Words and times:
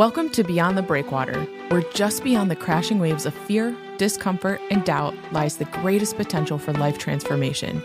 Welcome 0.00 0.30
to 0.30 0.42
Beyond 0.42 0.78
the 0.78 0.82
Breakwater, 0.82 1.42
where 1.68 1.82
just 1.92 2.24
beyond 2.24 2.50
the 2.50 2.56
crashing 2.56 3.00
waves 3.00 3.26
of 3.26 3.34
fear, 3.34 3.76
discomfort, 3.98 4.58
and 4.70 4.82
doubt 4.82 5.14
lies 5.30 5.58
the 5.58 5.66
greatest 5.66 6.16
potential 6.16 6.56
for 6.58 6.72
life 6.72 6.96
transformation. 6.96 7.82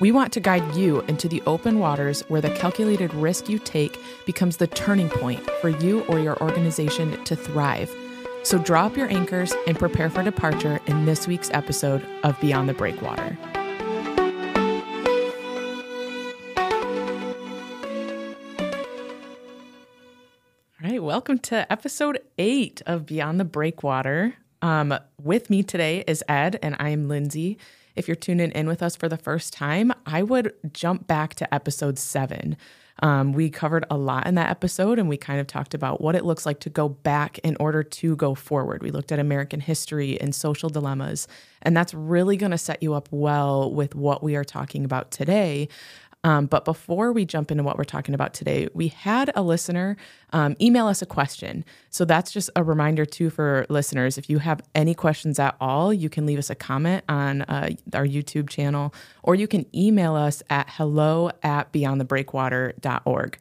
We 0.00 0.10
want 0.10 0.32
to 0.32 0.40
guide 0.40 0.74
you 0.74 1.00
into 1.08 1.28
the 1.28 1.42
open 1.46 1.78
waters 1.78 2.22
where 2.28 2.40
the 2.40 2.54
calculated 2.54 3.12
risk 3.12 3.50
you 3.50 3.58
take 3.58 4.00
becomes 4.24 4.56
the 4.56 4.66
turning 4.66 5.10
point 5.10 5.44
for 5.60 5.68
you 5.68 6.04
or 6.04 6.18
your 6.18 6.42
organization 6.42 7.22
to 7.24 7.36
thrive. 7.36 7.94
So 8.44 8.56
draw 8.56 8.86
up 8.86 8.96
your 8.96 9.12
anchors 9.12 9.52
and 9.66 9.78
prepare 9.78 10.08
for 10.08 10.22
departure 10.22 10.80
in 10.86 11.04
this 11.04 11.28
week's 11.28 11.50
episode 11.50 12.02
of 12.22 12.40
Beyond 12.40 12.70
the 12.70 12.72
Breakwater. 12.74 13.36
Welcome 21.18 21.40
to 21.40 21.70
episode 21.72 22.20
eight 22.38 22.80
of 22.86 23.04
Beyond 23.04 23.40
the 23.40 23.44
Breakwater. 23.44 24.36
Um, 24.62 24.94
with 25.20 25.50
me 25.50 25.64
today 25.64 26.04
is 26.06 26.22
Ed, 26.28 26.60
and 26.62 26.76
I 26.78 26.90
am 26.90 27.08
Lyndsay. 27.08 27.56
If 27.96 28.06
you're 28.06 28.14
tuning 28.14 28.52
in 28.52 28.68
with 28.68 28.84
us 28.84 28.94
for 28.94 29.08
the 29.08 29.16
first 29.16 29.52
time, 29.52 29.92
I 30.06 30.22
would 30.22 30.54
jump 30.72 31.08
back 31.08 31.34
to 31.34 31.52
episode 31.52 31.98
seven. 31.98 32.56
Um, 33.02 33.32
we 33.32 33.50
covered 33.50 33.84
a 33.90 33.96
lot 33.96 34.28
in 34.28 34.36
that 34.36 34.48
episode, 34.48 35.00
and 35.00 35.08
we 35.08 35.16
kind 35.16 35.40
of 35.40 35.48
talked 35.48 35.74
about 35.74 36.00
what 36.00 36.14
it 36.14 36.24
looks 36.24 36.46
like 36.46 36.60
to 36.60 36.70
go 36.70 36.88
back 36.88 37.38
in 37.40 37.56
order 37.58 37.82
to 37.82 38.14
go 38.14 38.36
forward. 38.36 38.84
We 38.84 38.92
looked 38.92 39.10
at 39.10 39.18
American 39.18 39.58
history 39.58 40.20
and 40.20 40.32
social 40.32 40.68
dilemmas, 40.68 41.26
and 41.62 41.76
that's 41.76 41.94
really 41.94 42.36
going 42.36 42.52
to 42.52 42.58
set 42.58 42.80
you 42.80 42.94
up 42.94 43.08
well 43.10 43.72
with 43.72 43.96
what 43.96 44.22
we 44.22 44.36
are 44.36 44.44
talking 44.44 44.84
about 44.84 45.10
today. 45.10 45.68
Um, 46.28 46.44
but 46.44 46.66
before 46.66 47.10
we 47.10 47.24
jump 47.24 47.50
into 47.50 47.62
what 47.62 47.78
we're 47.78 47.84
talking 47.84 48.14
about 48.14 48.34
today, 48.34 48.68
we 48.74 48.88
had 48.88 49.32
a 49.34 49.40
listener 49.40 49.96
um, 50.34 50.56
email 50.60 50.86
us 50.86 51.00
a 51.00 51.06
question. 51.06 51.64
So 51.88 52.04
that's 52.04 52.30
just 52.30 52.50
a 52.54 52.62
reminder, 52.62 53.06
too, 53.06 53.30
for 53.30 53.64
listeners. 53.70 54.18
If 54.18 54.28
you 54.28 54.38
have 54.40 54.60
any 54.74 54.94
questions 54.94 55.38
at 55.38 55.56
all, 55.58 55.90
you 55.90 56.10
can 56.10 56.26
leave 56.26 56.38
us 56.38 56.50
a 56.50 56.54
comment 56.54 57.02
on 57.08 57.42
uh, 57.42 57.70
our 57.94 58.06
YouTube 58.06 58.50
channel 58.50 58.92
or 59.22 59.36
you 59.36 59.48
can 59.48 59.64
email 59.74 60.14
us 60.16 60.42
at 60.50 60.68
hello 60.68 61.30
at 61.42 61.72
beyondthebreakwater.org. 61.72 63.38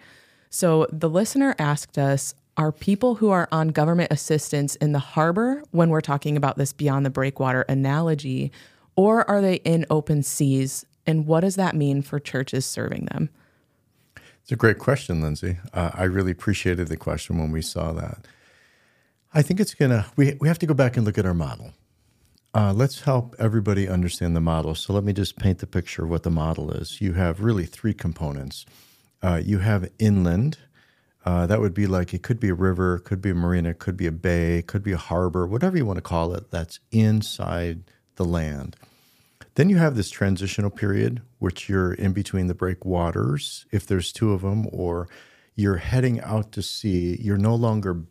So 0.50 0.88
the 0.90 1.10
listener 1.10 1.56
asked 1.60 1.98
us, 1.98 2.36
are 2.56 2.72
people 2.72 3.16
who 3.16 3.32
are 3.32 3.50
on 3.52 3.68
government 3.68 4.14
assistance 4.14 4.78
in 4.78 4.94
the 4.94 5.00
harbor 5.00 5.62
when 5.72 5.90
we're 5.90 6.00
talking 6.00 6.38
about 6.38 6.58
this 6.58 6.72
beyond 6.72 7.06
the 7.06 7.10
breakwater 7.10 7.64
analogy, 7.64 8.54
or 8.96 9.30
are 9.30 9.42
they 9.42 9.56
in 9.56 9.86
open 9.90 10.24
seas 10.24 10.86
and 11.08 11.26
what 11.26 11.40
does 11.40 11.56
that 11.56 11.76
mean 11.76 12.02
for 12.02 12.20
churches 12.20 12.66
serving 12.66 13.06
them? 13.06 13.30
It's 14.44 14.52
a 14.52 14.56
great 14.56 14.78
question, 14.78 15.22
Lyndsay. 15.22 15.58
Uh, 15.74 15.92
I 15.94 16.04
really 16.04 16.32
appreciated 16.32 16.88
the 16.90 16.98
question 16.98 17.38
when 17.38 17.52
we 17.52 17.62
saw 17.62 17.94
that. 17.94 18.28
I 19.34 19.42
think 19.42 19.60
it's 19.60 19.74
going 19.74 19.92
to, 19.92 20.06
we, 20.16 20.38
we 20.40 20.48
have 20.48 20.60
to 20.60 20.66
go 20.66 20.74
back 20.74 20.96
and 20.96 21.06
look 21.06 21.18
at 21.18 21.26
our 21.26 21.34
model. 21.34 21.74
Uh, 22.54 22.74
let's 22.74 23.02
help 23.02 23.36
everybody 23.40 23.88
understand 23.88 24.36
the 24.36 24.42
model. 24.42 24.74
So 24.74 24.94
let 24.94 25.04
me 25.04 25.14
just 25.14 25.38
paint 25.38 25.60
the 25.60 25.68
picture 25.68 26.06
of 26.06 26.10
what 26.10 26.24
the 26.24 26.32
model 26.32 26.72
is. 26.72 27.02
You 27.02 27.14
have 27.14 27.42
really 27.42 27.66
three 27.66 27.94
components. 27.94 28.66
Uh, 29.22 29.42
you 29.44 29.60
have 29.60 29.90
inland. 30.00 30.58
Uh, 31.26 31.46
that 31.46 31.60
would 31.60 31.74
be 31.74 31.88
like 31.88 32.14
it 32.14 32.24
could 32.24 32.40
be 32.40 32.48
a 32.48 32.54
river, 32.54 33.00
could 33.00 33.22
be 33.22 33.32
a 33.32 33.36
marina, 33.36 33.74
could 33.74 33.98
be 33.98 34.08
a 34.08 34.12
bay, 34.12 34.64
could 34.66 34.82
be 34.82 34.94
a 34.94 34.98
harbor, 34.98 35.46
whatever 35.46 35.76
you 35.76 35.86
want 35.86 35.98
to 35.98 36.02
call 36.02 36.34
it. 36.34 36.50
That's 36.52 36.80
inside 36.92 37.84
the 38.16 38.24
land. 38.24 38.78
Then 39.58 39.70
you 39.70 39.78
have 39.78 39.96
this 39.96 40.12
transitional 40.12 40.70
period, 40.70 41.24
which 41.40 41.68
you're 41.68 41.92
in 41.92 42.14
between 42.14 42.46
the 42.46 42.54
breakwaters, 42.54 43.66
if 43.72 43.88
there's 43.88 44.14
two 44.14 44.32
of 44.32 44.42
them, 44.42 44.68
or 44.72 45.10
you're 45.56 45.78
heading 45.78 46.22
out 46.22 46.52
to 46.52 46.62
sea. 46.62 47.18
You're 47.20 47.40
no 47.40 47.56
longer 47.56 48.04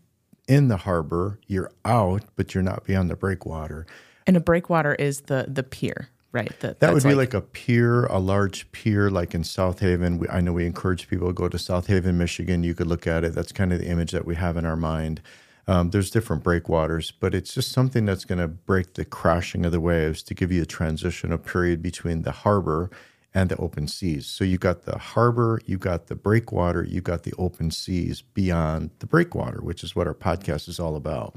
in 0.48 0.66
the 0.66 0.78
harbor, 0.78 1.38
you're 1.46 1.70
out, 1.84 2.24
but 2.34 2.52
you're 2.52 2.64
not 2.64 2.82
beyond 2.82 3.10
the 3.10 3.14
breakwater. 3.14 3.86
And 4.26 4.36
a 4.36 4.40
breakwater 4.40 4.96
is 4.96 5.20
the 5.20 5.46
the 5.46 5.62
pier, 5.62 6.08
right? 6.32 6.52
The, 6.58 6.76
that 6.80 6.92
would 6.92 7.04
be 7.04 7.10
like, 7.10 7.32
like, 7.32 7.34
a 7.34 7.42
pier, 7.42 8.06
a 8.06 8.18
large 8.18 8.72
pier, 8.72 9.08
like 9.08 9.32
in 9.32 9.44
South 9.44 9.78
Haven. 9.78 10.18
We, 10.18 10.28
I 10.28 10.40
know 10.40 10.52
we 10.52 10.66
encourage 10.66 11.06
people 11.06 11.28
to 11.28 11.32
go 11.32 11.48
to 11.48 11.60
South 11.60 11.86
Haven, 11.86 12.18
Michigan. 12.18 12.64
You 12.64 12.74
could 12.74 12.88
look 12.88 13.06
at 13.06 13.22
it. 13.22 13.36
That's 13.36 13.52
kind 13.52 13.72
of 13.72 13.78
the 13.78 13.86
image 13.86 14.10
that 14.10 14.26
we 14.26 14.34
have 14.34 14.56
in 14.56 14.66
our 14.66 14.74
mind. 14.74 15.22
Um, 15.68 15.90
there's 15.90 16.10
different 16.10 16.44
breakwaters, 16.44 17.10
but 17.10 17.34
it's 17.34 17.52
just 17.52 17.72
something 17.72 18.04
that's 18.04 18.24
going 18.24 18.38
to 18.38 18.46
break 18.46 18.94
the 18.94 19.04
crashing 19.04 19.66
of 19.66 19.72
the 19.72 19.80
waves 19.80 20.22
to 20.24 20.34
give 20.34 20.52
you 20.52 20.62
a 20.62 20.66
transitional 20.66 21.38
period 21.38 21.82
between 21.82 22.22
the 22.22 22.30
harbor 22.30 22.90
and 23.34 23.50
the 23.50 23.56
open 23.56 23.88
seas. 23.88 24.26
So 24.26 24.44
you've 24.44 24.60
got 24.60 24.82
the 24.82 24.96
harbor, 24.96 25.60
you've 25.66 25.80
got 25.80 26.06
the 26.06 26.14
breakwater, 26.14 26.84
you've 26.84 27.04
got 27.04 27.24
the 27.24 27.34
open 27.36 27.70
seas 27.70 28.22
beyond 28.22 28.90
the 29.00 29.06
breakwater, 29.06 29.60
which 29.60 29.84
is 29.84 29.94
what 29.94 30.06
our 30.06 30.14
podcast 30.14 30.68
is 30.68 30.80
all 30.80 30.96
about. 30.96 31.36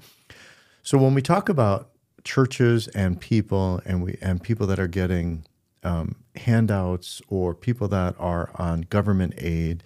So 0.84 0.98
when 0.98 1.14
we 1.14 1.22
talk 1.22 1.50
about 1.50 1.90
churches 2.24 2.88
and 2.90 3.20
people 3.20 3.82
and 3.86 4.04
we 4.04 4.18
and 4.22 4.42
people 4.42 4.68
that 4.68 4.80
are 4.80 4.88
getting 4.88 5.46
um, 5.84 6.16
handouts 6.36 7.22
or 7.28 7.54
people 7.54 7.88
that 7.90 8.16
are 8.18 8.52
on 8.56 8.82
government 8.82 9.34
aid, 9.38 9.84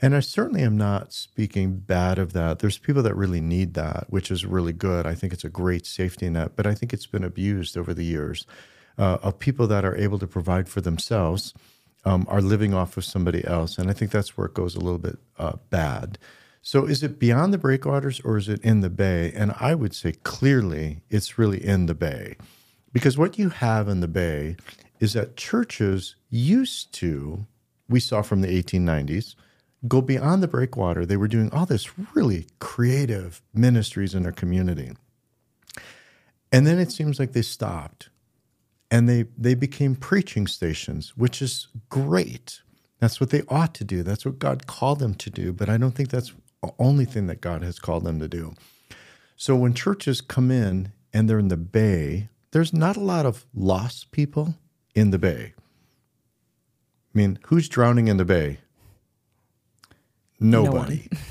and 0.00 0.14
I 0.14 0.20
certainly 0.20 0.62
am 0.62 0.76
not 0.76 1.12
speaking 1.12 1.78
bad 1.78 2.18
of 2.18 2.32
that. 2.34 2.58
There's 2.58 2.78
people 2.78 3.02
that 3.02 3.16
really 3.16 3.40
need 3.40 3.74
that, 3.74 4.06
which 4.08 4.30
is 4.30 4.44
really 4.44 4.72
good. 4.72 5.06
I 5.06 5.14
think 5.14 5.32
it's 5.32 5.44
a 5.44 5.48
great 5.48 5.86
safety 5.86 6.28
net, 6.28 6.52
but 6.54 6.66
I 6.66 6.74
think 6.74 6.92
it's 6.92 7.06
been 7.06 7.24
abused 7.24 7.78
over 7.78 7.94
the 7.94 8.04
years 8.04 8.46
uh, 8.98 9.18
of 9.22 9.38
people 9.38 9.66
that 9.68 9.84
are 9.84 9.96
able 9.96 10.18
to 10.18 10.26
provide 10.26 10.68
for 10.68 10.80
themselves 10.80 11.54
um, 12.04 12.26
are 12.28 12.42
living 12.42 12.74
off 12.74 12.96
of 12.96 13.04
somebody 13.04 13.44
else. 13.46 13.78
And 13.78 13.90
I 13.90 13.92
think 13.94 14.10
that's 14.10 14.36
where 14.36 14.46
it 14.46 14.54
goes 14.54 14.76
a 14.76 14.80
little 14.80 14.98
bit 14.98 15.18
uh, 15.38 15.56
bad. 15.70 16.18
So 16.62 16.84
is 16.84 17.02
it 17.02 17.18
beyond 17.18 17.54
the 17.54 17.58
breakwaters 17.58 18.20
or 18.20 18.36
is 18.36 18.48
it 18.48 18.60
in 18.62 18.80
the 18.80 18.90
bay? 18.90 19.32
And 19.34 19.54
I 19.60 19.74
would 19.74 19.94
say 19.94 20.12
clearly 20.12 21.02
it's 21.08 21.38
really 21.38 21.64
in 21.64 21.86
the 21.86 21.94
bay. 21.94 22.36
Because 22.92 23.16
what 23.16 23.38
you 23.38 23.50
have 23.50 23.88
in 23.88 24.00
the 24.00 24.08
bay 24.08 24.56
is 25.00 25.12
that 25.12 25.36
churches 25.36 26.16
used 26.28 26.92
to, 26.94 27.46
we 27.88 28.00
saw 28.00 28.22
from 28.22 28.40
the 28.40 28.48
1890s, 28.48 29.34
go 29.88 30.00
beyond 30.00 30.42
the 30.42 30.48
breakwater. 30.48 31.04
They 31.04 31.16
were 31.16 31.28
doing 31.28 31.50
all 31.52 31.66
this 31.66 31.98
really 32.14 32.46
creative 32.58 33.42
ministries 33.54 34.14
in 34.14 34.22
their 34.22 34.32
community. 34.32 34.92
And 36.52 36.66
then 36.66 36.78
it 36.78 36.92
seems 36.92 37.18
like 37.18 37.32
they 37.32 37.42
stopped 37.42 38.08
and 38.90 39.08
they, 39.08 39.26
they 39.36 39.54
became 39.54 39.96
preaching 39.96 40.46
stations, 40.46 41.16
which 41.16 41.42
is 41.42 41.68
great. 41.88 42.60
That's 43.00 43.20
what 43.20 43.30
they 43.30 43.42
ought 43.48 43.74
to 43.74 43.84
do. 43.84 44.02
That's 44.02 44.24
what 44.24 44.38
God 44.38 44.66
called 44.66 45.00
them 45.00 45.14
to 45.14 45.30
do. 45.30 45.52
But 45.52 45.68
I 45.68 45.76
don't 45.76 45.92
think 45.92 46.10
that's 46.10 46.32
the 46.62 46.72
only 46.78 47.04
thing 47.04 47.26
that 47.26 47.40
God 47.40 47.62
has 47.62 47.78
called 47.78 48.04
them 48.04 48.18
to 48.20 48.28
do. 48.28 48.54
So 49.36 49.54
when 49.54 49.74
churches 49.74 50.20
come 50.20 50.50
in 50.50 50.92
and 51.12 51.28
they're 51.28 51.38
in 51.38 51.48
the 51.48 51.56
bay, 51.56 52.30
there's 52.52 52.72
not 52.72 52.96
a 52.96 53.00
lot 53.00 53.26
of 53.26 53.44
lost 53.54 54.12
people 54.12 54.54
in 54.94 55.10
the 55.10 55.18
bay. 55.18 55.52
I 57.14 57.18
mean, 57.18 57.38
who's 57.46 57.68
drowning 57.68 58.08
in 58.08 58.16
the 58.16 58.24
bay? 58.24 58.58
Nobody. 60.38 61.08
No 61.10 61.18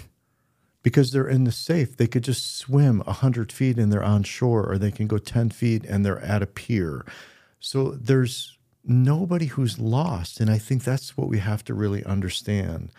because 0.86 1.12
they're 1.12 1.28
in 1.28 1.46
the 1.46 1.52
safe. 1.52 1.98
They 1.98 2.06
could 2.06 2.24
just 2.24 2.58
swim 2.58 3.00
100 3.00 3.52
feet 3.52 3.80
and 3.80 3.92
they're 3.92 4.04
on 4.04 4.22
shore, 4.22 4.64
or 4.64 4.78
they 4.78 4.92
can 4.92 5.08
go 5.08 5.18
10 5.18 5.50
feet 5.50 5.84
and 5.84 6.06
they're 6.06 6.20
at 6.20 6.44
a 6.44 6.46
pier. 6.46 7.04
So 7.60 7.90
there's 7.90 8.56
nobody 8.84 9.48
who's 9.48 9.80
lost. 9.80 10.40
And 10.40 10.48
I 10.48 10.60
think 10.60 10.84
that's 10.84 11.18
what 11.18 11.28
we 11.28 11.40
have 11.40 11.64
to 11.66 11.74
really 11.74 12.04
understand. 12.06 12.92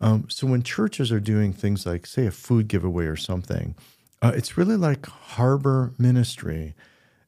Um, 0.00 0.26
so 0.30 0.46
when 0.46 0.62
churches 0.62 1.12
are 1.12 1.20
doing 1.20 1.52
things 1.52 1.84
like, 1.84 2.06
say, 2.06 2.26
a 2.26 2.30
food 2.30 2.66
giveaway 2.66 3.04
or 3.04 3.16
something, 3.16 3.74
uh, 4.22 4.32
it's 4.34 4.56
really 4.56 4.76
like 4.76 5.04
harbor 5.04 5.92
ministry 5.98 6.74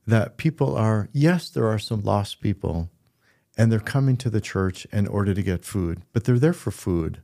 that 0.06 0.38
people 0.38 0.76
are, 0.76 1.10
yes, 1.12 1.50
there 1.50 1.66
are 1.66 1.78
some 1.78 2.00
lost 2.00 2.40
people 2.40 2.88
and 3.58 3.70
they're 3.70 3.80
coming 3.80 4.16
to 4.16 4.30
the 4.30 4.40
church 4.40 4.86
in 4.92 5.06
order 5.06 5.34
to 5.34 5.42
get 5.42 5.62
food, 5.62 6.00
but 6.14 6.24
they're 6.24 6.38
there 6.38 6.54
for 6.54 6.70
food. 6.70 7.20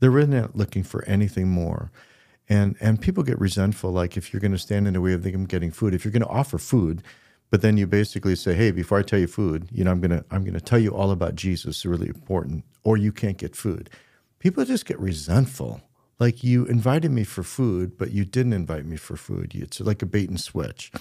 They're 0.00 0.10
really 0.10 0.40
not 0.40 0.56
looking 0.56 0.82
for 0.82 1.04
anything 1.04 1.48
more. 1.48 1.90
And 2.48 2.76
and 2.80 3.00
people 3.00 3.22
get 3.22 3.38
resentful, 3.38 3.92
like 3.92 4.16
if 4.16 4.32
you're 4.32 4.40
going 4.40 4.52
to 4.52 4.58
stand 4.58 4.88
in 4.88 4.94
the 4.94 5.00
way 5.00 5.12
of 5.12 5.22
them 5.22 5.44
getting 5.44 5.70
food, 5.70 5.94
if 5.94 6.04
you're 6.04 6.12
going 6.12 6.22
to 6.22 6.28
offer 6.28 6.58
food, 6.58 7.02
but 7.50 7.62
then 7.62 7.76
you 7.76 7.86
basically 7.86 8.34
say, 8.34 8.54
"Hey, 8.54 8.70
before 8.70 8.98
I 8.98 9.02
tell 9.02 9.18
you 9.18 9.26
food, 9.26 9.68
you 9.70 9.84
know, 9.84 9.90
I'm 9.90 10.00
gonna 10.00 10.24
I'm 10.30 10.44
gonna 10.44 10.60
tell 10.60 10.78
you 10.78 10.90
all 10.90 11.10
about 11.10 11.36
Jesus. 11.36 11.76
It's 11.76 11.86
really 11.86 12.08
important, 12.08 12.64
or 12.82 12.96
you 12.96 13.12
can't 13.12 13.38
get 13.38 13.54
food." 13.54 13.88
People 14.38 14.64
just 14.64 14.86
get 14.86 14.98
resentful. 14.98 15.80
Like 16.18 16.44
you 16.44 16.64
invited 16.66 17.10
me 17.10 17.24
for 17.24 17.42
food, 17.42 17.96
but 17.98 18.12
you 18.12 18.24
didn't 18.24 18.52
invite 18.52 18.84
me 18.84 18.96
for 18.96 19.16
food. 19.16 19.54
It's 19.54 19.80
like 19.80 20.02
a 20.02 20.06
bait 20.06 20.28
and 20.28 20.40
switch. 20.40 20.92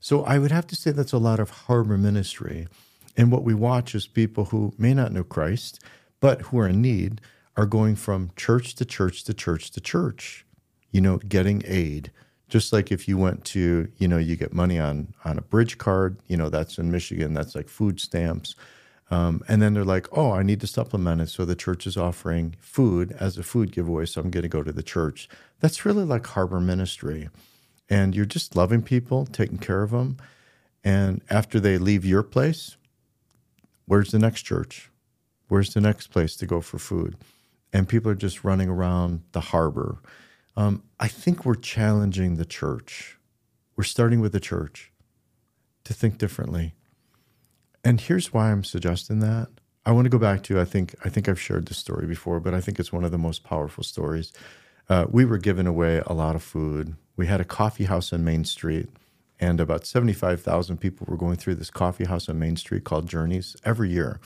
So 0.00 0.24
I 0.24 0.38
would 0.38 0.50
have 0.50 0.66
to 0.68 0.76
say 0.76 0.90
that's 0.90 1.12
a 1.12 1.18
lot 1.18 1.40
of 1.40 1.50
harbor 1.50 1.98
ministry. 1.98 2.68
And 3.16 3.30
what 3.30 3.44
we 3.44 3.54
watch 3.54 3.94
is 3.94 4.06
people 4.06 4.46
who 4.46 4.72
may 4.78 4.94
not 4.94 5.12
know 5.12 5.24
Christ, 5.24 5.80
but 6.20 6.42
who 6.42 6.58
are 6.58 6.68
in 6.68 6.80
need, 6.80 7.20
are 7.60 7.66
going 7.66 7.94
from 7.94 8.30
church 8.36 8.74
to 8.74 8.86
church 8.86 9.22
to 9.22 9.34
church 9.34 9.70
to 9.70 9.82
church, 9.82 10.46
you 10.92 11.00
know, 11.00 11.18
getting 11.18 11.62
aid. 11.66 12.10
Just 12.48 12.72
like 12.72 12.90
if 12.90 13.06
you 13.06 13.18
went 13.18 13.44
to, 13.44 13.86
you 13.98 14.08
know, 14.08 14.16
you 14.16 14.34
get 14.34 14.54
money 14.54 14.78
on 14.78 15.12
on 15.26 15.36
a 15.36 15.42
bridge 15.42 15.76
card, 15.76 16.16
you 16.26 16.38
know, 16.38 16.48
that's 16.48 16.78
in 16.78 16.90
Michigan, 16.90 17.34
that's 17.34 17.54
like 17.54 17.68
food 17.68 18.00
stamps. 18.00 18.54
Um, 19.10 19.42
and 19.46 19.60
then 19.60 19.74
they're 19.74 19.84
like, 19.84 20.06
oh, 20.16 20.32
I 20.32 20.42
need 20.42 20.60
to 20.62 20.66
supplement 20.66 21.20
it. 21.20 21.28
So 21.28 21.44
the 21.44 21.54
church 21.54 21.86
is 21.86 21.98
offering 21.98 22.56
food 22.60 23.14
as 23.20 23.36
a 23.36 23.42
food 23.42 23.72
giveaway. 23.72 24.06
So 24.06 24.22
I'm 24.22 24.30
going 24.30 24.42
to 24.42 24.48
go 24.48 24.62
to 24.62 24.72
the 24.72 24.82
church. 24.82 25.28
That's 25.58 25.84
really 25.84 26.04
like 26.04 26.26
harbor 26.28 26.60
ministry. 26.60 27.28
And 27.90 28.16
you're 28.16 28.24
just 28.24 28.56
loving 28.56 28.82
people, 28.82 29.26
taking 29.26 29.58
care 29.58 29.82
of 29.82 29.90
them. 29.90 30.16
And 30.82 31.20
after 31.28 31.60
they 31.60 31.76
leave 31.76 32.06
your 32.06 32.22
place, 32.22 32.78
where's 33.84 34.12
the 34.12 34.18
next 34.18 34.44
church? 34.44 34.90
Where's 35.48 35.74
the 35.74 35.80
next 35.80 36.06
place 36.06 36.36
to 36.36 36.46
go 36.46 36.62
for 36.62 36.78
food? 36.78 37.16
And 37.72 37.88
people 37.88 38.10
are 38.10 38.16
just 38.16 38.44
running 38.44 38.68
around 38.68 39.22
the 39.32 39.40
harbor. 39.40 39.98
Um, 40.56 40.82
I 40.98 41.08
think 41.08 41.44
we're 41.44 41.54
challenging 41.54 42.36
the 42.36 42.44
church. 42.44 43.18
We're 43.76 43.84
starting 43.84 44.20
with 44.20 44.32
the 44.32 44.40
church 44.40 44.92
to 45.84 45.94
think 45.94 46.18
differently. 46.18 46.74
And 47.84 48.00
here's 48.00 48.32
why 48.32 48.50
I'm 48.50 48.64
suggesting 48.64 49.20
that. 49.20 49.48
I 49.86 49.92
want 49.92 50.04
to 50.04 50.10
go 50.10 50.18
back 50.18 50.42
to 50.44 50.60
I 50.60 50.64
think 50.64 50.94
I 51.04 51.08
think 51.08 51.28
I've 51.28 51.40
shared 51.40 51.66
this 51.66 51.78
story 51.78 52.06
before, 52.06 52.40
but 52.40 52.52
I 52.52 52.60
think 52.60 52.78
it's 52.78 52.92
one 52.92 53.04
of 53.04 53.10
the 53.10 53.18
most 53.18 53.44
powerful 53.44 53.82
stories. 53.82 54.32
Uh, 54.88 55.06
we 55.08 55.24
were 55.24 55.38
giving 55.38 55.66
away 55.66 56.02
a 56.06 56.12
lot 56.12 56.34
of 56.34 56.42
food. 56.42 56.96
We 57.16 57.26
had 57.26 57.40
a 57.40 57.44
coffee 57.44 57.84
house 57.84 58.12
on 58.12 58.24
Main 58.24 58.44
Street, 58.44 58.88
and 59.38 59.60
about 59.60 59.86
75,000 59.86 60.78
people 60.78 61.06
were 61.08 61.16
going 61.16 61.36
through 61.36 61.54
this 61.54 61.70
coffee 61.70 62.04
house 62.04 62.28
on 62.28 62.38
Main 62.38 62.56
Street 62.56 62.84
called 62.84 63.08
Journeys 63.08 63.56
every 63.64 63.90
year. 63.90 64.20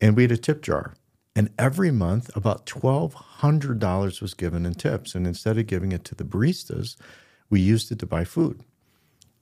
And 0.00 0.16
we 0.16 0.22
had 0.22 0.32
a 0.32 0.36
tip 0.36 0.62
jar. 0.62 0.94
And 1.34 1.50
every 1.58 1.90
month, 1.90 2.34
about 2.36 2.66
$1,200 2.66 4.20
was 4.20 4.34
given 4.34 4.66
in 4.66 4.74
tips. 4.74 5.14
And 5.14 5.26
instead 5.26 5.56
of 5.56 5.66
giving 5.66 5.92
it 5.92 6.04
to 6.04 6.14
the 6.14 6.24
baristas, 6.24 6.96
we 7.48 7.60
used 7.60 7.90
it 7.90 7.98
to 8.00 8.06
buy 8.06 8.24
food. 8.24 8.62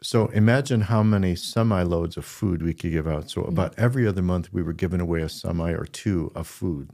So 0.02 0.28
imagine 0.28 0.82
how 0.82 1.02
many 1.02 1.34
semi 1.36 1.82
loads 1.82 2.16
of 2.16 2.24
food 2.24 2.62
we 2.62 2.74
could 2.74 2.92
give 2.92 3.06
out. 3.06 3.28
So 3.30 3.42
mm-hmm. 3.42 3.50
about 3.50 3.78
every 3.78 4.06
other 4.06 4.22
month, 4.22 4.52
we 4.52 4.62
were 4.62 4.72
giving 4.72 5.00
away 5.00 5.20
a 5.22 5.28
semi 5.28 5.72
or 5.72 5.84
two 5.84 6.32
of 6.34 6.46
food. 6.46 6.90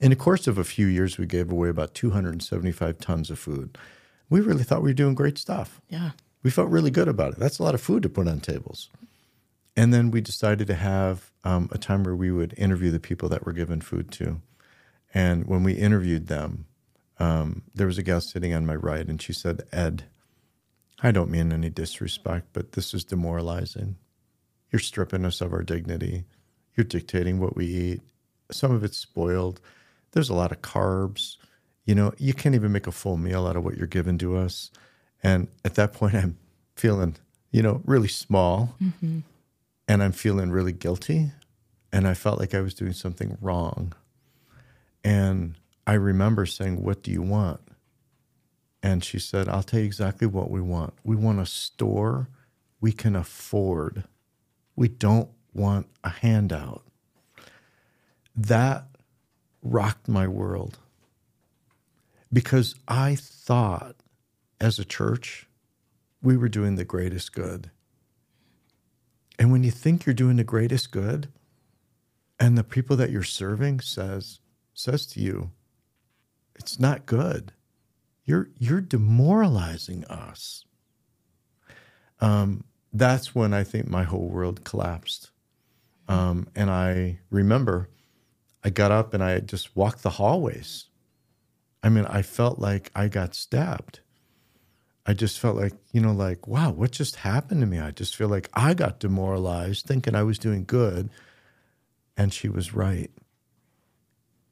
In 0.00 0.10
the 0.10 0.16
course 0.16 0.46
of 0.46 0.58
a 0.58 0.64
few 0.64 0.86
years, 0.86 1.18
we 1.18 1.26
gave 1.26 1.52
away 1.52 1.68
about 1.68 1.94
275 1.94 2.98
tons 2.98 3.30
of 3.30 3.38
food. 3.38 3.78
We 4.30 4.40
really 4.40 4.64
thought 4.64 4.82
we 4.82 4.90
were 4.90 4.94
doing 4.94 5.14
great 5.14 5.38
stuff. 5.38 5.80
Yeah. 5.88 6.10
We 6.42 6.50
felt 6.50 6.70
really 6.70 6.90
good 6.90 7.08
about 7.08 7.34
it. 7.34 7.38
That's 7.38 7.58
a 7.58 7.62
lot 7.62 7.74
of 7.74 7.80
food 7.80 8.02
to 8.02 8.08
put 8.08 8.26
on 8.26 8.40
tables. 8.40 8.88
And 9.76 9.92
then 9.92 10.10
we 10.10 10.20
decided 10.20 10.66
to 10.66 10.74
have 10.74 11.30
um, 11.44 11.68
a 11.72 11.78
time 11.78 12.04
where 12.04 12.16
we 12.16 12.30
would 12.30 12.54
interview 12.58 12.90
the 12.90 13.00
people 13.00 13.28
that 13.30 13.46
we're 13.46 13.52
given 13.52 13.80
food 13.80 14.10
to. 14.12 14.40
And 15.14 15.46
when 15.46 15.62
we 15.62 15.72
interviewed 15.72 16.26
them, 16.26 16.66
um, 17.18 17.62
there 17.74 17.86
was 17.86 17.98
a 17.98 18.02
gal 18.02 18.20
sitting 18.20 18.54
on 18.54 18.66
my 18.66 18.74
right, 18.74 19.06
and 19.06 19.20
she 19.20 19.32
said, 19.32 19.62
Ed, 19.72 20.04
I 21.02 21.10
don't 21.10 21.30
mean 21.30 21.52
any 21.52 21.70
disrespect, 21.70 22.48
but 22.52 22.72
this 22.72 22.94
is 22.94 23.04
demoralizing. 23.04 23.96
You're 24.70 24.80
stripping 24.80 25.24
us 25.24 25.40
of 25.40 25.52
our 25.52 25.62
dignity. 25.62 26.24
You're 26.76 26.84
dictating 26.84 27.38
what 27.38 27.56
we 27.56 27.66
eat. 27.66 28.00
Some 28.50 28.72
of 28.72 28.84
it's 28.84 28.98
spoiled. 28.98 29.60
There's 30.12 30.30
a 30.30 30.34
lot 30.34 30.52
of 30.52 30.62
carbs. 30.62 31.36
You 31.84 31.94
know, 31.94 32.12
you 32.18 32.34
can't 32.34 32.54
even 32.54 32.72
make 32.72 32.86
a 32.86 32.92
full 32.92 33.16
meal 33.16 33.46
out 33.46 33.56
of 33.56 33.64
what 33.64 33.76
you're 33.76 33.86
giving 33.86 34.18
to 34.18 34.36
us. 34.36 34.70
And 35.22 35.48
at 35.64 35.74
that 35.74 35.92
point, 35.92 36.14
I'm 36.14 36.38
feeling, 36.76 37.16
you 37.50 37.62
know, 37.62 37.82
really 37.84 38.08
small 38.08 38.74
Mm-hmm. 38.82 39.20
And 39.88 40.02
I'm 40.02 40.12
feeling 40.12 40.50
really 40.50 40.72
guilty. 40.72 41.32
And 41.92 42.08
I 42.08 42.14
felt 42.14 42.38
like 42.38 42.54
I 42.54 42.60
was 42.60 42.74
doing 42.74 42.94
something 42.94 43.36
wrong. 43.40 43.92
And 45.04 45.56
I 45.86 45.94
remember 45.94 46.46
saying, 46.46 46.82
What 46.82 47.02
do 47.02 47.10
you 47.10 47.22
want? 47.22 47.60
And 48.82 49.04
she 49.04 49.18
said, 49.18 49.48
I'll 49.48 49.62
tell 49.62 49.80
you 49.80 49.86
exactly 49.86 50.26
what 50.26 50.50
we 50.50 50.60
want. 50.60 50.94
We 51.04 51.16
want 51.16 51.38
a 51.38 51.46
store 51.46 52.28
we 52.82 52.92
can 52.92 53.14
afford. 53.14 54.04
We 54.74 54.88
don't 54.88 55.30
want 55.54 55.86
a 56.02 56.10
handout. 56.10 56.82
That 58.34 58.86
rocked 59.62 60.08
my 60.08 60.26
world 60.26 60.78
because 62.32 62.74
I 62.88 63.14
thought 63.14 63.94
as 64.60 64.80
a 64.80 64.84
church, 64.84 65.46
we 66.20 66.36
were 66.36 66.48
doing 66.48 66.74
the 66.74 66.84
greatest 66.84 67.32
good. 67.32 67.70
And 69.38 69.50
when 69.50 69.64
you 69.64 69.70
think 69.70 70.04
you're 70.04 70.14
doing 70.14 70.36
the 70.36 70.44
greatest 70.44 70.90
good, 70.90 71.28
and 72.38 72.58
the 72.58 72.64
people 72.64 72.96
that 72.96 73.10
you're 73.10 73.22
serving 73.22 73.80
says 73.80 74.40
says 74.74 75.06
to 75.06 75.20
you, 75.20 75.52
it's 76.54 76.80
not 76.80 77.06
good. 77.06 77.52
You're 78.24 78.50
you're 78.58 78.80
demoralizing 78.80 80.04
us. 80.06 80.64
Um, 82.20 82.64
that's 82.92 83.34
when 83.34 83.52
I 83.52 83.64
think 83.64 83.88
my 83.88 84.04
whole 84.04 84.28
world 84.28 84.64
collapsed. 84.64 85.30
Um, 86.08 86.48
and 86.54 86.70
I 86.70 87.20
remember 87.30 87.88
I 88.64 88.70
got 88.70 88.92
up 88.92 89.14
and 89.14 89.22
I 89.22 89.40
just 89.40 89.74
walked 89.76 90.02
the 90.02 90.10
hallways. 90.10 90.86
I 91.82 91.88
mean, 91.88 92.06
I 92.06 92.22
felt 92.22 92.58
like 92.58 92.90
I 92.94 93.08
got 93.08 93.34
stabbed. 93.34 94.00
I 95.04 95.14
just 95.14 95.40
felt 95.40 95.56
like, 95.56 95.72
you 95.92 96.00
know, 96.00 96.12
like, 96.12 96.46
wow, 96.46 96.70
what 96.70 96.92
just 96.92 97.16
happened 97.16 97.60
to 97.60 97.66
me? 97.66 97.80
I 97.80 97.90
just 97.90 98.14
feel 98.14 98.28
like 98.28 98.48
I 98.54 98.74
got 98.74 99.00
demoralized 99.00 99.84
thinking 99.84 100.14
I 100.14 100.22
was 100.22 100.38
doing 100.38 100.64
good. 100.64 101.10
And 102.16 102.32
she 102.32 102.48
was 102.48 102.74
right. 102.74 103.10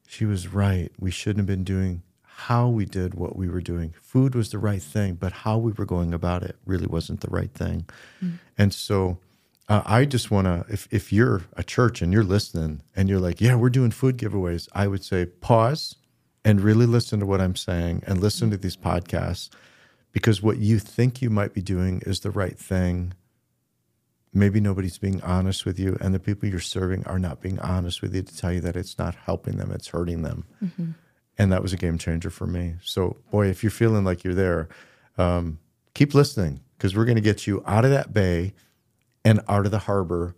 She 0.07 0.25
was 0.25 0.47
right. 0.47 0.91
We 0.99 1.11
shouldn't 1.11 1.39
have 1.39 1.45
been 1.45 1.63
doing 1.63 2.01
how 2.23 2.67
we 2.67 2.85
did 2.85 3.13
what 3.13 3.35
we 3.35 3.47
were 3.47 3.61
doing. 3.61 3.93
Food 4.01 4.35
was 4.35 4.49
the 4.49 4.57
right 4.57 4.81
thing, 4.81 5.13
but 5.13 5.31
how 5.31 5.57
we 5.57 5.71
were 5.71 5.85
going 5.85 6.13
about 6.13 6.43
it 6.43 6.57
really 6.65 6.87
wasn't 6.87 7.21
the 7.21 7.29
right 7.29 7.53
thing. 7.53 7.85
And 8.57 8.73
so 8.73 9.19
uh, 9.69 9.83
I 9.85 10.05
just 10.05 10.31
want 10.31 10.47
to, 10.47 10.65
if, 10.67 10.87
if 10.91 11.13
you're 11.13 11.43
a 11.55 11.63
church 11.63 12.01
and 12.01 12.11
you're 12.11 12.23
listening 12.23 12.81
and 12.95 13.07
you're 13.07 13.19
like, 13.19 13.39
yeah, 13.39 13.55
we're 13.55 13.69
doing 13.69 13.91
food 13.91 14.17
giveaways, 14.17 14.67
I 14.73 14.87
would 14.87 15.03
say 15.03 15.27
pause 15.27 15.95
and 16.43 16.59
really 16.59 16.87
listen 16.87 17.19
to 17.19 17.25
what 17.25 17.39
I'm 17.39 17.55
saying 17.55 18.03
and 18.07 18.19
listen 18.19 18.49
to 18.49 18.57
these 18.57 18.75
podcasts 18.75 19.49
because 20.11 20.41
what 20.41 20.57
you 20.57 20.79
think 20.79 21.21
you 21.21 21.29
might 21.29 21.53
be 21.53 21.61
doing 21.61 22.01
is 22.05 22.19
the 22.19 22.31
right 22.31 22.57
thing. 22.57 23.13
Maybe 24.33 24.59
nobody's 24.59 24.97
being 24.97 25.21
honest 25.23 25.65
with 25.65 25.77
you, 25.79 25.97
and 25.99 26.13
the 26.13 26.19
people 26.19 26.47
you're 26.47 26.59
serving 26.59 27.05
are 27.05 27.19
not 27.19 27.41
being 27.41 27.59
honest 27.59 28.01
with 28.01 28.15
you 28.15 28.21
to 28.21 28.37
tell 28.37 28.51
you 28.51 28.61
that 28.61 28.75
it's 28.75 28.97
not 28.97 29.15
helping 29.15 29.57
them, 29.57 29.71
it's 29.71 29.87
hurting 29.89 30.21
them. 30.21 30.45
And 31.37 31.51
that 31.51 31.61
was 31.61 31.73
a 31.73 31.77
game 31.77 31.97
changer 31.97 32.29
for 32.29 32.45
me. 32.47 32.75
So, 32.83 33.17
boy, 33.31 33.47
if 33.47 33.63
you're 33.63 33.71
feeling 33.71 34.05
like 34.05 34.23
you're 34.23 34.33
there, 34.33 34.69
um, 35.17 35.59
keep 35.93 36.13
listening 36.13 36.61
because 36.77 36.95
we're 36.95 37.05
going 37.05 37.15
to 37.15 37.21
get 37.21 37.45
you 37.47 37.63
out 37.65 37.83
of 37.85 37.91
that 37.91 38.13
bay 38.13 38.53
and 39.25 39.41
out 39.47 39.65
of 39.65 39.71
the 39.71 39.79
harbor, 39.79 40.35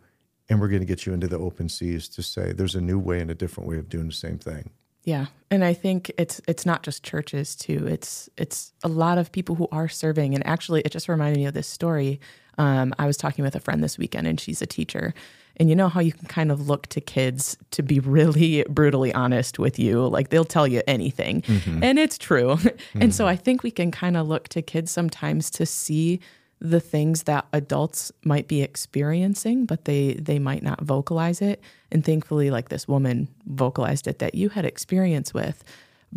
and 0.50 0.60
we're 0.60 0.68
going 0.68 0.82
to 0.82 0.88
get 0.88 1.06
you 1.06 1.14
into 1.14 1.28
the 1.28 1.38
open 1.38 1.70
seas 1.70 2.08
to 2.10 2.24
say 2.24 2.52
there's 2.52 2.76
a 2.76 2.82
new 2.82 3.00
way 3.00 3.20
and 3.20 3.32
a 3.32 3.36
different 3.36 3.70
way 3.70 3.78
of 3.78 3.90
doing 3.90 4.08
the 4.08 4.14
same 4.14 4.38
thing. 4.38 4.72
Yeah, 5.04 5.28
and 5.52 5.64
I 5.66 5.74
think 5.74 6.12
it's 6.18 6.42
it's 6.48 6.66
not 6.66 6.84
just 6.84 7.04
churches 7.04 7.56
too. 7.56 7.86
It's 7.88 8.30
it's 8.38 8.72
a 8.84 8.88
lot 8.88 9.18
of 9.18 9.32
people 9.32 9.56
who 9.56 9.68
are 9.72 9.90
serving. 9.90 10.34
And 10.34 10.46
actually, 10.48 10.82
it 10.82 10.92
just 10.92 11.10
reminded 11.10 11.38
me 11.38 11.46
of 11.46 11.54
this 11.54 11.68
story. 11.68 12.20
Um, 12.58 12.94
I 12.98 13.06
was 13.06 13.18
talking 13.18 13.44
with 13.44 13.56
a 13.56 13.60
friend 13.60 13.84
this 13.84 13.98
weekend, 13.98 14.28
and 14.28 14.40
she's 14.40 14.62
a 14.62 14.66
teacher. 14.66 15.14
And 15.58 15.70
you 15.70 15.76
know 15.76 15.88
how 15.88 16.00
you 16.00 16.14
can 16.14 16.28
kind 16.28 16.52
of 16.52 16.68
look 16.68 16.88
to 16.88 17.02
kids 17.02 17.58
to 17.72 17.84
be 17.84 18.00
really 18.00 18.66
brutally 18.70 19.14
honest 19.14 19.60
with 19.60 19.78
you, 19.78 20.08
like 20.08 20.30
they'll 20.30 20.46
tell 20.46 20.68
you 20.68 20.82
anything, 20.88 21.44
and 21.84 22.00
it's 22.00 22.18
true. 22.18 22.58
and 22.96 23.14
so 23.14 23.28
I 23.28 23.36
think 23.36 23.62
we 23.62 23.70
can 23.70 23.92
kind 23.92 24.18
of 24.18 24.28
look 24.28 24.48
to 24.50 24.62
kids 24.64 24.90
sometimes 24.90 25.52
to 25.52 25.66
see 25.66 26.22
the 26.64 26.80
things 26.80 27.24
that 27.24 27.46
adults 27.52 28.10
might 28.24 28.48
be 28.48 28.62
experiencing 28.62 29.66
but 29.66 29.84
they 29.84 30.14
they 30.14 30.40
might 30.40 30.64
not 30.64 30.82
vocalize 30.82 31.42
it. 31.42 31.62
And 31.92 32.04
thankfully 32.04 32.50
like 32.50 32.70
this 32.70 32.88
woman 32.88 33.28
vocalized 33.46 34.08
it 34.08 34.20
that 34.20 34.34
you 34.34 34.50
had 34.50 34.66
experience 34.66 35.34
with. 35.34 35.64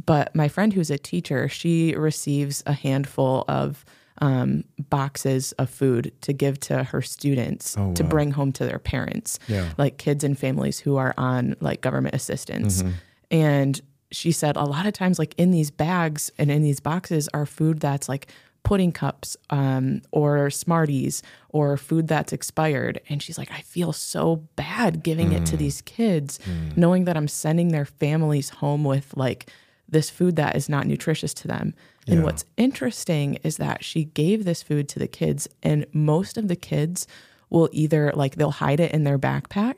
But 0.07 0.35
my 0.35 0.47
friend 0.47 0.73
who's 0.73 0.91
a 0.91 0.99
teacher 0.99 1.49
she 1.49 1.95
receives 1.97 2.63
a 2.65 2.73
handful 2.73 3.45
of 3.49 3.85
um, 4.19 4.65
boxes 4.89 5.53
of 5.53 5.69
food 5.69 6.13
to 6.23 6.33
give 6.33 6.59
to 6.61 6.85
her 6.85 7.03
students 7.03 7.75
to 7.75 7.81
wow. 7.81 8.09
bring 8.09 8.31
home 8.31 8.53
to 8.53 8.65
their 8.65 8.79
parents. 8.79 9.39
Yeah. 9.49 9.73
like 9.77 9.99
kids 9.99 10.25
and 10.25 10.39
families 10.39 10.79
who 10.79 10.97
are 10.97 11.13
on 11.19 11.57
like 11.61 11.81
government 11.81 12.15
assistance. 12.15 12.83
And 13.31 13.81
she 14.13 14.31
said 14.33 14.57
a 14.57 14.65
lot 14.65 14.87
of 14.87 14.93
times 14.93 15.19
like 15.19 15.35
in 15.37 15.51
these 15.51 15.71
bags 15.71 16.31
and 16.39 16.51
in 16.51 16.63
these 16.63 16.81
boxes 16.81 17.29
are 17.35 17.45
food 17.45 17.81
that's 17.81 18.09
like 18.09 18.29
pudding 18.69 18.91
cups 18.93 19.37
um, 19.51 20.03
or 20.11 20.51
smarties 20.51 21.23
or 21.51 21.77
food 21.77 22.09
that's 22.09 22.33
expired 22.33 23.01
and 23.09 23.23
she's 23.23 23.39
like 23.39 23.51
i 23.53 23.61
feel 23.61 23.93
so 23.93 24.25
bad 24.57 25.03
giving 25.05 25.31
it 25.33 25.45
to 25.47 25.57
these 25.57 25.81
kids 25.83 26.39
knowing 26.75 27.05
that 27.05 27.17
i'm 27.17 27.29
sending 27.29 27.69
their 27.69 27.85
families 27.85 28.49
home 28.61 28.83
with 28.85 29.17
like 29.17 29.49
this 29.89 30.11
food 30.11 30.35
that 30.37 30.57
is 30.57 30.69
not 30.69 30.85
nutritious 30.87 31.33
to 31.33 31.47
them 31.47 31.75
and 32.09 32.19
Yeah. 32.19 32.25
what's 32.25 32.45
interesting 32.57 33.35
is 33.45 33.57
that 33.59 33.85
she 33.85 34.05
gave 34.05 34.45
this 34.45 34.63
food 34.63 34.89
to 34.91 34.99
the 34.99 35.09
kids 35.21 35.49
and 35.63 35.87
most 35.93 36.37
of 36.37 36.49
the 36.49 36.57
kids 36.57 37.07
will 37.51 37.69
either 37.73 38.13
like 38.15 38.35
they'll 38.35 38.51
hide 38.51 38.81
it 38.81 38.91
in 38.93 39.05
their 39.05 39.19
backpack 39.19 39.75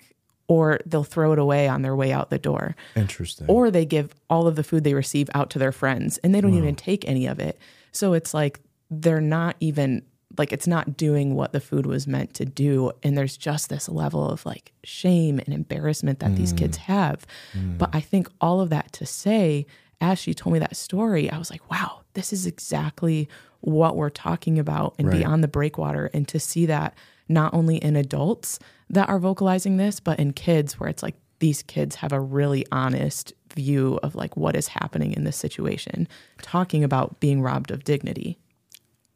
or 0.47 0.81
they'll 0.87 1.05
throw 1.05 1.33
it 1.35 1.39
away 1.39 1.69
on 1.69 1.83
their 1.83 1.95
way 1.95 2.11
out 2.11 2.31
the 2.31 2.39
door 2.39 2.75
Interesting. 2.97 3.47
or 3.51 3.71
they 3.71 3.85
give 3.85 4.15
all 4.31 4.47
of 4.47 4.57
the 4.57 4.65
food 4.65 4.83
they 4.85 4.95
receive 4.95 5.29
out 5.35 5.51
to 5.51 5.59
their 5.59 5.73
friends 5.73 6.17
and 6.25 6.35
they 6.35 6.41
don't 6.41 6.55
even 6.55 6.75
take 6.75 7.07
any 7.07 7.27
of 7.27 7.39
it. 7.39 7.59
So 7.93 8.15
it's 8.15 8.33
like 8.33 8.61
they're 8.91 9.21
not 9.21 9.57
even 9.61 10.03
like 10.37 10.53
it's 10.53 10.67
not 10.67 10.97
doing 10.97 11.35
what 11.35 11.53
the 11.53 11.61
food 11.61 11.87
was 11.87 12.07
meant 12.07 12.35
to 12.35 12.45
do 12.45 12.93
and 13.03 13.17
there's 13.17 13.37
just 13.37 13.69
this 13.69 13.89
level 13.89 14.29
of 14.29 14.45
like 14.45 14.73
shame 14.85 15.39
and 15.39 15.55
embarrassment 15.55 16.21
that 16.21 16.31
mm. 16.31 16.37
these 16.37 16.53
kids 16.53 16.77
have 16.77 17.27
mm. 17.53 17.79
but 17.79 17.89
i 17.93 18.01
think 18.01 18.29
all 18.41 18.61
of 18.61 18.71
that 18.71 18.93
to 18.93 19.07
say 19.07 19.67
as 20.01 20.19
she 20.19 20.35
told 20.35 20.53
me 20.53 20.59
that 20.59 20.77
story 20.77 21.31
i 21.31 21.39
was 21.39 21.51
like 21.51 21.69
wow 21.71 22.01
this 22.15 22.33
is 22.33 22.47
exactly 22.47 23.29
what 23.61 23.97
we're 23.97 24.11
talking 24.11 24.59
about 24.59 24.95
and 24.99 25.09
right. 25.09 25.19
beyond 25.19 25.43
the 25.43 25.49
breakwater 25.49 26.11
and 26.13 26.29
to 26.29 26.39
see 26.39 26.67
that 26.67 26.95
not 27.29 27.53
only 27.53 27.77
in 27.77 27.97
adults 27.97 28.59
that 28.91 29.09
are 29.09 29.19
vocalizing 29.19 29.77
this 29.77 29.99
but 29.99 30.19
in 30.19 30.33
kids 30.33 30.79
where 30.79 30.89
it's 30.89 31.03
like 31.03 31.17
these 31.41 31.63
kids 31.63 31.97
have 31.97 32.13
a 32.13 32.21
really 32.21 32.67
honest 32.73 33.33
view 33.55 33.99
of 34.03 34.15
like 34.15 34.37
what 34.37 34.55
is 34.55 34.69
happening 34.69 35.13
in 35.13 35.25
this 35.25 35.37
situation 35.37 36.07
talking 36.43 36.85
about 36.85 37.19
being 37.21 37.41
robbed 37.41 37.71
of 37.71 37.85
dignity 37.85 38.39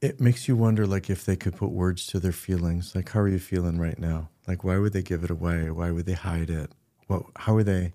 it 0.02 0.21
makes 0.21 0.49
you 0.49 0.56
wonder 0.56 0.85
like 0.85 1.09
if 1.09 1.25
they 1.25 1.37
could 1.37 1.56
put 1.56 1.71
words 1.71 2.06
to 2.09 2.18
their 2.18 2.32
feelings. 2.32 2.94
Like 2.94 3.09
how 3.11 3.21
are 3.21 3.28
you 3.28 3.38
feeling 3.38 3.78
right 3.78 3.99
now? 3.99 4.28
Like 4.49 4.64
why 4.64 4.76
would 4.76 4.92
they 4.92 5.02
give 5.02 5.23
it 5.23 5.30
away? 5.30 5.71
Why 5.71 5.92
would 5.92 6.06
they 6.06 6.12
hide 6.14 6.50
it? 6.50 6.73
What 7.06 7.23
how 7.37 7.54
are 7.54 7.62
they 7.62 7.92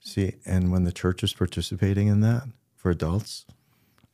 see 0.00 0.34
and 0.44 0.72
when 0.72 0.84
the 0.84 0.92
church 0.92 1.22
is 1.22 1.32
participating 1.32 2.08
in 2.08 2.20
that 2.20 2.44
for 2.76 2.90
adults 2.90 3.44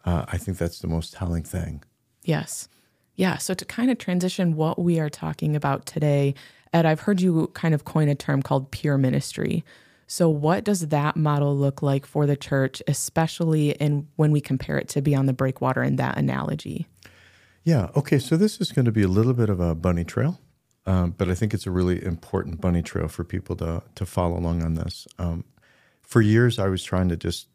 uh, 0.06 0.24
i 0.28 0.38
think 0.38 0.58
that's 0.58 0.80
the 0.80 0.86
most 0.86 1.12
telling 1.12 1.42
thing. 1.42 1.82
Yes. 2.22 2.68
Yeah 3.16 3.38
so 3.38 3.54
to 3.54 3.64
kind 3.64 3.90
of 3.90 3.98
transition 3.98 4.56
what 4.56 4.78
we 4.78 5.00
are 5.00 5.10
talking 5.10 5.56
about 5.56 5.86
today 5.86 6.34
ed 6.74 6.84
i've 6.84 7.00
heard 7.00 7.22
you 7.22 7.48
kind 7.54 7.74
of 7.74 7.84
coin 7.84 8.08
a 8.08 8.14
term 8.14 8.42
called 8.42 8.70
pier 8.70 8.98
ministry. 8.98 9.64
So 10.06 10.28
what 10.28 10.64
does 10.64 10.88
that 10.88 11.16
model 11.16 11.56
look 11.56 11.80
like 11.80 12.04
for 12.04 12.26
the 12.26 12.36
church 12.36 12.82
especially 12.86 13.70
in 13.70 14.08
when 14.16 14.30
we 14.30 14.42
compare 14.42 14.76
it 14.76 14.88
to 14.90 15.00
beyond 15.00 15.26
the 15.26 15.32
breakwater 15.32 15.82
in 15.82 15.96
that 15.96 16.18
analogy 16.18 16.86
yeah. 17.64 17.88
Okay. 17.96 18.18
So 18.18 18.36
this 18.36 18.60
is 18.60 18.72
going 18.72 18.84
to 18.84 18.92
be 18.92 19.02
a 19.02 19.08
little 19.08 19.32
bit 19.32 19.50
of 19.50 19.58
a 19.58 19.74
bunny 19.74 20.04
trail, 20.04 20.40
um, 20.86 21.14
but 21.16 21.28
I 21.28 21.34
think 21.34 21.54
it's 21.54 21.66
a 21.66 21.70
really 21.70 22.04
important 22.04 22.60
bunny 22.60 22.82
trail 22.82 23.08
for 23.08 23.24
people 23.24 23.56
to 23.56 23.82
to 23.94 24.06
follow 24.06 24.38
along 24.38 24.62
on 24.62 24.74
this. 24.74 25.06
Um, 25.18 25.44
for 26.02 26.20
years, 26.20 26.58
I 26.58 26.68
was 26.68 26.84
trying 26.84 27.08
to 27.08 27.16
just 27.16 27.48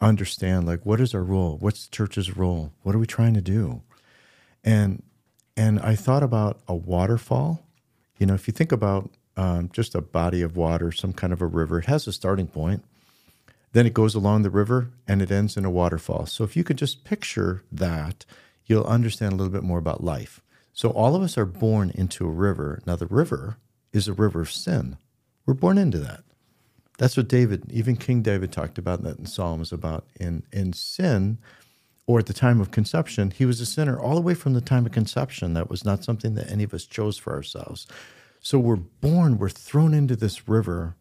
understand 0.00 0.66
like 0.66 0.84
what 0.84 1.00
is 1.00 1.14
our 1.14 1.22
role? 1.22 1.56
What's 1.58 1.86
the 1.86 1.96
church's 1.96 2.36
role? 2.36 2.72
What 2.82 2.94
are 2.94 2.98
we 2.98 3.06
trying 3.06 3.34
to 3.34 3.40
do? 3.40 3.82
And 4.62 5.02
and 5.56 5.78
I 5.80 5.94
thought 5.94 6.22
about 6.22 6.60
a 6.66 6.74
waterfall. 6.74 7.64
You 8.18 8.26
know, 8.26 8.34
if 8.34 8.48
you 8.48 8.52
think 8.52 8.72
about 8.72 9.10
um, 9.36 9.70
just 9.72 9.94
a 9.94 10.00
body 10.00 10.42
of 10.42 10.56
water, 10.56 10.92
some 10.92 11.12
kind 11.12 11.32
of 11.32 11.40
a 11.40 11.46
river, 11.46 11.78
it 11.78 11.86
has 11.86 12.06
a 12.06 12.12
starting 12.12 12.46
point. 12.46 12.84
Then 13.72 13.86
it 13.86 13.94
goes 13.94 14.14
along 14.14 14.42
the 14.42 14.50
river 14.50 14.90
and 15.08 15.20
it 15.20 15.32
ends 15.32 15.56
in 15.56 15.64
a 15.64 15.70
waterfall. 15.70 16.26
So 16.26 16.44
if 16.44 16.56
you 16.56 16.62
could 16.62 16.78
just 16.78 17.04
picture 17.04 17.62
that 17.72 18.24
you'll 18.66 18.84
understand 18.84 19.32
a 19.32 19.36
little 19.36 19.52
bit 19.52 19.62
more 19.62 19.78
about 19.78 20.04
life. 20.04 20.40
So, 20.72 20.90
all 20.90 21.14
of 21.14 21.22
us 21.22 21.38
are 21.38 21.46
born 21.46 21.90
into 21.94 22.26
a 22.26 22.30
river. 22.30 22.80
Now, 22.86 22.96
the 22.96 23.06
river 23.06 23.58
is 23.92 24.08
a 24.08 24.12
river 24.12 24.40
of 24.40 24.50
sin. 24.50 24.96
We're 25.46 25.54
born 25.54 25.78
into 25.78 25.98
that. 25.98 26.24
That's 26.98 27.16
what 27.16 27.28
David, 27.28 27.70
even 27.70 27.96
King 27.96 28.22
David, 28.22 28.52
talked 28.52 28.78
about 28.78 29.02
that 29.02 29.18
in 29.18 29.26
Psalms 29.26 29.72
about 29.72 30.06
in, 30.18 30.44
in 30.52 30.72
sin, 30.72 31.38
or 32.06 32.18
at 32.18 32.26
the 32.26 32.32
time 32.32 32.60
of 32.60 32.70
conception, 32.70 33.30
he 33.30 33.46
was 33.46 33.60
a 33.60 33.66
sinner 33.66 33.98
all 33.98 34.14
the 34.14 34.20
way 34.20 34.34
from 34.34 34.52
the 34.52 34.60
time 34.60 34.86
of 34.86 34.92
conception. 34.92 35.54
That 35.54 35.70
was 35.70 35.84
not 35.84 36.04
something 36.04 36.34
that 36.34 36.50
any 36.50 36.64
of 36.64 36.74
us 36.74 36.84
chose 36.84 37.16
for 37.16 37.32
ourselves. 37.32 37.86
So 38.40 38.58
we're 38.58 38.76
born, 38.76 39.38
we're 39.38 39.48
thrown 39.48 39.94
into 39.94 40.16
this 40.16 40.48
river 40.48 40.96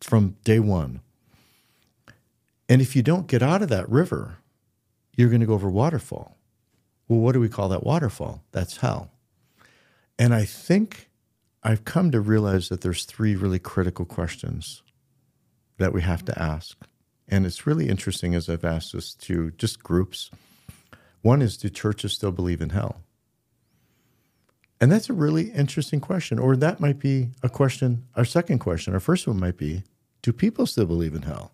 from 0.00 0.36
day 0.44 0.58
one. 0.58 1.00
And 2.68 2.80
if 2.80 2.96
you 2.96 3.02
don't 3.02 3.26
get 3.26 3.42
out 3.42 3.62
of 3.62 3.68
that 3.68 3.88
river, 3.88 4.38
you're 5.14 5.28
going 5.28 5.40
to 5.40 5.46
go 5.46 5.54
over 5.54 5.68
waterfall. 5.68 6.38
Well, 7.10 7.18
what 7.18 7.32
do 7.32 7.40
we 7.40 7.48
call 7.48 7.68
that 7.70 7.82
waterfall? 7.82 8.44
That's 8.52 8.76
hell. 8.76 9.10
And 10.16 10.32
I 10.32 10.44
think 10.44 11.10
I've 11.60 11.84
come 11.84 12.12
to 12.12 12.20
realize 12.20 12.68
that 12.68 12.82
there's 12.82 13.04
three 13.04 13.34
really 13.34 13.58
critical 13.58 14.04
questions 14.04 14.84
that 15.78 15.92
we 15.92 16.02
have 16.02 16.24
to 16.26 16.40
ask. 16.40 16.78
And 17.26 17.44
it's 17.44 17.66
really 17.66 17.88
interesting 17.88 18.36
as 18.36 18.48
I've 18.48 18.64
asked 18.64 18.92
this 18.92 19.12
to 19.14 19.50
just 19.58 19.82
groups. 19.82 20.30
One 21.22 21.42
is 21.42 21.56
do 21.56 21.68
churches 21.68 22.12
still 22.12 22.30
believe 22.30 22.60
in 22.60 22.70
hell? 22.70 23.00
And 24.80 24.92
that's 24.92 25.10
a 25.10 25.12
really 25.12 25.50
interesting 25.50 25.98
question. 25.98 26.38
Or 26.38 26.54
that 26.54 26.78
might 26.78 27.00
be 27.00 27.30
a 27.42 27.48
question, 27.48 28.06
our 28.14 28.24
second 28.24 28.60
question. 28.60 28.94
Our 28.94 29.00
first 29.00 29.26
one 29.26 29.40
might 29.40 29.56
be 29.56 29.82
do 30.22 30.32
people 30.32 30.64
still 30.64 30.86
believe 30.86 31.16
in 31.16 31.22
hell? 31.22 31.50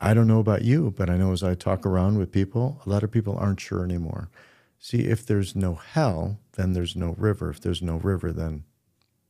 I 0.00 0.14
don't 0.14 0.28
know 0.28 0.38
about 0.38 0.62
you, 0.62 0.94
but 0.96 1.10
I 1.10 1.16
know 1.16 1.32
as 1.32 1.42
I 1.42 1.54
talk 1.54 1.84
around 1.84 2.18
with 2.18 2.30
people, 2.30 2.80
a 2.86 2.88
lot 2.88 3.02
of 3.02 3.10
people 3.10 3.36
aren't 3.36 3.60
sure 3.60 3.84
anymore. 3.84 4.30
See, 4.78 5.00
if 5.00 5.26
there's 5.26 5.56
no 5.56 5.74
hell, 5.74 6.38
then 6.52 6.72
there's 6.72 6.94
no 6.94 7.14
river. 7.18 7.50
If 7.50 7.60
there's 7.60 7.82
no 7.82 7.96
river, 7.96 8.32
then 8.32 8.62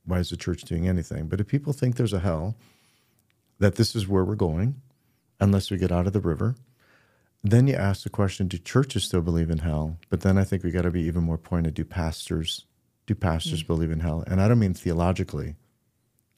why 0.04 0.18
is 0.18 0.30
the 0.30 0.36
church 0.36 0.62
doing 0.62 0.86
anything? 0.86 1.28
But 1.28 1.40
if 1.40 1.46
people 1.46 1.72
think 1.72 1.96
there's 1.96 2.12
a 2.12 2.20
hell, 2.20 2.56
that 3.58 3.76
this 3.76 3.96
is 3.96 4.06
where 4.06 4.24
we're 4.24 4.34
going, 4.34 4.80
unless 5.40 5.70
we 5.70 5.78
get 5.78 5.92
out 5.92 6.06
of 6.06 6.12
the 6.12 6.20
river, 6.20 6.54
then 7.42 7.66
you 7.66 7.74
ask 7.74 8.02
the 8.02 8.10
question 8.10 8.48
do 8.48 8.58
churches 8.58 9.04
still 9.04 9.22
believe 9.22 9.50
in 9.50 9.58
hell? 9.58 9.96
But 10.10 10.20
then 10.20 10.38
I 10.38 10.44
think 10.44 10.62
we 10.64 10.70
got 10.70 10.82
to 10.82 10.90
be 10.90 11.02
even 11.02 11.22
more 11.22 11.38
pointed 11.38 11.74
do 11.74 11.84
pastors 11.84 12.66
do 13.06 13.14
pastors 13.14 13.62
mm-hmm. 13.62 13.72
believe 13.72 13.90
in 13.90 14.00
hell? 14.00 14.22
And 14.26 14.40
I 14.40 14.48
don't 14.48 14.58
mean 14.58 14.74
theologically, 14.74 15.56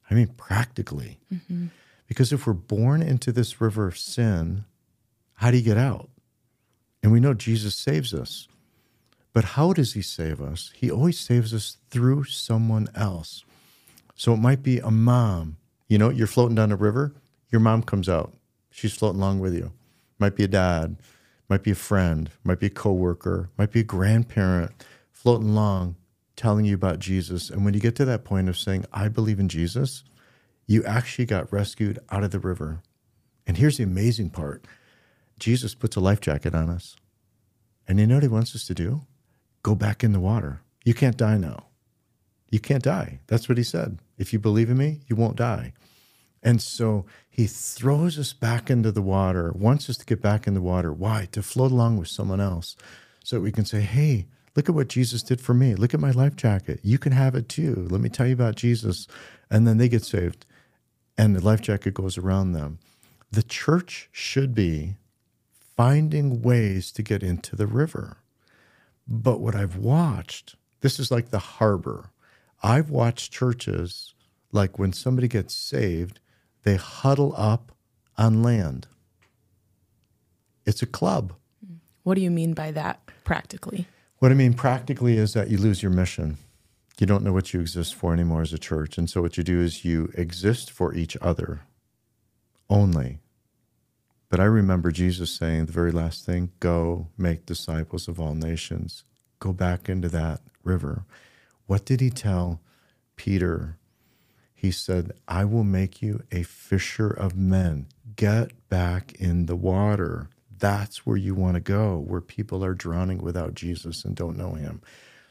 I 0.09 0.15
mean 0.15 0.29
practically. 0.29 1.19
Mm-hmm. 1.33 1.67
Because 2.11 2.33
if 2.33 2.45
we're 2.45 2.55
born 2.55 3.03
into 3.03 3.31
this 3.31 3.61
river 3.61 3.87
of 3.87 3.97
sin, 3.97 4.65
how 5.35 5.53
do 5.53 5.59
you 5.59 5.63
get 5.63 5.79
out? 5.79 6.11
And 7.05 7.13
we 7.13 7.21
know 7.21 7.35
Jesus 7.35 7.77
saves 7.77 8.13
us. 8.13 8.49
But 9.33 9.45
how 9.45 9.73
does 9.73 9.93
he 9.93 10.03
save 10.03 10.41
us? 10.41 10.73
He 10.75 10.91
always 10.91 11.21
saves 11.21 11.55
us 11.55 11.77
through 11.89 12.25
someone 12.25 12.89
else. 12.97 13.45
So 14.17 14.35
it 14.35 14.39
might 14.39 14.65
be 14.65 14.81
a 14.81 14.91
mom. 14.91 15.57
You 15.87 15.99
know, 15.99 16.11
you're 16.11 16.27
floating 16.27 16.57
down 16.57 16.73
a 16.73 16.77
river, 16.77 17.15
your 17.53 17.61
mom 17.61 17.85
comes 17.85 18.09
out. 18.09 18.35
She's 18.73 18.93
floating 18.93 19.21
along 19.21 19.39
with 19.39 19.55
you. 19.55 19.71
Might 20.19 20.35
be 20.35 20.43
a 20.43 20.49
dad, 20.49 20.97
might 21.49 21.63
be 21.63 21.71
a 21.71 21.77
friend, 21.77 22.29
might 22.43 22.59
be 22.59 22.67
a 22.67 22.71
coworker, 22.71 23.51
might 23.57 23.71
be 23.71 23.81
a 23.81 23.85
grandparent 23.85 24.73
floating 25.13 25.51
along 25.51 25.95
telling 26.35 26.65
you 26.65 26.75
about 26.75 26.99
Jesus. 26.99 27.51
And 27.51 27.65
when 27.65 27.73
you 27.73 27.81
get 27.81 27.95
to 27.97 28.05
that 28.07 28.25
point 28.25 28.49
of 28.49 28.59
saying, 28.59 28.85
I 28.93 29.07
believe 29.07 29.39
in 29.39 29.49
Jesus, 29.49 30.03
you 30.71 30.85
actually 30.85 31.27
got 31.27 31.53
rescued 31.53 31.99
out 32.11 32.23
of 32.23 32.31
the 32.31 32.39
river. 32.39 32.81
And 33.45 33.57
here's 33.57 33.79
the 33.79 33.83
amazing 33.83 34.31
part 34.31 34.65
Jesus 35.37 35.75
puts 35.75 35.97
a 35.97 36.01
life 36.01 36.21
jacket 36.21 36.55
on 36.55 36.71
us. 36.71 36.95
And 37.89 37.99
you 37.99 38.07
know 38.07 38.15
what 38.15 38.23
he 38.23 38.29
wants 38.29 38.55
us 38.55 38.69
to 38.69 38.75
do? 38.75 39.01
Go 39.65 39.75
back 39.75 40.05
in 40.05 40.13
the 40.13 40.21
water. 40.21 40.61
You 40.85 40.95
can't 40.95 41.17
die 41.17 41.39
now. 41.39 41.67
You 42.53 42.61
can't 42.61 42.85
die. 42.85 43.19
That's 43.27 43.49
what 43.49 43.59
he 43.59 43.65
said. 43.65 43.99
If 44.17 44.33
you 44.33 44.39
believe 44.39 44.71
in 44.71 44.79
me, 44.79 45.01
you 45.09 45.17
won't 45.17 45.35
die. 45.35 45.73
And 46.41 46.63
so 46.63 47.05
he 47.29 47.49
throws 47.49 48.17
us 48.17 48.33
back 48.33 48.71
into 48.71 48.93
the 48.93 49.03
water, 49.03 49.51
wants 49.51 49.91
us 49.91 49.97
to 49.97 50.07
get 50.07 50.23
back 50.23 50.47
in 50.47 50.55
the 50.55 50.63
water. 50.63 50.93
Why? 50.93 51.27
To 51.33 51.43
float 51.43 51.73
along 51.73 51.97
with 51.97 52.07
someone 52.07 52.41
else 52.41 52.77
so 53.25 53.41
we 53.41 53.51
can 53.51 53.65
say, 53.65 53.81
hey, 53.81 54.29
look 54.55 54.69
at 54.69 54.77
what 54.77 54.87
Jesus 54.87 55.25
did 55.25 55.41
for 55.41 55.53
me. 55.53 55.75
Look 55.75 55.95
at 55.95 56.01
my 56.01 56.13
life 56.13 56.37
jacket. 56.37 56.79
You 56.85 56.97
can 56.97 57.11
have 57.11 57.35
it 57.35 57.49
too. 57.49 57.89
Let 57.91 58.01
me 58.01 58.09
tell 58.09 58.29
you 58.29 58.35
about 58.35 58.55
Jesus. 58.55 59.09
And 59.51 59.67
then 59.67 59.79
they 59.79 59.89
get 59.89 60.05
saved 60.05 60.47
and 61.21 61.37
the 61.37 61.45
life 61.45 61.61
jacket 61.61 61.93
goes 61.93 62.17
around 62.17 62.53
them. 62.53 62.79
The 63.31 63.43
church 63.43 64.09
should 64.11 64.55
be 64.55 64.97
finding 65.77 66.41
ways 66.41 66.91
to 66.93 67.03
get 67.03 67.23
into 67.23 67.55
the 67.55 67.67
river. 67.67 68.17
But 69.07 69.39
what 69.39 69.55
I've 69.55 69.77
watched, 69.77 70.57
this 70.81 70.99
is 70.99 71.11
like 71.11 71.29
the 71.29 71.39
harbor. 71.39 72.09
I've 72.63 72.89
watched 72.89 73.33
churches 73.33 74.15
like 74.51 74.79
when 74.79 74.95
somebody 74.95 75.29
gets 75.29 75.55
saved, 75.55 76.21
they 76.63 76.77
huddle 76.77 77.35
up 77.37 77.73
on 78.17 78.43
land. 78.43 78.87
It's 80.65 80.81
a 80.81 80.87
club. 80.87 81.35
What 82.03 82.15
do 82.15 82.23
you 82.23 82.31
mean 82.31 82.55
by 82.55 82.71
that 82.71 82.99
practically? 83.25 83.87
What 84.21 84.33
I 84.33 84.35
mean 84.35 84.55
practically 84.55 85.19
is 85.19 85.35
that 85.35 85.51
you 85.51 85.59
lose 85.59 85.83
your 85.83 85.93
mission 85.93 86.39
you 87.01 87.07
don't 87.07 87.25
know 87.25 87.33
what 87.33 87.55
you 87.55 87.61
exist 87.61 87.95
for 87.95 88.13
anymore 88.13 88.43
as 88.43 88.53
a 88.53 88.59
church. 88.59 88.99
And 88.99 89.09
so 89.09 89.23
what 89.23 89.39
you 89.39 89.43
do 89.43 89.61
is 89.61 89.85
you 89.85 90.13
exist 90.15 90.71
for 90.71 90.95
each 90.95 91.17
other 91.23 91.63
only. 92.69 93.21
But 94.29 94.39
I 94.39 94.45
remember 94.45 94.93
Jesus 94.93 95.31
saying 95.31 95.67
the 95.67 95.73
very 95.73 95.93
last 95.93 96.27
thing 96.27 96.53
go 96.61 97.09
make 97.17 97.47
disciples 97.47 98.07
of 98.07 98.21
all 98.21 98.35
nations. 98.35 99.05
Go 99.39 99.53
back 99.53 99.89
into 99.89 100.11
that 100.11 100.41
river. 100.63 101.05
What 101.67 101.87
did 101.87 102.01
he 102.01 102.11
tell 102.11 102.61
Peter? 103.17 103.79
He 104.55 104.71
said, 104.71 105.13
I 105.27 105.47
will 105.47 105.65
make 105.65 106.03
you 106.03 106.23
a 106.31 106.43
fisher 106.43 107.09
of 107.09 107.35
men. 107.35 107.87
Get 108.15 108.69
back 108.69 109.15
in 109.15 109.47
the 109.47 109.57
water. 109.57 110.29
That's 110.59 111.07
where 111.07 111.17
you 111.17 111.35
want 111.35 111.55
to 111.55 111.61
go, 111.61 111.97
where 111.97 112.21
people 112.21 112.63
are 112.63 112.75
drowning 112.75 113.23
without 113.23 113.55
Jesus 113.55 114.05
and 114.05 114.15
don't 114.15 114.37
know 114.37 114.53
him. 114.53 114.83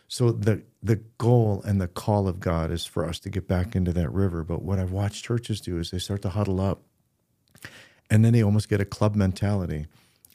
So 0.09 0.31
the 0.31 0.63
the 0.83 0.97
goal 1.19 1.61
and 1.65 1.79
the 1.79 1.87
call 1.87 2.27
of 2.27 2.41
God 2.41 2.71
is 2.71 2.85
for 2.85 3.07
us 3.07 3.19
to 3.19 3.29
get 3.29 3.47
back 3.47 3.75
into 3.75 3.93
that 3.93 4.11
river. 4.11 4.43
But 4.43 4.63
what 4.63 4.79
I've 4.79 4.91
watched 4.91 5.23
churches 5.23 5.61
do 5.61 5.77
is 5.79 5.91
they 5.91 5.99
start 5.99 6.23
to 6.23 6.29
huddle 6.29 6.59
up, 6.59 6.81
and 8.09 8.25
then 8.25 8.33
they 8.33 8.43
almost 8.43 8.69
get 8.69 8.81
a 8.81 8.85
club 8.85 9.15
mentality, 9.15 9.87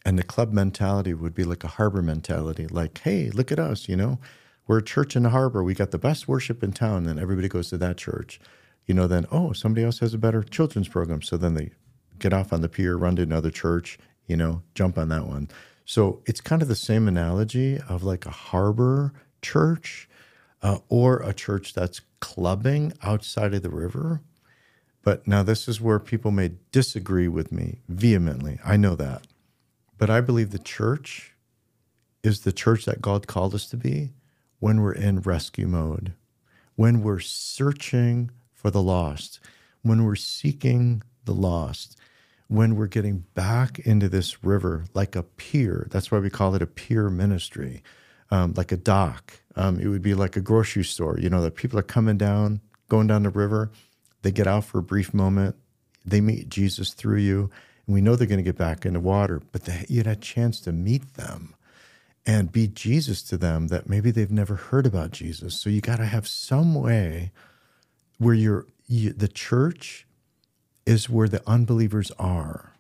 And 0.05 0.19
the 0.19 0.23
club 0.23 0.53
mentality 0.53 1.15
would 1.15 1.35
be 1.35 1.45
like 1.45 1.65
a 1.65 1.69
harbor 1.69 2.03
mentality, 2.03 2.67
like, 2.67 2.99
hey, 2.99 3.31
look 3.31 3.51
at 3.51 3.59
us, 3.59 3.89
you 3.89 3.97
know, 3.97 4.19
we're 4.67 4.79
a 4.79 4.85
church 4.85 5.17
in 5.17 5.23
the 5.23 5.31
harbor. 5.31 5.63
We 5.63 5.75
got 5.75 5.93
the 5.93 5.99
best 5.99 6.29
worship 6.29 6.63
in 6.63 6.73
town. 6.73 7.07
And 7.07 7.19
everybody 7.19 7.49
goes 7.49 7.71
to 7.71 7.79
that 7.79 7.97
church. 7.97 8.41
You 8.87 8.95
know, 8.95 9.07
then, 9.07 9.27
oh, 9.33 9.53
somebody 9.53 9.85
else 9.85 10.01
has 10.01 10.13
a 10.13 10.19
better 10.19 10.43
children's 10.43 10.89
program. 10.89 11.23
So 11.23 11.37
then 11.39 11.55
they 11.55 11.71
get 12.19 12.35
off 12.35 12.53
on 12.53 12.61
the 12.61 12.69
pier, 12.69 12.97
run 12.97 13.17
to 13.17 13.23
another 13.23 13.51
church, 13.51 13.99
you 14.27 14.37
know, 14.37 14.63
jump 14.75 14.99
on 14.99 15.09
that 15.09 15.27
one. 15.27 15.49
So 15.87 16.23
it's 16.27 16.41
kind 16.41 16.63
of 16.63 16.69
the 16.69 16.75
same 16.75 17.09
analogy 17.09 17.79
of 17.89 18.03
like 18.03 18.27
a 18.27 18.31
harbor 18.31 19.13
church 19.45 20.09
uh, 20.63 20.79
or 20.89 21.19
a 21.19 21.35
church 21.35 21.75
that's 21.75 22.01
clubbing 22.21 22.93
outside 23.03 23.53
of 23.53 23.63
the 23.63 23.71
river. 23.71 24.23
But 25.03 25.29
now 25.29 25.43
this 25.43 25.69
is 25.69 25.81
where 25.81 25.99
people 25.99 26.31
may 26.31 26.53
disagree 26.73 27.29
with 27.29 27.53
me 27.53 27.81
vehemently. 27.89 28.59
I 28.65 28.79
know 28.79 28.97
that. 28.97 29.27
But 29.99 30.09
I 30.09 30.23
believe 30.23 30.51
the 30.51 30.59
church 30.59 31.35
is 32.23 32.41
the 32.41 32.53
church 32.53 32.87
that 32.87 33.03
God 33.03 33.27
called 33.27 33.55
us 33.55 33.67
to 33.67 33.77
be 33.77 34.13
when 34.59 34.81
we're 34.81 34.95
in 34.95 35.21
rescue 35.21 35.67
mode, 35.67 36.15
when 36.75 37.03
we're 37.03 37.21
searching 37.21 38.31
for 38.55 38.71
the 38.71 38.83
lost, 38.83 39.39
when 39.83 40.05
we're 40.05 40.17
seeking 40.17 41.03
the 41.27 41.35
lost, 41.35 41.99
when 42.49 42.77
we're 42.77 42.87
getting 42.87 43.25
back 43.35 43.79
into 43.81 44.09
this 44.09 44.43
river 44.43 44.87
like 44.95 45.15
a 45.15 45.23
pier. 45.23 45.87
That's 45.91 46.11
why 46.11 46.19
we 46.19 46.31
call 46.31 46.55
it 46.55 46.63
a 46.63 46.67
pier 46.67 47.11
ministry, 47.11 47.83
um, 48.31 48.55
like 48.57 48.73
a 48.73 48.77
dock. 48.77 49.35
Um, 49.57 49.79
it 49.79 49.89
would 49.89 50.03
be 50.03 50.15
like 50.15 50.37
a 50.37 50.41
grocery 50.41 50.85
store, 50.85 51.19
you 51.19 51.31
know, 51.31 51.43
that 51.43 51.55
people 51.55 51.79
are 51.79 51.83
coming 51.83 52.19
down, 52.19 52.61
going 52.89 53.07
down 53.07 53.23
the 53.23 53.31
river. 53.31 53.71
They 54.23 54.33
get 54.33 54.47
out 54.47 54.65
for 54.65 54.79
a 54.79 54.83
brief 54.83 55.15
moment. 55.15 55.57
They 56.05 56.21
meet 56.21 56.49
Jesus 56.49 56.93
through 56.93 57.19
you. 57.19 57.51
And 57.87 57.95
we 57.95 58.01
know 58.01 58.17
they're 58.17 58.27
going 58.27 58.39
to 58.39 58.43
get 58.43 58.59
back 58.59 58.85
in 58.85 58.95
the 58.95 59.01
water, 59.01 59.43
but 59.53 59.65
they, 59.65 59.85
you 59.89 59.99
had 59.99 60.07
a 60.07 60.17
chance 60.17 60.61
to 60.61 60.73
meet 60.73 61.15
them 61.15 61.55
and 62.27 62.51
be 62.51 62.67
Jesus 62.67 63.23
to 63.25 63.37
them 63.37 63.69
that 63.69 63.89
maybe 63.89 64.11
they've 64.11 64.31
never 64.31 64.57
heard 64.57 64.87
about 64.87 65.11
Jesus. 65.11 65.61
So 65.61 65.69
you 65.69 65.81
got 65.81 65.97
to 65.97 66.07
have 66.07 66.27
some 66.27 66.75
way 66.75 67.33
where 68.19 68.35
you're 68.35 68.67
you, 68.87 69.13
the 69.13 69.29
church 69.29 70.07
is 70.87 71.09
where 71.09 71.29
the 71.29 71.43
unbelievers 71.47 72.11
are. 72.19 72.74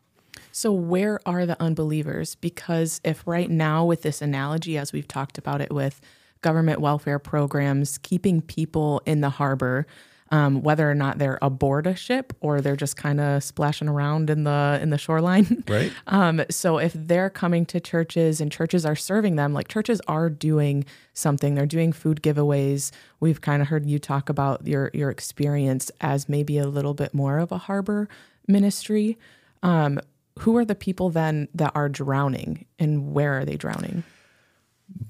So, 0.56 0.70
where 0.70 1.18
are 1.26 1.46
the 1.46 1.60
unbelievers? 1.60 2.36
Because 2.36 3.00
if 3.02 3.26
right 3.26 3.50
now, 3.50 3.84
with 3.84 4.02
this 4.02 4.22
analogy, 4.22 4.78
as 4.78 4.92
we've 4.92 5.08
talked 5.08 5.36
about 5.36 5.60
it 5.60 5.72
with 5.72 6.00
government 6.42 6.80
welfare 6.80 7.18
programs, 7.18 7.98
keeping 7.98 8.40
people 8.40 9.02
in 9.04 9.20
the 9.20 9.30
harbor, 9.30 9.84
um, 10.30 10.62
whether 10.62 10.88
or 10.88 10.94
not 10.94 11.18
they're 11.18 11.40
aboard 11.42 11.88
a 11.88 11.96
ship 11.96 12.32
or 12.40 12.60
they're 12.60 12.76
just 12.76 12.96
kind 12.96 13.20
of 13.20 13.42
splashing 13.42 13.88
around 13.88 14.30
in 14.30 14.44
the 14.44 14.78
in 14.80 14.90
the 14.90 14.96
shoreline. 14.96 15.64
Right. 15.68 15.92
Um, 16.06 16.44
so 16.50 16.78
if 16.78 16.92
they're 16.94 17.30
coming 17.30 17.66
to 17.66 17.80
churches 17.80 18.40
and 18.40 18.52
churches 18.52 18.86
are 18.86 18.94
serving 18.94 19.34
them, 19.34 19.54
like 19.54 19.66
churches 19.66 20.00
are 20.06 20.30
doing 20.30 20.84
something, 21.14 21.56
they're 21.56 21.66
doing 21.66 21.92
food 21.92 22.22
giveaways. 22.22 22.92
We've 23.18 23.40
kind 23.40 23.60
of 23.60 23.66
heard 23.66 23.86
you 23.86 23.98
talk 23.98 24.28
about 24.28 24.68
your 24.68 24.92
your 24.94 25.10
experience 25.10 25.90
as 26.00 26.28
maybe 26.28 26.58
a 26.58 26.68
little 26.68 26.94
bit 26.94 27.12
more 27.12 27.40
of 27.40 27.50
a 27.50 27.58
harbor 27.58 28.08
ministry. 28.46 29.18
Um, 29.64 29.98
who 30.40 30.56
are 30.56 30.64
the 30.64 30.74
people 30.74 31.10
then 31.10 31.48
that 31.54 31.72
are 31.74 31.88
drowning, 31.88 32.66
and 32.78 33.12
where 33.12 33.38
are 33.38 33.44
they 33.44 33.56
drowning? 33.56 34.02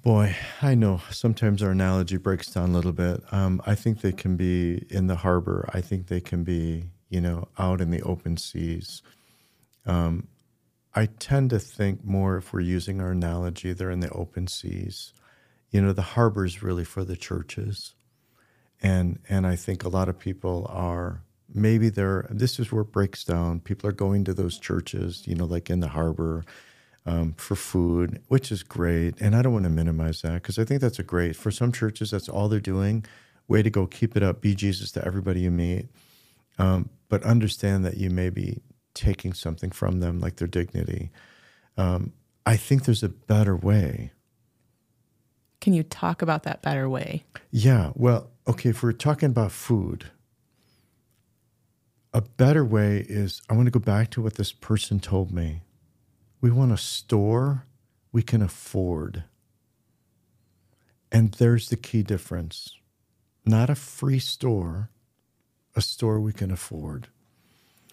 Boy, 0.03 0.37
I 0.63 0.75
know 0.75 1.01
sometimes 1.11 1.63
our 1.63 1.71
analogy 1.71 2.17
breaks 2.17 2.49
down 2.49 2.71
a 2.71 2.73
little 2.73 2.93
bit. 2.93 3.23
Um, 3.33 3.61
I 3.67 3.75
think 3.75 4.01
they 4.01 4.13
can 4.13 4.37
be 4.37 4.87
in 4.91 5.09
the 5.09 5.17
harbor. 5.17 5.69
I 5.73 5.81
think 5.81 6.07
they 6.07 6.21
can 6.21 6.45
be, 6.45 6.91
you 7.09 7.21
know, 7.21 7.49
out 7.59 7.81
in 7.81 7.91
the 7.91 8.03
open 8.03 8.37
seas. 8.37 9.03
Um, 9.87 10.29
I 10.95 11.07
tend 11.07 11.51
to 11.51 11.59
think 11.59 12.05
more 12.05 12.37
if 12.37 12.53
we're 12.53 12.61
using 12.61 13.01
our 13.01 13.11
analogy, 13.11 13.73
they're 13.73 13.91
in 13.91 14.01
the 14.01 14.11
open 14.11 14.47
seas. 14.47 15.13
You 15.71 15.83
know, 15.83 15.93
the 15.93 16.03
harbor 16.03 16.45
is 16.45 16.63
really 16.63 16.85
for 16.85 17.03
the 17.05 17.17
churches. 17.17 17.95
And 18.81 19.19
and 19.29 19.47
I 19.47 19.57
think 19.57 19.83
a 19.83 19.89
lot 19.89 20.09
of 20.09 20.19
people 20.19 20.67
are 20.71 21.23
maybe 21.55 21.89
they're 21.89 22.27
this 22.31 22.59
is 22.59 22.71
where 22.73 22.83
it 22.83 22.93
breaks 22.93 23.25
down. 23.25 23.61
People 23.61 23.89
are 23.89 23.93
going 23.95 24.25
to 24.25 24.35
those 24.35 24.59
churches, 24.59 25.23
you 25.27 25.35
know, 25.35 25.45
like 25.45 25.71
in 25.71 25.81
the 25.81 25.89
harbor 25.89 26.45
um, 27.07 27.35
for 27.37 27.55
food, 27.55 28.23
which 28.29 28.51
is 28.51 28.63
great. 28.63 29.21
And 29.21 29.37
I 29.37 29.43
don't 29.43 29.53
want 29.53 29.65
to 29.65 29.71
minimize 29.71 30.23
that 30.23 30.35
because 30.35 30.59
I 30.59 30.65
think 30.65 30.81
that's 30.81 30.99
a 30.99 31.05
great, 31.05 31.37
for 31.37 31.51
some 31.51 31.73
churches, 31.73 32.11
that's 32.11 32.29
all 32.29 32.49
they're 32.49 32.61
doing. 32.61 33.05
Way 33.47 33.63
to 33.63 33.71
go, 33.71 33.87
keep 33.87 34.17
it 34.17 34.23
up, 34.23 34.41
be 34.41 34.55
Jesus 34.55 34.91
to 34.93 35.05
everybody 35.05 35.41
you 35.41 35.51
meet. 35.51 35.89
Um, 36.59 36.89
but 37.09 37.23
understand 37.25 37.85
that 37.85 37.99
you 37.99 38.11
may 38.11 38.31
be 38.31 38.63
taking 38.95 39.35
something 39.35 39.71
from 39.71 40.01
them, 40.01 40.21
like 40.21 40.37
their 40.37 40.49
dignity. 40.49 41.11
Um, 41.77 42.13
I 42.47 42.57
think 42.57 42.85
there's 42.85 43.03
a 43.03 43.09
better 43.09 43.57
way. 43.57 44.13
Can 45.61 45.75
you 45.75 45.83
talk 45.83 46.23
about 46.23 46.45
that 46.45 46.63
better 46.63 46.89
way? 46.89 47.25
Yeah. 47.51 47.93
Well, 47.95 48.31
okay, 48.47 48.71
if 48.71 48.83
we're 48.83 48.93
talking 48.93 49.31
about 49.31 49.53
food, 49.53 50.11
a 52.15 52.23
better 52.23 52.65
way 52.65 53.05
is 53.09 53.43
I 53.51 53.55
want 53.55 53.67
to 53.67 53.73
go 53.73 53.81
back 53.81 54.11
to 54.13 54.23
what 54.23 54.37
this 54.37 54.53
person 54.53 55.01
told 55.01 55.33
me 55.33 55.63
we 56.41 56.51
want 56.51 56.73
a 56.73 56.77
store 56.77 57.67
we 58.13 58.23
can 58.23 58.43
afford. 58.43 59.25
And 61.11 61.33
there's 61.35 61.69
the 61.71 61.77
key 61.77 62.03
difference 62.03 62.79
not 63.47 63.69
a 63.71 63.75
free 63.75 64.19
store, 64.19 64.91
a 65.77 65.83
store 65.83 66.21
we 66.21 66.33
can 66.33 66.51
afford. 66.51 67.09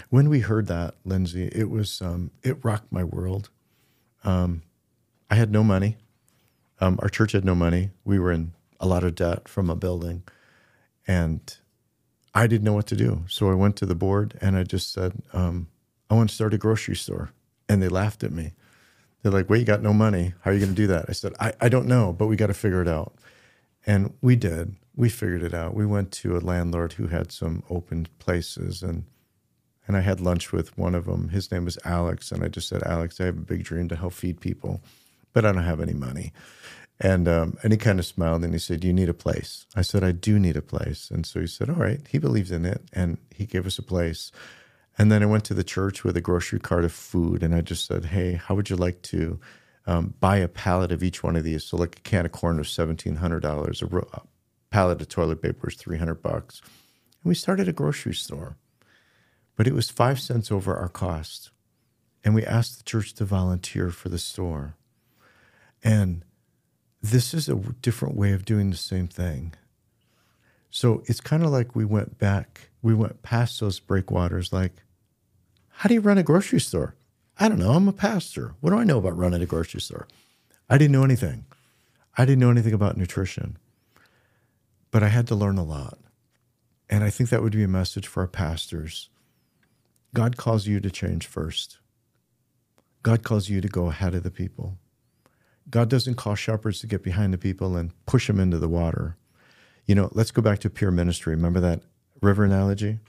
When 0.10 0.29
we 0.29 0.41
heard 0.41 0.67
that, 0.67 0.95
Lyndsay, 1.05 1.53
it 1.55 1.69
was 1.69 2.01
um, 2.01 2.31
it 2.43 2.63
rocked 2.63 2.91
my 2.91 3.03
world. 3.03 3.49
Um, 4.23 4.63
I 5.29 5.36
had 5.36 5.51
no 5.51 5.63
money. 5.63 5.97
Um, 6.79 6.99
our 7.01 7.10
church 7.10 7.34
had 7.34 7.45
no 7.45 7.55
money. 7.55 7.91
We 8.05 8.19
were 8.19 8.31
in 8.31 8.53
a 8.79 8.88
lot 8.88 9.03
of 9.03 9.15
debt 9.15 9.47
from 9.47 9.69
a 9.69 9.75
building, 9.75 10.23
and 11.07 11.41
I 12.34 12.48
didn't 12.48 12.63
know 12.63 12.74
what 12.74 12.88
to 12.88 12.96
do. 12.96 13.24
So 13.28 13.50
I 13.52 13.56
went 13.56 13.76
to 13.78 13.86
the 13.86 13.96
board 13.96 14.38
and 14.41 14.56
I 14.58 14.63
just 14.63 14.94
said, 14.94 15.22
um, 15.34 15.67
"I 16.10 16.15
want 16.15 16.30
to 16.30 16.36
start 16.36 16.54
a 16.54 16.58
grocery 16.58 16.96
store." 16.96 17.32
And 17.70 17.82
they 17.82 17.89
laughed 17.89 18.24
at 18.24 18.32
me. 18.32 18.54
They're 19.22 19.32
like, 19.32 19.50
wait, 19.50 19.60
you 19.60 19.65
got 19.65 19.82
no 19.82 19.94
money. 19.94 20.34
How 20.41 20.52
are 20.52 20.54
you 20.54 20.60
going 20.60 20.72
to 20.72 20.76
do 20.76 20.88
that? 20.88 21.06
I 21.08 21.13
said, 21.13 21.34
I, 21.39 21.54
I 21.62 21.70
don't 21.70 21.88
know, 21.88 22.12
but 22.13 22.28
we 22.28 22.36
got 22.36 22.48
to 22.48 22.54
figure 22.54 22.82
it 22.82 22.88
out. 22.88 23.13
And 23.86 24.13
we 24.22 24.36
did. 24.36 24.76
We 24.96 25.10
figured 25.10 25.44
it 25.44 25.54
out. 25.54 25.74
We 25.74 25.86
went 25.86 26.12
to 26.13 26.36
a 26.38 26.39
landlord 26.39 26.94
who 26.94 27.08
had 27.08 27.32
some 27.32 27.63
open 27.70 28.08
places 28.20 28.84
and 28.84 29.06
and 29.88 29.98
I 29.98 30.02
had 30.02 30.22
lunch 30.22 30.54
with 30.54 30.78
one 30.78 30.96
of 30.96 31.06
them. 31.06 31.30
His 31.30 31.52
name 31.52 31.65
was 31.65 31.78
Alex. 31.84 32.32
And 32.32 32.44
I 32.44 32.48
just 32.48 32.70
said, 32.70 32.84
Alex, 32.84 33.20
I 33.20 33.26
have 33.26 33.38
a 33.38 33.41
big 33.41 33.63
dream 33.63 33.89
to 33.89 33.96
help 33.96 34.13
feed 34.13 34.39
people, 34.39 34.80
but 35.34 35.44
I 35.44 35.52
don't 35.52 35.63
have 35.63 35.82
any 35.82 35.94
money. 35.94 36.32
And 37.03 37.27
um, 37.27 37.57
and 37.63 37.73
he 37.73 37.77
kind 37.77 37.97
of 37.97 38.05
smiled 38.05 38.43
and 38.43 38.53
he 38.53 38.59
said, 38.59 38.83
you 38.83 38.93
need 38.93 39.09
a 39.09 39.13
place?" 39.13 39.65
I 39.75 39.81
said, 39.81 40.03
"I 40.03 40.11
do 40.11 40.37
need 40.37 40.55
a 40.55 40.61
place." 40.61 41.09
And 41.09 41.25
so 41.25 41.39
he 41.39 41.47
said, 41.47 41.67
"All 41.69 41.75
right." 41.75 41.99
He 42.07 42.19
believes 42.19 42.51
in 42.51 42.63
it, 42.63 42.83
and 42.93 43.17
he 43.35 43.47
gave 43.47 43.65
us 43.65 43.79
a 43.79 43.83
place. 43.83 44.31
And 44.99 45.11
then 45.11 45.23
I 45.23 45.25
went 45.25 45.43
to 45.45 45.55
the 45.55 45.63
church 45.63 46.03
with 46.03 46.15
a 46.15 46.21
grocery 46.21 46.59
cart 46.59 46.85
of 46.85 46.91
food, 46.91 47.41
and 47.41 47.55
I 47.55 47.61
just 47.61 47.85
said, 47.87 48.05
"Hey, 48.05 48.33
how 48.33 48.53
would 48.53 48.69
you 48.69 48.75
like 48.75 49.01
to 49.03 49.39
um, 49.87 50.13
buy 50.19 50.37
a 50.37 50.47
pallet 50.47 50.91
of 50.91 51.01
each 51.01 51.23
one 51.23 51.35
of 51.35 51.43
these?" 51.43 51.63
So, 51.63 51.75
like 51.75 51.97
a 51.97 52.01
can 52.01 52.27
of 52.27 52.33
corn 52.33 52.57
was 52.57 52.69
seventeen 52.69 53.15
hundred 53.15 53.39
dollars, 53.41 53.81
a, 53.81 53.87
ro- 53.87 54.07
a 54.13 54.21
pallet 54.69 55.01
of 55.01 55.09
toilet 55.09 55.41
paper 55.41 55.61
was 55.63 55.75
three 55.75 55.97
hundred 55.97 56.21
bucks, 56.21 56.61
and 56.61 57.29
we 57.29 57.33
started 57.33 57.67
a 57.67 57.73
grocery 57.73 58.13
store, 58.13 58.57
but 59.55 59.65
it 59.65 59.73
was 59.73 59.89
five 59.89 60.19
cents 60.19 60.51
over 60.51 60.75
our 60.75 60.89
cost, 60.89 61.49
and 62.23 62.35
we 62.35 62.45
asked 62.45 62.77
the 62.77 62.83
church 62.83 63.15
to 63.15 63.25
volunteer 63.25 63.89
for 63.89 64.09
the 64.09 64.19
store, 64.19 64.75
and 65.83 66.23
this 67.01 67.33
is 67.33 67.49
a 67.49 67.55
different 67.55 68.15
way 68.15 68.33
of 68.33 68.45
doing 68.45 68.69
the 68.69 68.77
same 68.77 69.07
thing. 69.07 69.53
So 70.69 71.03
it's 71.05 71.21
kind 71.21 71.43
of 71.43 71.49
like 71.49 71.75
we 71.75 71.85
went 71.85 72.17
back 72.17 72.71
we 72.81 72.93
went 72.93 73.21
past 73.21 73.59
those 73.59 73.79
breakwaters 73.79 74.51
like, 74.51 74.83
how 75.69 75.87
do 75.87 75.93
you 75.93 76.01
run 76.01 76.17
a 76.17 76.23
grocery 76.23 76.59
store? 76.59 76.95
I 77.39 77.47
don't 77.47 77.59
know. 77.59 77.71
I'm 77.71 77.87
a 77.87 77.93
pastor. 77.93 78.55
What 78.59 78.71
do 78.71 78.77
I 78.77 78.83
know 78.83 78.97
about 78.97 79.17
running 79.17 79.41
a 79.41 79.47
grocery 79.47 79.81
store? 79.81 80.07
I 80.69 80.77
didn't 80.77 80.91
know 80.91 81.03
anything. 81.03 81.45
I 82.17 82.25
didn't 82.25 82.39
know 82.39 82.51
anything 82.51 82.73
about 82.73 82.97
nutrition, 82.97 83.57
but 84.91 85.01
I 85.01 85.07
had 85.07 85.27
to 85.27 85.35
learn 85.35 85.57
a 85.57 85.63
lot. 85.63 85.97
And 86.89 87.03
I 87.03 87.09
think 87.09 87.29
that 87.29 87.41
would 87.41 87.53
be 87.53 87.63
a 87.63 87.69
message 87.69 88.05
for 88.05 88.21
our 88.21 88.27
pastors. 88.27 89.09
God 90.13 90.35
calls 90.35 90.67
you 90.67 90.79
to 90.81 90.91
change 90.91 91.25
first. 91.25 91.77
God 93.01 93.23
calls 93.23 93.49
you 93.49 93.61
to 93.61 93.67
go 93.67 93.87
ahead 93.87 94.13
of 94.13 94.23
the 94.23 94.31
people. 94.31 94.77
God 95.69 95.89
doesn't 95.89 96.15
call 96.15 96.36
shepherds 96.36 96.80
to 96.80 96.88
get 96.88 97.04
behind 97.04 97.34
the 97.34 97.38
people 97.38 97.78
and 97.78 97.91
push 98.06 98.28
them 98.28 98.39
into 98.39 98.58
the 98.58 98.67
water. 98.67 99.17
You 99.86 99.95
know, 99.95 100.10
let's 100.12 100.32
go 100.32 100.41
back 100.41 100.60
to 100.60 100.69
pier 100.69 100.91
ministry. 100.91 101.36
Remember 101.36 101.60
that 101.60 101.82
river 102.21 102.43
analogy? 102.43 103.00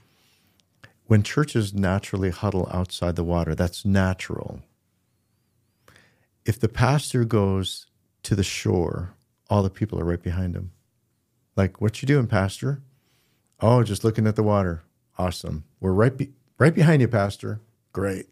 When 1.05 1.23
churches 1.23 1.73
naturally 1.73 2.29
huddle 2.29 2.69
outside 2.71 3.15
the 3.15 3.23
water, 3.23 3.55
that's 3.55 3.85
natural. 3.85 4.61
If 6.45 6.59
the 6.59 6.69
pastor 6.69 7.25
goes 7.25 7.87
to 8.23 8.35
the 8.35 8.43
shore, 8.43 9.13
all 9.49 9.63
the 9.63 9.69
people 9.69 9.99
are 9.99 10.05
right 10.05 10.21
behind 10.21 10.55
him. 10.55 10.71
Like, 11.55 11.79
what 11.81 12.01
you 12.01 12.07
doing, 12.07 12.27
pastor? 12.27 12.81
Oh, 13.59 13.83
just 13.83 14.03
looking 14.03 14.27
at 14.27 14.35
the 14.35 14.43
water. 14.43 14.83
Awesome. 15.17 15.65
We're 15.79 15.93
right 15.93 16.15
be- 16.15 16.33
right 16.57 16.73
behind 16.73 17.01
you, 17.01 17.07
pastor. 17.07 17.61
Great. 17.91 18.27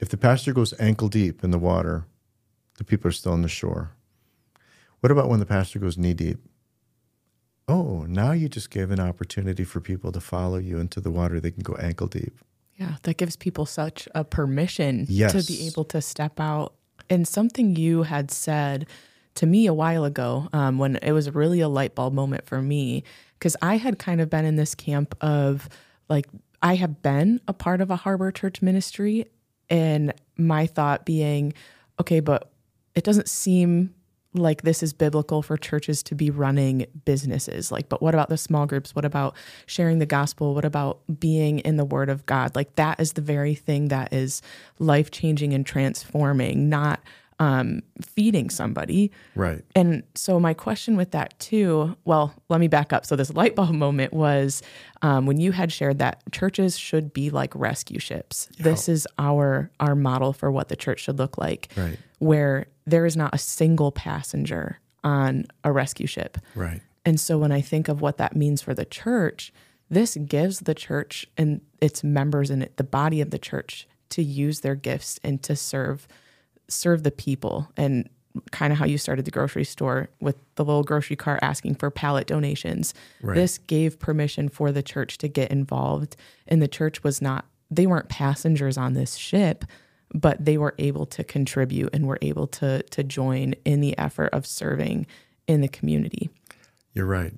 If 0.00 0.08
the 0.08 0.16
pastor 0.16 0.52
goes 0.52 0.74
ankle 0.78 1.08
deep 1.08 1.42
in 1.42 1.50
the 1.50 1.58
water, 1.58 2.06
the 2.78 2.84
people 2.84 3.08
are 3.08 3.12
still 3.12 3.32
on 3.32 3.42
the 3.42 3.48
shore. 3.48 3.92
What 5.00 5.10
about 5.10 5.28
when 5.28 5.40
the 5.40 5.46
pastor 5.46 5.78
goes 5.78 5.98
knee 5.98 6.14
deep? 6.14 6.38
Oh, 7.68 8.04
now 8.08 8.32
you 8.32 8.48
just 8.48 8.70
gave 8.70 8.90
an 8.90 9.00
opportunity 9.00 9.64
for 9.64 9.80
people 9.80 10.12
to 10.12 10.20
follow 10.20 10.58
you 10.58 10.78
into 10.78 11.00
the 11.00 11.10
water. 11.10 11.40
They 11.40 11.50
can 11.50 11.62
go 11.62 11.74
ankle 11.76 12.06
deep. 12.08 12.38
Yeah, 12.76 12.96
that 13.04 13.16
gives 13.16 13.36
people 13.36 13.66
such 13.66 14.08
a 14.14 14.24
permission 14.24 15.06
Yes. 15.08 15.32
to 15.32 15.52
be 15.52 15.66
able 15.66 15.84
to 15.86 16.02
step 16.02 16.40
out. 16.40 16.74
And 17.08 17.26
something 17.26 17.76
you 17.76 18.02
had 18.02 18.30
said 18.30 18.86
to 19.36 19.46
me 19.46 19.66
a 19.66 19.74
while 19.74 20.04
ago, 20.04 20.48
um, 20.52 20.78
when 20.78 20.96
it 20.96 21.12
was 21.12 21.32
really 21.34 21.60
a 21.60 21.68
light 21.68 21.94
bulb 21.94 22.12
moment 22.12 22.46
for 22.46 22.60
me, 22.60 23.04
because 23.38 23.56
I 23.62 23.76
had 23.76 23.98
kind 23.98 24.20
of 24.20 24.28
been 24.30 24.44
in 24.44 24.56
this 24.56 24.74
camp 24.74 25.14
of 25.22 25.68
like, 26.08 26.26
I 26.62 26.74
have 26.76 27.02
been 27.02 27.40
a 27.46 27.52
part 27.52 27.80
of 27.80 27.90
a 27.90 27.96
harbor 27.96 28.30
church 28.30 28.62
ministry, 28.62 29.26
and 29.70 30.12
my 30.36 30.66
thought 30.66 31.04
being, 31.04 31.52
okay, 32.00 32.20
but 32.20 32.50
it 32.94 33.04
doesn't 33.04 33.28
seem 33.28 33.94
like 34.36 34.62
this 34.62 34.82
is 34.82 34.92
biblical 34.92 35.42
for 35.42 35.56
churches 35.56 36.02
to 36.02 36.14
be 36.14 36.28
running 36.28 36.86
businesses 37.04 37.70
like 37.70 37.88
but 37.88 38.02
what 38.02 38.14
about 38.14 38.28
the 38.28 38.36
small 38.36 38.66
groups 38.66 38.92
what 38.94 39.04
about 39.04 39.36
sharing 39.66 40.00
the 40.00 40.06
gospel 40.06 40.54
what 40.56 40.64
about 40.64 40.98
being 41.20 41.60
in 41.60 41.76
the 41.76 41.84
word 41.84 42.08
of 42.08 42.26
god 42.26 42.54
like 42.56 42.74
that 42.74 42.98
is 42.98 43.12
the 43.12 43.20
very 43.20 43.54
thing 43.54 43.88
that 43.88 44.12
is 44.12 44.42
life 44.80 45.10
changing 45.12 45.52
and 45.54 45.64
transforming 45.66 46.68
not 46.68 47.00
um, 47.40 47.82
feeding 48.00 48.48
somebody 48.48 49.10
Right. 49.34 49.64
and 49.74 50.02
so 50.14 50.38
my 50.38 50.54
question 50.54 50.96
with 50.96 51.10
that 51.10 51.36
too, 51.40 51.96
well, 52.04 52.32
let 52.48 52.60
me 52.60 52.68
back 52.68 52.92
up. 52.92 53.04
So 53.04 53.16
this 53.16 53.34
light 53.34 53.56
bulb 53.56 53.72
moment 53.72 54.12
was 54.12 54.62
um, 55.02 55.26
when 55.26 55.40
you 55.40 55.50
had 55.50 55.72
shared 55.72 55.98
that 55.98 56.22
churches 56.30 56.78
should 56.78 57.12
be 57.12 57.30
like 57.30 57.52
rescue 57.56 57.98
ships. 57.98 58.46
This 58.60 58.88
is 58.88 59.08
our 59.18 59.68
our 59.80 59.96
model 59.96 60.32
for 60.32 60.52
what 60.52 60.68
the 60.68 60.76
church 60.76 61.00
should 61.00 61.18
look 61.18 61.36
like, 61.36 61.70
Right. 61.76 61.98
where 62.20 62.66
there 62.86 63.06
is 63.06 63.16
not 63.16 63.34
a 63.34 63.38
single 63.38 63.92
passenger 63.92 64.78
on 65.02 65.46
a 65.62 65.72
rescue 65.72 66.06
ship. 66.06 66.38
Right. 66.54 66.80
And 67.04 67.20
so 67.20 67.38
when 67.38 67.52
I 67.52 67.60
think 67.60 67.88
of 67.88 68.00
what 68.00 68.16
that 68.18 68.34
means 68.34 68.62
for 68.62 68.74
the 68.74 68.84
church, 68.84 69.52
this 69.90 70.16
gives 70.16 70.60
the 70.60 70.74
church 70.74 71.26
and 71.36 71.60
its 71.80 72.02
members 72.02 72.50
and 72.50 72.68
the 72.76 72.84
body 72.84 73.20
of 73.20 73.30
the 73.30 73.38
church 73.38 73.86
to 74.10 74.22
use 74.22 74.60
their 74.60 74.74
gifts 74.74 75.20
and 75.22 75.42
to 75.42 75.56
serve 75.56 76.08
serve 76.66 77.02
the 77.02 77.10
people 77.10 77.70
and 77.76 78.08
kind 78.50 78.72
of 78.72 78.78
how 78.78 78.86
you 78.86 78.96
started 78.96 79.26
the 79.26 79.30
grocery 79.30 79.64
store 79.64 80.08
with 80.18 80.36
the 80.54 80.64
little 80.64 80.82
grocery 80.82 81.14
cart 81.14 81.38
asking 81.42 81.74
for 81.74 81.90
pallet 81.90 82.26
donations. 82.26 82.94
Right. 83.22 83.34
This 83.34 83.58
gave 83.58 83.98
permission 83.98 84.48
for 84.48 84.72
the 84.72 84.82
church 84.82 85.18
to 85.18 85.28
get 85.28 85.50
involved 85.50 86.16
and 86.48 86.62
the 86.62 86.68
church 86.68 87.04
was 87.04 87.20
not 87.20 87.44
they 87.70 87.86
weren't 87.86 88.08
passengers 88.08 88.76
on 88.76 88.94
this 88.94 89.16
ship, 89.16 89.64
but 90.12 90.44
they 90.44 90.58
were 90.58 90.74
able 90.78 91.06
to 91.06 91.24
contribute 91.24 91.90
and 91.94 92.06
were 92.06 92.18
able 92.22 92.46
to 92.48 92.82
to 92.82 93.02
join 93.02 93.54
in 93.64 93.80
the 93.80 93.96
effort 93.98 94.28
of 94.32 94.46
serving 94.46 95.06
in 95.46 95.60
the 95.60 95.68
community. 95.68 96.30
You're 96.92 97.06
right. 97.06 97.34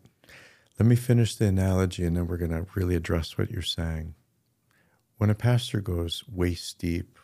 Let 0.78 0.86
me 0.86 0.96
finish 0.96 1.34
the 1.36 1.46
analogy 1.46 2.04
and 2.04 2.16
then 2.16 2.26
we're 2.26 2.36
going 2.36 2.50
to 2.50 2.66
really 2.74 2.94
address 2.94 3.38
what 3.38 3.50
you're 3.50 3.62
saying. 3.62 4.14
When 5.16 5.30
a 5.30 5.34
pastor 5.34 5.80
goes 5.80 6.22
waist 6.28 6.78
deep, 6.78 7.18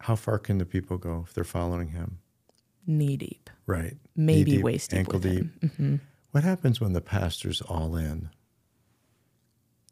how 0.00 0.16
far 0.16 0.38
can 0.40 0.58
the 0.58 0.64
people 0.66 0.98
go 0.98 1.22
if 1.26 1.32
they're 1.32 1.44
following 1.44 1.88
him? 1.88 2.18
Knee 2.84 3.16
deep. 3.16 3.48
Right. 3.66 3.96
maybe 4.16 4.50
Knee 4.50 4.56
deep, 4.56 4.64
waist 4.64 4.90
deep 4.90 4.98
ankle 4.98 5.20
deep. 5.20 5.62
him. 5.62 5.70
Mhm. 5.78 6.00
What 6.32 6.42
happens 6.42 6.80
when 6.80 6.92
the 6.94 7.00
pastor's 7.00 7.60
all 7.60 7.94
in? 7.96 8.30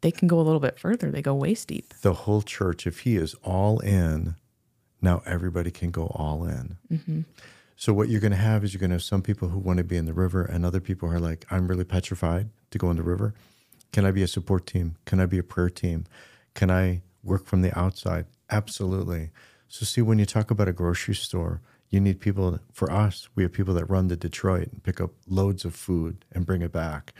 They 0.01 0.11
can 0.11 0.27
go 0.27 0.39
a 0.39 0.41
little 0.41 0.59
bit 0.59 0.79
further. 0.79 1.11
They 1.11 1.21
go 1.21 1.33
waist 1.33 1.67
deep. 1.67 1.93
The 2.01 2.13
whole 2.13 2.41
church, 2.41 2.85
if 2.87 3.01
he 3.01 3.15
is 3.15 3.35
all 3.43 3.79
in, 3.79 4.35
now 5.01 5.21
everybody 5.25 5.71
can 5.71 5.91
go 5.91 6.07
all 6.07 6.45
in. 6.45 6.77
Mm-hmm. 6.91 7.21
So 7.75 7.93
what 7.93 8.09
you're 8.09 8.21
going 8.21 8.31
to 8.31 8.37
have 8.37 8.63
is 8.63 8.73
you're 8.73 8.79
going 8.79 8.91
to 8.91 8.95
have 8.95 9.03
some 9.03 9.23
people 9.23 9.49
who 9.49 9.59
want 9.59 9.77
to 9.77 9.83
be 9.83 9.97
in 9.97 10.05
the 10.05 10.13
river, 10.13 10.43
and 10.43 10.65
other 10.65 10.79
people 10.79 11.09
who 11.09 11.15
are 11.15 11.19
like, 11.19 11.45
I'm 11.49 11.67
really 11.67 11.83
petrified 11.83 12.49
to 12.69 12.77
go 12.77 12.91
in 12.91 12.97
the 12.97 13.03
river. 13.03 13.33
Can 13.91 14.05
I 14.05 14.11
be 14.11 14.23
a 14.23 14.27
support 14.27 14.67
team? 14.67 14.97
Can 15.05 15.19
I 15.19 15.25
be 15.25 15.37
a 15.37 15.43
prayer 15.43 15.69
team? 15.69 16.05
Can 16.53 16.69
I 16.69 17.01
work 17.23 17.45
from 17.45 17.61
the 17.61 17.77
outside? 17.77 18.25
Absolutely. 18.49 19.31
So 19.67 19.85
see, 19.85 20.01
when 20.01 20.19
you 20.19 20.25
talk 20.25 20.51
about 20.51 20.67
a 20.67 20.73
grocery 20.73 21.15
store, 21.15 21.61
you 21.89 21.99
need 21.99 22.19
people. 22.19 22.59
For 22.71 22.91
us, 22.91 23.29
we 23.35 23.43
have 23.43 23.51
people 23.51 23.73
that 23.73 23.89
run 23.89 24.09
to 24.09 24.15
Detroit 24.15 24.69
and 24.71 24.83
pick 24.83 25.01
up 25.01 25.11
loads 25.27 25.65
of 25.65 25.75
food 25.75 26.23
and 26.31 26.45
bring 26.45 26.61
it 26.61 26.71
back. 26.71 27.13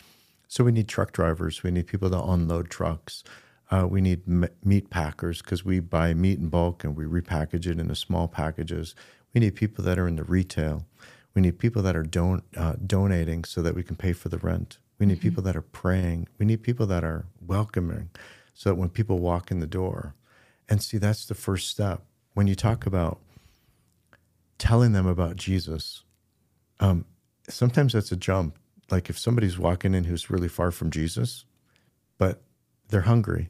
So 0.51 0.65
we 0.65 0.73
need 0.73 0.89
truck 0.89 1.13
drivers. 1.13 1.63
We 1.63 1.71
need 1.71 1.87
people 1.87 2.09
to 2.09 2.21
unload 2.21 2.69
trucks. 2.69 3.23
Uh, 3.71 3.87
we 3.89 4.01
need 4.01 4.23
m- 4.27 4.49
meat 4.65 4.89
packers 4.89 5.41
because 5.41 5.63
we 5.63 5.79
buy 5.79 6.13
meat 6.13 6.39
in 6.39 6.49
bulk 6.49 6.83
and 6.83 6.93
we 6.93 7.05
repackage 7.05 7.67
it 7.67 7.79
into 7.79 7.95
small 7.95 8.27
packages. 8.27 8.93
We 9.33 9.39
need 9.39 9.55
people 9.55 9.81
that 9.85 9.97
are 9.97 10.09
in 10.09 10.17
the 10.17 10.25
retail. 10.25 10.85
We 11.33 11.41
need 11.41 11.57
people 11.57 11.81
that 11.83 11.95
are 11.95 12.03
don- 12.03 12.43
uh, 12.57 12.73
donating 12.85 13.45
so 13.45 13.61
that 13.61 13.75
we 13.75 13.81
can 13.81 13.95
pay 13.95 14.11
for 14.11 14.27
the 14.27 14.39
rent. 14.39 14.77
We 14.99 15.05
need 15.05 15.21
people 15.21 15.41
that 15.43 15.55
are 15.55 15.61
praying. 15.61 16.27
We 16.37 16.45
need 16.45 16.63
people 16.63 16.85
that 16.87 17.05
are 17.05 17.27
welcoming 17.39 18.09
so 18.53 18.71
that 18.71 18.75
when 18.75 18.89
people 18.89 19.19
walk 19.19 19.51
in 19.51 19.61
the 19.61 19.67
door, 19.67 20.15
and 20.67 20.83
see, 20.83 20.97
that's 20.97 21.25
the 21.25 21.33
first 21.33 21.69
step. 21.69 22.01
When 22.33 22.47
you 22.47 22.55
talk 22.55 22.85
about 22.85 23.21
telling 24.57 24.91
them 24.91 25.07
about 25.07 25.37
Jesus, 25.37 26.03
um, 26.81 27.05
sometimes 27.47 27.93
that's 27.93 28.11
a 28.11 28.17
jump. 28.17 28.57
Like 28.91 29.09
if 29.09 29.17
somebody's 29.17 29.57
walking 29.57 29.93
in 29.93 30.05
who's 30.05 30.29
really 30.29 30.47
far 30.47 30.71
from 30.71 30.91
Jesus, 30.91 31.45
but 32.17 32.41
they're 32.89 33.01
hungry 33.01 33.49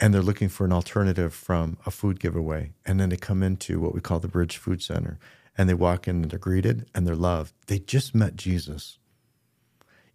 and 0.00 0.14
they're 0.14 0.22
looking 0.22 0.48
for 0.48 0.64
an 0.64 0.72
alternative 0.72 1.34
from 1.34 1.76
a 1.84 1.90
food 1.90 2.20
giveaway. 2.20 2.72
And 2.86 3.00
then 3.00 3.08
they 3.08 3.16
come 3.16 3.42
into 3.42 3.80
what 3.80 3.94
we 3.94 4.00
call 4.00 4.20
the 4.20 4.28
Bridge 4.28 4.56
Food 4.56 4.82
Center 4.82 5.18
and 5.56 5.68
they 5.68 5.74
walk 5.74 6.06
in 6.06 6.22
and 6.22 6.30
they're 6.30 6.38
greeted 6.38 6.88
and 6.94 7.06
they're 7.06 7.16
loved. 7.16 7.52
They 7.66 7.80
just 7.80 8.14
met 8.14 8.36
Jesus. 8.36 8.98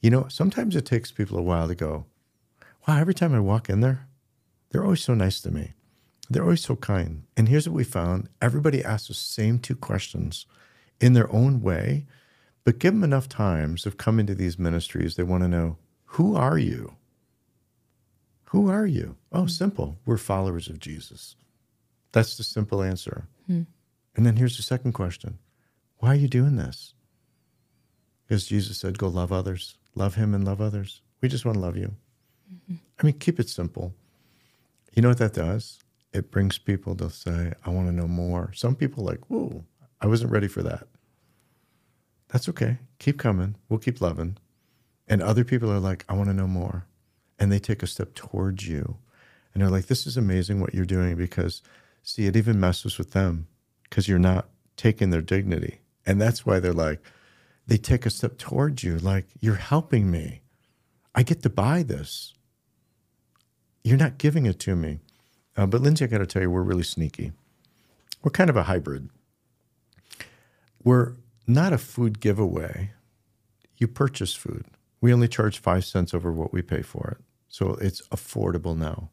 You 0.01 0.09
know, 0.09 0.27
sometimes 0.29 0.75
it 0.75 0.85
takes 0.85 1.11
people 1.11 1.37
a 1.37 1.41
while 1.41 1.67
to 1.67 1.75
go, 1.75 2.05
wow, 2.87 2.97
every 2.97 3.13
time 3.13 3.33
I 3.33 3.39
walk 3.39 3.69
in 3.69 3.81
there, 3.81 4.07
they're 4.69 4.83
always 4.83 5.03
so 5.03 5.13
nice 5.13 5.41
to 5.41 5.51
me. 5.51 5.73
They're 6.29 6.43
always 6.43 6.61
so 6.61 6.75
kind. 6.75 7.23
And 7.35 7.49
here's 7.49 7.67
what 7.67 7.75
we 7.75 7.83
found 7.83 8.29
everybody 8.41 8.83
asks 8.83 9.09
the 9.09 9.13
same 9.13 9.59
two 9.59 9.75
questions 9.75 10.45
in 10.99 11.13
their 11.13 11.31
own 11.33 11.61
way, 11.61 12.05
but 12.63 12.79
give 12.79 12.93
them 12.93 13.03
enough 13.03 13.27
times 13.27 13.85
of 13.85 13.97
coming 13.97 14.25
to 14.27 14.35
these 14.35 14.57
ministries. 14.57 15.15
They 15.15 15.23
want 15.23 15.43
to 15.43 15.49
know, 15.49 15.77
who 16.05 16.35
are 16.35 16.57
you? 16.57 16.95
Who 18.45 18.69
are 18.69 18.85
you? 18.85 19.17
Oh, 19.31 19.47
simple. 19.47 19.97
We're 20.05 20.17
followers 20.17 20.67
of 20.67 20.79
Jesus. 20.79 21.35
That's 22.11 22.37
the 22.37 22.43
simple 22.43 22.83
answer. 22.83 23.25
Hmm. 23.47 23.63
And 24.15 24.25
then 24.25 24.35
here's 24.35 24.57
the 24.57 24.63
second 24.63 24.93
question 24.93 25.39
Why 25.97 26.09
are 26.09 26.15
you 26.15 26.27
doing 26.27 26.55
this? 26.55 26.93
Because 28.27 28.45
Jesus 28.45 28.77
said, 28.77 28.97
Go 28.97 29.07
love 29.07 29.31
others, 29.31 29.77
love 29.95 30.15
Him 30.15 30.33
and 30.33 30.45
love 30.45 30.61
others. 30.61 31.01
We 31.21 31.29
just 31.29 31.45
want 31.45 31.55
to 31.55 31.61
love 31.61 31.77
you. 31.77 31.95
Mm-hmm. 32.53 32.75
I 32.99 33.05
mean, 33.05 33.17
keep 33.19 33.39
it 33.39 33.49
simple. 33.49 33.93
You 34.93 35.01
know 35.01 35.09
what 35.09 35.17
that 35.17 35.33
does? 35.33 35.79
It 36.13 36.29
brings 36.29 36.59
people 36.59 36.95
to 36.97 37.09
say, 37.09 37.53
I 37.65 37.69
want 37.71 37.87
to 37.87 37.93
know 37.93 38.07
more. 38.07 38.51
Some 38.53 38.75
people 38.75 39.03
like, 39.03 39.19
whoa, 39.29 39.63
I 39.99 40.05
wasn't 40.05 40.31
ready 40.31 40.47
for 40.47 40.61
that. 40.61 40.87
That's 42.33 42.49
okay. 42.49 42.79
Keep 42.97 43.19
coming. 43.19 43.55
We'll 43.69 43.79
keep 43.79 44.01
loving. 44.01 44.37
And 45.07 45.21
other 45.21 45.43
people 45.43 45.71
are 45.71 45.79
like, 45.79 46.03
I 46.09 46.13
want 46.13 46.29
to 46.29 46.33
know 46.33 46.47
more. 46.47 46.87
And 47.37 47.51
they 47.51 47.59
take 47.59 47.83
a 47.83 47.87
step 47.87 48.15
towards 48.15 48.67
you. 48.67 48.97
And 49.53 49.61
they're 49.61 49.69
like, 49.69 49.85
this 49.85 50.07
is 50.07 50.17
amazing 50.17 50.59
what 50.59 50.73
you're 50.73 50.83
doing 50.83 51.15
because, 51.15 51.61
see, 52.01 52.25
it 52.25 52.35
even 52.35 52.59
messes 52.59 52.97
with 52.97 53.11
them 53.11 53.47
because 53.83 54.07
you're 54.07 54.17
not 54.17 54.49
taking 54.77 55.11
their 55.11 55.21
dignity. 55.21 55.81
And 56.07 56.19
that's 56.19 56.43
why 56.43 56.59
they're 56.59 56.73
like, 56.73 57.01
they 57.67 57.77
take 57.77 58.05
a 58.05 58.09
step 58.09 58.39
towards 58.39 58.83
you, 58.83 58.97
like, 58.97 59.27
you're 59.39 59.55
helping 59.55 60.09
me. 60.11 60.41
I 61.15 61.23
get 61.23 61.43
to 61.43 61.49
buy 61.49 61.83
this. 61.83 62.33
You're 63.83 63.97
not 63.97 64.17
giving 64.17 64.47
it 64.47 64.59
to 64.61 64.75
me. 64.75 64.99
Uh, 65.55 65.67
but 65.67 65.81
Lyndsay, 65.81 66.03
I 66.03 66.07
got 66.07 66.17
to 66.17 66.25
tell 66.25 66.41
you, 66.41 66.49
we're 66.49 66.63
really 66.63 66.83
sneaky. 66.83 67.31
We're 68.23 68.31
kind 68.31 68.49
of 68.49 68.57
a 68.57 68.63
hybrid. 68.63 69.09
We're 70.83 71.13
not 71.47 71.73
a 71.73 71.77
food 71.77 72.19
giveaway. 72.19 72.91
You 73.75 73.87
purchase 73.87 74.35
food. 74.35 74.65
We 75.01 75.13
only 75.13 75.27
charge 75.27 75.59
five 75.59 75.85
cents 75.85 76.13
over 76.13 76.31
what 76.31 76.53
we 76.53 76.61
pay 76.61 76.81
for 76.81 77.17
it. 77.17 77.23
So 77.49 77.75
it's 77.75 78.01
affordable 78.07 78.77
now. 78.77 79.09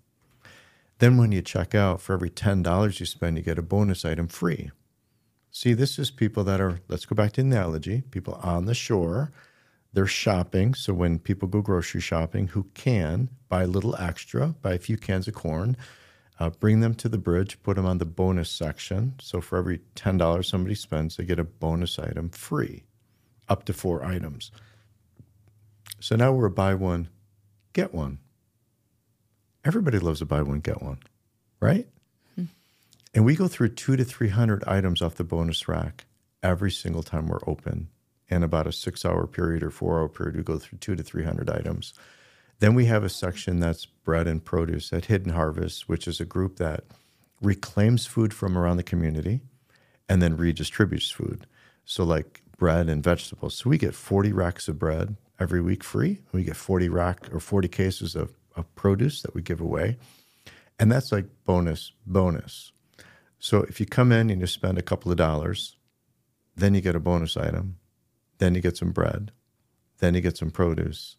Then 0.99 1.17
when 1.17 1.33
you 1.33 1.43
check 1.43 1.75
out, 1.75 2.01
for 2.01 2.13
every 2.13 2.31
$10 2.31 3.01
you 3.01 3.07
spend, 3.07 3.37
you 3.39 3.43
get 3.43 3.59
a 3.59 3.63
bonus 3.63 4.05
item 4.05 4.29
free. 4.29 4.71
See, 5.51 5.73
this 5.73 5.99
is 5.99 6.11
people 6.11 6.45
that 6.45 6.61
are, 6.61 6.81
let's 6.89 7.07
go 7.07 7.17
back 7.17 7.33
to 7.33 7.41
analogy, 7.41 8.03
people 8.11 8.35
on 8.43 8.67
the 8.67 8.75
shore. 8.75 9.33
They're 9.93 10.07
shopping. 10.07 10.75
So 10.75 10.95
when 10.95 11.19
people 11.19 11.49
go 11.49 11.63
grocery 11.63 12.01
shopping, 12.01 12.49
who 12.49 12.65
can 12.75 13.31
buy 13.49 13.65
a 13.65 13.67
little 13.67 13.97
extra, 13.97 14.55
buy 14.63 14.75
a 14.75 14.79
few 14.79 14.97
cans 14.97 15.27
of 15.27 15.35
corn, 15.35 15.77
uh, 16.41 16.51
bring 16.51 16.81
them 16.81 16.95
to 16.95 17.09
the 17.09 17.19
bridge, 17.19 17.63
put 17.63 17.77
them 17.77 17.87
on 17.87 17.99
the 17.99 18.07
bonus 18.07 18.51
section. 18.51 19.15
So 19.21 19.43
for 19.43 19.59
every 19.59 19.81
$10 19.95 20.45
somebody 20.45 20.75
spends, 20.75 21.17
they 21.17 21.25
get 21.25 21.39
a 21.39 21.45
bonus 21.45 21.99
item 21.99 22.31
free, 22.31 22.85
up 23.49 23.65
to 23.67 23.75
four 23.75 24.03
items. 24.03 24.51
So 26.01 26.17
now 26.17 26.33
we're 26.33 26.47
a 26.47 26.51
buy 26.51 26.75
one, 26.75 27.11
get 27.75 27.93
one. 27.93 28.19
Everybody 29.65 29.99
loves 29.99 30.23
a 30.23 30.27
buy 30.27 30.41
one, 30.41 30.61
get 30.61 30.83
one, 30.83 31.01
right? 31.61 31.87
And 33.13 33.25
we 33.25 33.35
go 33.37 33.49
through 33.49 33.71
two 33.71 33.97
to 33.97 34.05
300 34.05 34.65
items 34.67 35.03
off 35.03 35.17
the 35.17 35.25
bonus 35.25 35.69
rack 35.69 36.07
every 36.43 36.71
single 36.71 37.03
time 37.03 37.27
we're 37.27 37.41
open. 37.47 37.89
In 38.29 38.45
about 38.45 38.69
a 38.69 38.73
six 38.73 39.05
hour 39.05 39.27
period 39.27 39.63
or 39.65 39.71
four 39.71 39.99
hour 39.99 40.09
period, 40.09 40.37
we 40.37 40.43
go 40.43 40.59
through 40.59 40.79
two 40.79 40.95
to 40.95 41.03
300 41.03 41.51
items. 41.51 41.93
Then 42.61 42.75
we 42.75 42.85
have 42.85 43.03
a 43.03 43.09
section 43.09 43.59
that's 43.59 43.87
bread 43.87 44.27
and 44.27 44.45
produce 44.45 44.93
at 44.93 45.07
Hidden 45.07 45.33
Harvest, 45.33 45.89
which 45.89 46.07
is 46.07 46.21
a 46.21 46.27
group 46.27 46.57
that 46.57 46.85
reclaims 47.41 48.07
food 48.07 48.35
from 48.35 48.57
around 48.57 48.77
the 48.77 48.83
community 48.83 49.41
and 50.11 50.21
then 50.21 50.37
redistributes 50.37 51.11
food. 51.13 51.47
So, 51.87 52.05
like 52.05 52.43
bread 52.59 52.91
and 52.91 53.03
vegetables. 53.03 53.55
So, 53.57 53.71
we 53.71 53.79
get 53.79 53.95
40 53.95 54.33
racks 54.33 54.69
of 54.69 54.79
bread 54.79 55.17
every 55.39 55.63
week 55.63 55.83
free. 55.83 56.21
We 56.33 56.45
get 56.45 56.57
40 56.57 56.91
rack 56.91 57.33
or 57.33 57.41
40 57.41 57.67
cases 57.69 58.15
of, 58.15 58.35
of 58.55 58.73
produce 58.75 59.23
that 59.23 59.35
we 59.35 59.41
give 59.41 59.63
away. 59.63 59.97
And 60.79 60.93
that's 60.93 61.13
like 61.13 61.27
bonus, 61.47 61.93
bonus. 62.07 62.73
So, 63.39 63.63
if 63.63 63.81
you 63.81 63.87
come 63.87 64.13
in 64.13 64.29
and 64.29 64.43
you 64.43 64.47
spend 64.47 64.77
a 64.77 64.83
couple 64.83 65.11
of 65.11 65.17
dollars, 65.17 65.77
then 66.55 66.75
you 66.75 66.83
get 66.83 66.95
a 66.95 67.01
bonus 67.01 67.39
item, 67.39 67.77
then 68.37 68.55
you 68.55 68.61
get 68.61 68.77
some 68.77 68.93
bread, 68.93 69.33
then 69.99 70.15
you 70.15 70.21
get 70.21 70.37
some 70.37 70.51
produce. 70.51 71.17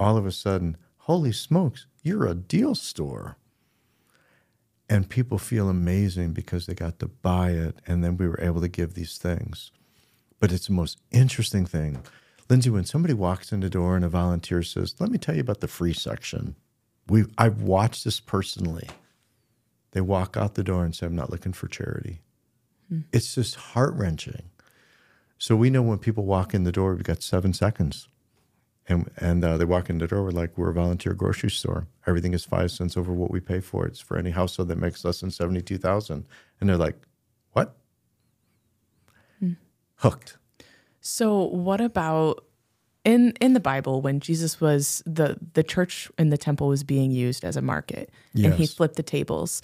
All 0.00 0.16
of 0.16 0.24
a 0.24 0.32
sudden, 0.32 0.78
holy 0.96 1.30
smokes, 1.30 1.86
you're 2.02 2.26
a 2.26 2.34
deal 2.34 2.74
store. 2.74 3.36
And 4.88 5.08
people 5.08 5.38
feel 5.38 5.68
amazing 5.68 6.32
because 6.32 6.66
they 6.66 6.74
got 6.74 6.98
to 6.98 7.06
buy 7.06 7.50
it. 7.50 7.76
And 7.86 8.02
then 8.02 8.16
we 8.16 8.26
were 8.26 8.40
able 8.40 8.62
to 8.62 8.68
give 8.68 8.94
these 8.94 9.18
things. 9.18 9.70
But 10.40 10.50
it's 10.50 10.66
the 10.66 10.72
most 10.72 10.98
interesting 11.12 11.66
thing. 11.66 12.02
Lyndsay, 12.48 12.72
when 12.72 12.86
somebody 12.86 13.14
walks 13.14 13.52
in 13.52 13.60
the 13.60 13.70
door 13.70 13.94
and 13.94 14.04
a 14.04 14.08
volunteer 14.08 14.62
says, 14.62 14.96
Let 14.98 15.10
me 15.10 15.18
tell 15.18 15.36
you 15.36 15.42
about 15.42 15.60
the 15.60 15.68
free 15.68 15.92
section, 15.92 16.56
we 17.06 17.26
I've 17.38 17.62
watched 17.62 18.04
this 18.04 18.18
personally. 18.18 18.88
They 19.92 20.00
walk 20.00 20.36
out 20.36 20.54
the 20.54 20.64
door 20.64 20.84
and 20.84 20.96
say, 20.96 21.06
I'm 21.06 21.14
not 21.14 21.30
looking 21.30 21.52
for 21.52 21.68
charity. 21.68 22.22
Hmm. 22.88 23.00
It's 23.12 23.34
just 23.34 23.54
heart 23.54 23.94
wrenching. 23.94 24.50
So 25.38 25.56
we 25.56 25.70
know 25.70 25.82
when 25.82 25.98
people 25.98 26.24
walk 26.24 26.54
in 26.54 26.64
the 26.64 26.72
door, 26.72 26.94
we've 26.94 27.04
got 27.04 27.22
seven 27.22 27.52
seconds. 27.52 28.08
And, 28.88 29.10
and 29.18 29.44
uh, 29.44 29.56
they 29.56 29.64
walk 29.64 29.88
in 29.88 29.98
the 29.98 30.06
door, 30.06 30.24
we're 30.24 30.30
like, 30.30 30.56
we're 30.58 30.70
a 30.70 30.74
volunteer 30.74 31.14
grocery 31.14 31.50
store. 31.50 31.86
Everything 32.06 32.34
is 32.34 32.44
five 32.44 32.70
cents 32.70 32.96
over 32.96 33.12
what 33.12 33.30
we 33.30 33.38
pay 33.38 33.60
for. 33.60 33.86
It's 33.86 34.00
for 34.00 34.16
any 34.16 34.30
household 34.30 34.68
that 34.68 34.78
makes 34.78 35.04
less 35.04 35.20
than 35.20 35.30
72,000. 35.30 36.26
And 36.60 36.68
they're 36.68 36.76
like, 36.76 36.96
what? 37.52 37.76
Hmm. 39.38 39.52
Hooked. 39.96 40.38
So 41.00 41.44
what 41.44 41.80
about 41.80 42.44
in 43.04 43.32
in 43.40 43.54
the 43.54 43.60
Bible 43.60 44.02
when 44.02 44.20
Jesus 44.20 44.60
was 44.60 45.02
the 45.06 45.38
the 45.54 45.62
church 45.62 46.10
in 46.18 46.30
the 46.30 46.36
temple 46.36 46.68
was 46.68 46.84
being 46.84 47.10
used 47.10 47.44
as 47.44 47.56
a 47.56 47.62
market 47.62 48.10
yes. 48.34 48.46
and 48.46 48.54
he 48.54 48.66
flipped 48.66 48.96
the 48.96 49.02
tables? 49.02 49.62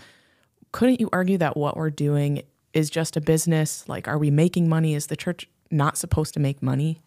Couldn't 0.72 1.00
you 1.00 1.08
argue 1.12 1.38
that 1.38 1.56
what 1.56 1.76
we're 1.76 1.90
doing 1.90 2.42
is 2.72 2.90
just 2.90 3.16
a 3.16 3.20
business? 3.20 3.88
Like, 3.88 4.08
are 4.08 4.18
we 4.18 4.30
making 4.30 4.68
money? 4.68 4.94
Is 4.94 5.06
the 5.06 5.16
church 5.16 5.48
not 5.70 5.96
supposed 5.96 6.34
to 6.34 6.40
make 6.40 6.62
money? 6.62 7.02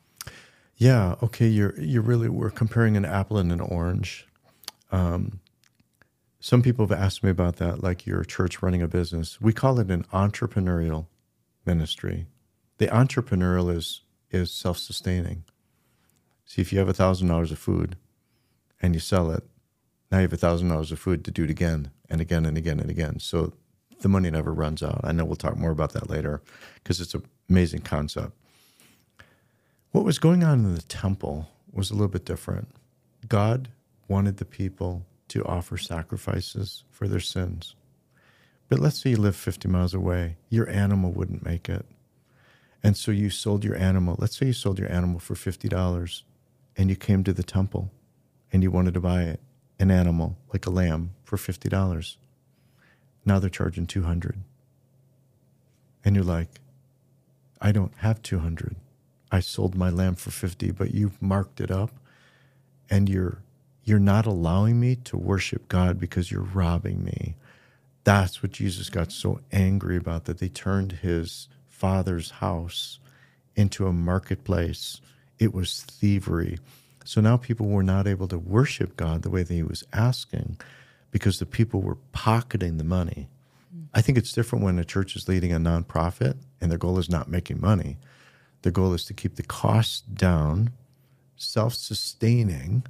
Yeah. 0.79 1.15
Okay. 1.21 1.47
You're 1.47 1.79
you're 1.79 2.01
really 2.01 2.29
we're 2.29 2.49
comparing 2.49 2.97
an 2.97 3.05
apple 3.05 3.37
and 3.37 3.51
an 3.51 3.59
orange. 3.59 4.25
Um, 4.91 5.41
some 6.39 6.61
people 6.61 6.87
have 6.87 6.97
asked 6.97 7.21
me 7.21 7.29
about 7.29 7.57
that, 7.57 7.83
like 7.83 8.05
your 8.07 8.23
church 8.23 8.63
running 8.63 8.81
a 8.81 8.87
business. 8.87 9.41
We 9.41 9.51
call 9.53 9.79
it 9.79 9.91
an 9.91 10.05
entrepreneurial 10.13 11.07
ministry. 11.65 12.27
The 12.77 12.87
entrepreneurial 12.87 13.75
is 13.75 14.01
is 14.31 14.51
self 14.51 14.77
sustaining. 14.77 15.43
See, 16.45 16.61
if 16.61 16.71
you 16.71 16.79
have 16.79 16.89
a 16.89 16.93
thousand 16.93 17.27
dollars 17.27 17.51
of 17.51 17.59
food 17.59 17.97
and 18.81 18.93
you 18.93 19.01
sell 19.01 19.31
it, 19.31 19.43
now 20.11 20.19
you 20.19 20.23
have 20.23 20.33
a 20.33 20.37
thousand 20.37 20.69
dollars 20.69 20.93
of 20.93 20.99
food 20.99 21.25
to 21.25 21.31
do 21.31 21.43
it 21.43 21.49
again 21.49 21.91
and 22.09 22.21
again 22.21 22.45
and 22.45 22.57
again 22.57 22.79
and 22.79 22.89
again. 22.89 23.19
So 23.19 23.51
the 23.99 24.07
money 24.07 24.31
never 24.31 24.53
runs 24.53 24.81
out. 24.81 25.01
I 25.03 25.11
know 25.11 25.25
we'll 25.25 25.35
talk 25.35 25.57
more 25.57 25.71
about 25.71 25.91
that 25.91 26.09
later 26.09 26.41
because 26.75 27.01
it's 27.01 27.13
an 27.13 27.23
amazing 27.49 27.81
concept. 27.81 28.31
What 29.91 30.05
was 30.05 30.19
going 30.19 30.43
on 30.43 30.65
in 30.65 30.75
the 30.75 30.83
temple 30.83 31.49
was 31.73 31.89
a 31.89 31.95
little 31.95 32.09
bit 32.09 32.23
different. 32.23 32.67
God 33.27 33.69
wanted 34.07 34.37
the 34.37 34.45
people 34.45 35.03
to 35.29 35.43
offer 35.45 35.77
sacrifices 35.77 36.83
for 36.91 37.07
their 37.07 37.19
sins. 37.19 37.75
But 38.67 38.77
let's 38.77 39.01
say 39.01 39.11
you 39.11 39.17
live 39.17 39.35
50 39.35 39.67
miles 39.67 39.95
away, 39.95 40.37
your 40.47 40.69
animal 40.69 41.11
wouldn't 41.11 41.43
make 41.43 41.67
it. 41.69 41.87
And 42.83 42.95
so 42.95 43.11
you 43.11 43.31
sold 43.31 43.63
your 43.63 43.75
animal. 43.75 44.15
Let's 44.19 44.37
say 44.37 44.47
you 44.47 44.53
sold 44.53 44.77
your 44.77 44.91
animal 44.91 45.19
for 45.19 45.33
$50 45.33 46.21
and 46.77 46.89
you 46.91 46.95
came 46.95 47.23
to 47.23 47.33
the 47.33 47.43
temple 47.43 47.91
and 48.53 48.61
you 48.61 48.69
wanted 48.69 48.93
to 48.93 49.01
buy 49.01 49.23
it, 49.23 49.39
an 49.79 49.89
animal 49.89 50.37
like 50.53 50.67
a 50.67 50.71
lamb 50.71 51.15
for 51.23 51.37
$50. 51.37 52.17
Now 53.25 53.39
they're 53.39 53.49
charging 53.49 53.87
200. 53.87 54.37
And 56.05 56.15
you're 56.15 56.23
like, 56.23 56.59
I 57.59 57.71
don't 57.71 57.93
have 57.97 58.21
200. 58.21 58.75
I 59.31 59.39
sold 59.39 59.75
my 59.75 59.89
lamb 59.89 60.15
for 60.15 60.31
50, 60.31 60.71
but 60.71 60.93
you've 60.93 61.21
marked 61.21 61.61
it 61.61 61.71
up 61.71 61.91
and 62.89 63.07
you're 63.09 63.39
you're 63.83 63.99
not 63.99 64.27
allowing 64.27 64.79
me 64.79 64.95
to 64.95 65.17
worship 65.17 65.67
God 65.67 65.99
because 65.99 66.31
you're 66.31 66.41
robbing 66.41 67.03
me. 67.03 67.35
That's 68.03 68.43
what 68.43 68.51
Jesus 68.51 68.89
got 68.89 69.11
so 69.11 69.39
angry 69.51 69.97
about 69.97 70.25
that 70.25 70.37
they 70.37 70.49
turned 70.49 70.91
his 70.91 71.47
father's 71.67 72.29
house 72.31 72.99
into 73.55 73.87
a 73.87 73.93
marketplace. 73.93 75.01
It 75.39 75.53
was 75.55 75.81
thievery. 75.81 76.59
So 77.03 77.19
now 77.19 77.37
people 77.37 77.67
were 77.67 77.81
not 77.81 78.05
able 78.05 78.27
to 78.27 78.37
worship 78.37 78.95
God 78.95 79.23
the 79.23 79.31
way 79.31 79.41
that 79.41 79.53
he 79.53 79.63
was 79.63 79.83
asking 79.91 80.59
because 81.09 81.39
the 81.39 81.45
people 81.47 81.81
were 81.81 81.97
pocketing 82.11 82.77
the 82.77 82.83
money. 82.83 83.27
Hmm. 83.73 83.85
I 83.93 84.01
think 84.01 84.19
it's 84.19 84.31
different 84.31 84.63
when 84.63 84.77
a 84.77 84.85
church 84.85 85.15
is 85.15 85.27
leading 85.27 85.51
a 85.51 85.59
nonprofit 85.59 86.37
and 86.61 86.69
their 86.69 86.77
goal 86.77 86.99
is 86.99 87.09
not 87.09 87.27
making 87.27 87.59
money. 87.59 87.97
The 88.61 88.71
goal 88.71 88.93
is 88.93 89.05
to 89.05 89.13
keep 89.13 89.35
the 89.35 89.43
costs 89.43 90.01
down, 90.01 90.71
self 91.37 91.73
sustaining, 91.73 92.83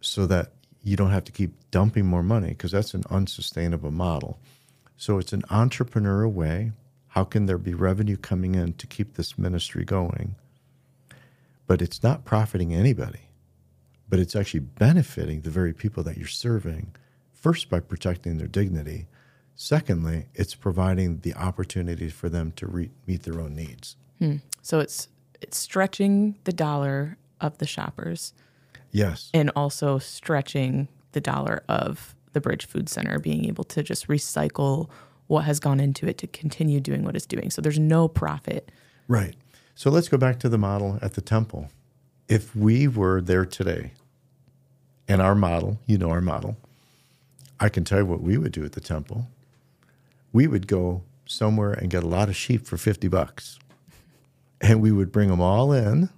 so 0.00 0.26
that 0.26 0.52
you 0.82 0.96
don't 0.96 1.10
have 1.10 1.24
to 1.24 1.32
keep 1.32 1.52
dumping 1.70 2.04
more 2.04 2.22
money 2.22 2.48
because 2.48 2.72
that's 2.72 2.94
an 2.94 3.04
unsustainable 3.10 3.90
model. 3.90 4.38
So 4.96 5.18
it's 5.18 5.32
an 5.32 5.42
entrepreneurial 5.42 6.32
way. 6.32 6.72
How 7.08 7.24
can 7.24 7.46
there 7.46 7.58
be 7.58 7.74
revenue 7.74 8.16
coming 8.16 8.54
in 8.54 8.74
to 8.74 8.86
keep 8.86 9.14
this 9.14 9.38
ministry 9.38 9.84
going? 9.84 10.34
But 11.66 11.80
it's 11.80 12.02
not 12.02 12.24
profiting 12.24 12.74
anybody, 12.74 13.28
but 14.08 14.18
it's 14.18 14.36
actually 14.36 14.60
benefiting 14.60 15.40
the 15.40 15.50
very 15.50 15.72
people 15.72 16.02
that 16.02 16.18
you're 16.18 16.26
serving, 16.26 16.94
first 17.32 17.70
by 17.70 17.80
protecting 17.80 18.36
their 18.36 18.48
dignity. 18.48 19.06
Secondly, 19.54 20.26
it's 20.34 20.54
providing 20.54 21.20
the 21.20 21.34
opportunity 21.34 22.10
for 22.10 22.28
them 22.28 22.52
to 22.56 22.66
re- 22.66 22.90
meet 23.06 23.22
their 23.22 23.40
own 23.40 23.54
needs. 23.54 23.96
Hmm. 24.24 24.36
So 24.62 24.80
it's 24.80 25.08
it's 25.40 25.58
stretching 25.58 26.36
the 26.44 26.52
dollar 26.52 27.18
of 27.40 27.58
the 27.58 27.66
shoppers. 27.66 28.32
Yes. 28.90 29.30
And 29.34 29.50
also 29.54 29.98
stretching 29.98 30.88
the 31.12 31.20
dollar 31.20 31.62
of 31.68 32.14
the 32.32 32.40
Bridge 32.40 32.66
Food 32.66 32.88
Center, 32.88 33.18
being 33.18 33.44
able 33.44 33.64
to 33.64 33.82
just 33.82 34.08
recycle 34.08 34.88
what 35.26 35.44
has 35.44 35.60
gone 35.60 35.80
into 35.80 36.06
it 36.06 36.16
to 36.18 36.26
continue 36.26 36.80
doing 36.80 37.02
what 37.04 37.16
it's 37.16 37.26
doing. 37.26 37.50
So 37.50 37.60
there's 37.60 37.78
no 37.78 38.08
profit. 38.08 38.70
Right. 39.08 39.36
So 39.74 39.90
let's 39.90 40.08
go 40.08 40.16
back 40.16 40.38
to 40.40 40.48
the 40.48 40.58
model 40.58 40.98
at 41.02 41.14
the 41.14 41.20
temple. 41.20 41.70
If 42.28 42.54
we 42.56 42.88
were 42.88 43.20
there 43.20 43.44
today, 43.44 43.92
and 45.06 45.20
our 45.20 45.34
model, 45.34 45.78
you 45.86 45.98
know 45.98 46.10
our 46.10 46.22
model, 46.22 46.56
I 47.60 47.68
can 47.68 47.84
tell 47.84 47.98
you 47.98 48.06
what 48.06 48.22
we 48.22 48.38
would 48.38 48.52
do 48.52 48.64
at 48.64 48.72
the 48.72 48.80
temple. 48.80 49.28
We 50.32 50.46
would 50.46 50.66
go 50.66 51.02
somewhere 51.26 51.72
and 51.72 51.90
get 51.90 52.02
a 52.02 52.08
lot 52.08 52.28
of 52.28 52.36
sheep 52.36 52.66
for 52.66 52.76
50 52.76 53.08
bucks 53.08 53.58
and 54.64 54.80
we 54.80 54.90
would 54.90 55.12
bring 55.12 55.28
them 55.28 55.42
all 55.42 55.72
in 55.72 56.08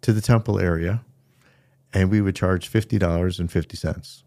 to 0.00 0.12
the 0.14 0.22
temple 0.22 0.58
area 0.58 1.04
and 1.92 2.10
we 2.10 2.22
would 2.22 2.34
charge 2.34 2.72
$50.50 2.72 4.22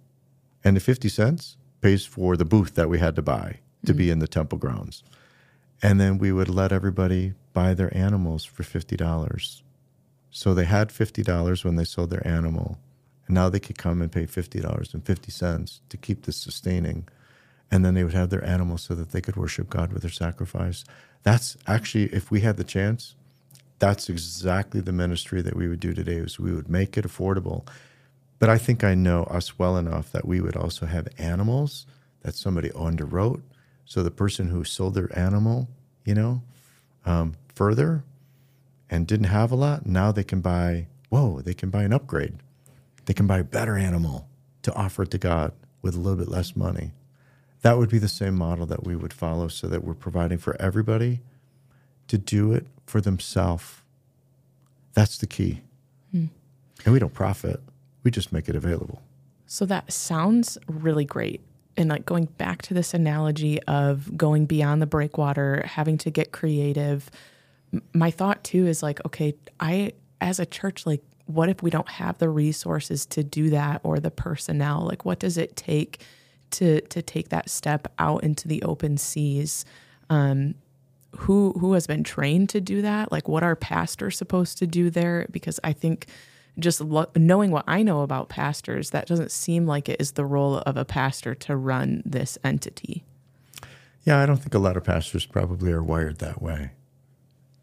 and 0.64 0.76
the 0.76 0.80
50 0.80 1.10
cents 1.10 1.58
pays 1.82 2.06
for 2.06 2.38
the 2.38 2.46
booth 2.46 2.76
that 2.76 2.90
we 2.90 3.00
had 3.00 3.16
to 3.16 3.24
buy 3.24 3.60
to 3.86 3.92
mm-hmm. 3.92 3.98
be 3.98 4.10
in 4.12 4.20
the 4.20 4.28
temple 4.28 4.60
grounds. 4.60 5.04
And 5.82 6.00
then 6.00 6.20
we 6.20 6.32
would 6.32 6.50
let 6.50 6.72
everybody 6.72 7.34
buy 7.54 7.74
their 7.74 7.96
animals 7.98 8.46
for 8.46 8.62
$50 8.62 9.62
so 10.30 10.54
they 10.54 10.66
had 10.66 10.90
$50 10.90 11.66
when 11.66 11.76
they 11.76 11.86
sold 11.86 12.12
their 12.12 12.26
animal 12.28 12.78
and 13.26 13.34
now 13.34 13.50
they 13.50 13.60
could 13.60 13.80
come 13.80 14.04
and 14.04 14.12
pay 14.12 14.28
$50.50 14.28 15.80
to 15.90 15.98
keep 15.98 16.26
this 16.26 16.38
sustaining. 16.38 17.08
And 17.72 17.84
then 17.84 17.96
they 17.96 18.04
would 18.04 18.14
have 18.14 18.30
their 18.30 18.46
animals 18.46 18.84
so 18.84 18.94
that 18.96 19.12
they 19.12 19.22
could 19.22 19.36
worship 19.36 19.70
god 19.70 19.92
with 19.92 20.04
their 20.04 20.12
sacrifice. 20.12 20.84
That's 21.24 21.58
actually 21.68 22.06
if 22.06 22.30
we 22.30 22.42
had 22.42 22.58
the 22.58 22.64
chance 22.64 23.16
that's 23.80 24.10
exactly 24.10 24.82
the 24.82 24.92
ministry 24.92 25.42
that 25.42 25.56
we 25.56 25.68
would 25.68 25.80
do 25.80 25.94
today 25.94 26.15
is 26.15 26.39
we 26.39 26.54
would 26.54 26.70
make 26.70 26.98
it 26.98 27.06
affordable. 27.06 27.65
But 28.38 28.50
i 28.50 28.58
think 28.58 28.84
i 28.84 28.94
know 28.94 29.24
us 29.24 29.58
well 29.60 29.78
enough 29.78 30.12
that 30.12 30.26
we 30.26 30.39
would 30.39 30.56
also 30.56 30.86
have 30.86 31.08
animals 31.18 31.86
that 32.22 32.36
somebody 32.36 32.70
underwrote. 32.70 33.42
So 33.86 34.04
the 34.04 34.12
person 34.12 34.50
who 34.50 34.63
sold 34.63 34.94
their 34.94 35.18
animal 35.18 35.68
you 36.06 36.13
know 36.13 36.42
um, 37.06 37.36
further 37.56 38.04
and 38.89 39.08
didn't 39.08 39.28
have 39.28 39.52
a 39.52 39.56
lot 39.56 39.86
now 39.86 40.12
they 40.12 40.24
can 40.24 40.42
buy 40.42 40.88
whoa 41.10 41.42
they 41.42 41.54
can 41.54 41.70
buy 41.70 41.84
an 41.84 41.94
upgrade. 41.94 42.36
They 43.06 43.13
can 43.13 43.28
buy 43.28 43.39
a 43.39 43.44
better 43.44 43.76
animal 43.76 44.28
to 44.62 44.74
offer 44.74 45.04
it 45.04 45.12
to 45.12 45.18
god 45.18 45.54
with 45.82 45.96
a 45.96 46.00
little 46.00 46.20
bit 46.20 46.28
less 46.28 46.56
money. 46.56 46.92
That 47.62 47.78
would 47.78 47.89
be 47.89 48.00
the 48.00 48.08
same 48.08 48.36
model 48.36 48.65
that 48.68 48.86
we 48.86 48.96
would 48.96 49.13
follow 49.13 49.48
so 49.48 49.68
that 49.68 49.84
we're 49.84 49.94
providing 49.94 50.38
for 50.38 50.56
everybody 50.62 51.22
to 52.08 52.18
do 52.18 52.54
it 52.54 52.65
for 52.89 52.99
themselves. 52.99 53.82
That's 54.93 55.17
the 55.17 55.28
key. 55.28 55.62
Hmm. 56.12 56.25
And 56.84 56.93
we 56.93 56.99
don't 56.99 57.13
profit, 57.13 57.62
we 58.04 58.12
just 58.12 58.34
make 58.34 58.49
it 58.49 58.56
available. 58.56 59.02
So 59.45 59.65
that 59.65 59.91
sounds 59.91 60.58
really 60.67 61.06
great. 61.06 61.41
And 61.78 61.89
like 61.89 62.06
going 62.06 62.25
back 62.25 62.62
to 62.63 62.73
this 62.73 62.93
analogy 62.93 63.62
of 63.63 64.17
going 64.17 64.45
beyond 64.45 64.82
the 64.82 64.86
breakwater, 64.86 65.63
having 65.65 65.97
to 65.99 66.10
get 66.10 66.32
creative, 66.32 67.10
my 67.93 68.12
thought 68.12 68.43
too 68.43 68.67
is 68.67 68.84
like, 68.84 69.04
okay, 69.06 69.36
I, 69.60 69.93
as 70.19 70.39
a 70.39 70.45
church, 70.45 70.86
like, 70.86 71.02
what 71.25 71.47
if 71.47 71.62
we 71.62 71.69
don't 71.69 71.88
have 71.89 72.17
the 72.17 72.28
resources 72.28 73.06
to 73.06 73.23
do 73.23 73.52
that 73.52 73.82
or 73.84 73.99
the 73.99 74.10
personnel? 74.10 74.82
Like, 74.82 75.06
what 75.06 75.19
does 75.19 75.38
it 75.38 75.56
take 75.56 76.02
to 76.52 76.82
to 76.82 77.04
take 77.04 77.30
that 77.30 77.49
step 77.49 77.88
out 77.99 78.23
into 78.23 78.47
the 78.47 78.63
open 78.63 78.97
seas? 78.97 79.63
Um, 80.10 80.56
who 81.17 81.54
who 81.60 81.74
has 81.74 81.88
been 81.88 82.04
trained 82.04 82.50
to 82.50 82.62
do 82.62 82.82
that? 82.82 83.12
Like, 83.12 83.28
what 83.28 83.43
are 83.43 83.56
pastors 83.56 84.17
supposed 84.17 84.58
to 84.60 84.67
do 84.67 84.89
there? 84.89 85.28
Because 85.32 85.60
I 85.63 85.74
think 85.74 86.08
just 86.58 86.82
lo- 86.82 87.10
knowing 87.15 87.52
what 87.52 87.65
I 87.67 87.84
know 87.84 88.02
about 88.02 88.30
pastors, 88.30 88.89
that 88.91 89.08
doesn't 89.08 89.32
seem 89.32 89.65
like 89.65 89.89
it 89.89 90.00
is 90.00 90.13
the 90.13 90.26
role 90.26 90.58
of 90.58 90.78
a 90.78 90.86
pastor 90.86 91.34
to 91.36 91.56
run 91.56 92.04
this 92.06 92.38
entity. 92.43 93.04
Yeah, 94.04 94.19
I 94.19 94.26
don't 94.26 94.38
think 94.38 94.54
a 94.54 94.60
lot 94.60 94.78
of 94.78 94.84
pastors 94.84 95.26
probably 95.26 95.72
are 95.72 95.84
wired 95.84 96.19
that 96.19 96.41
way. 96.41 96.72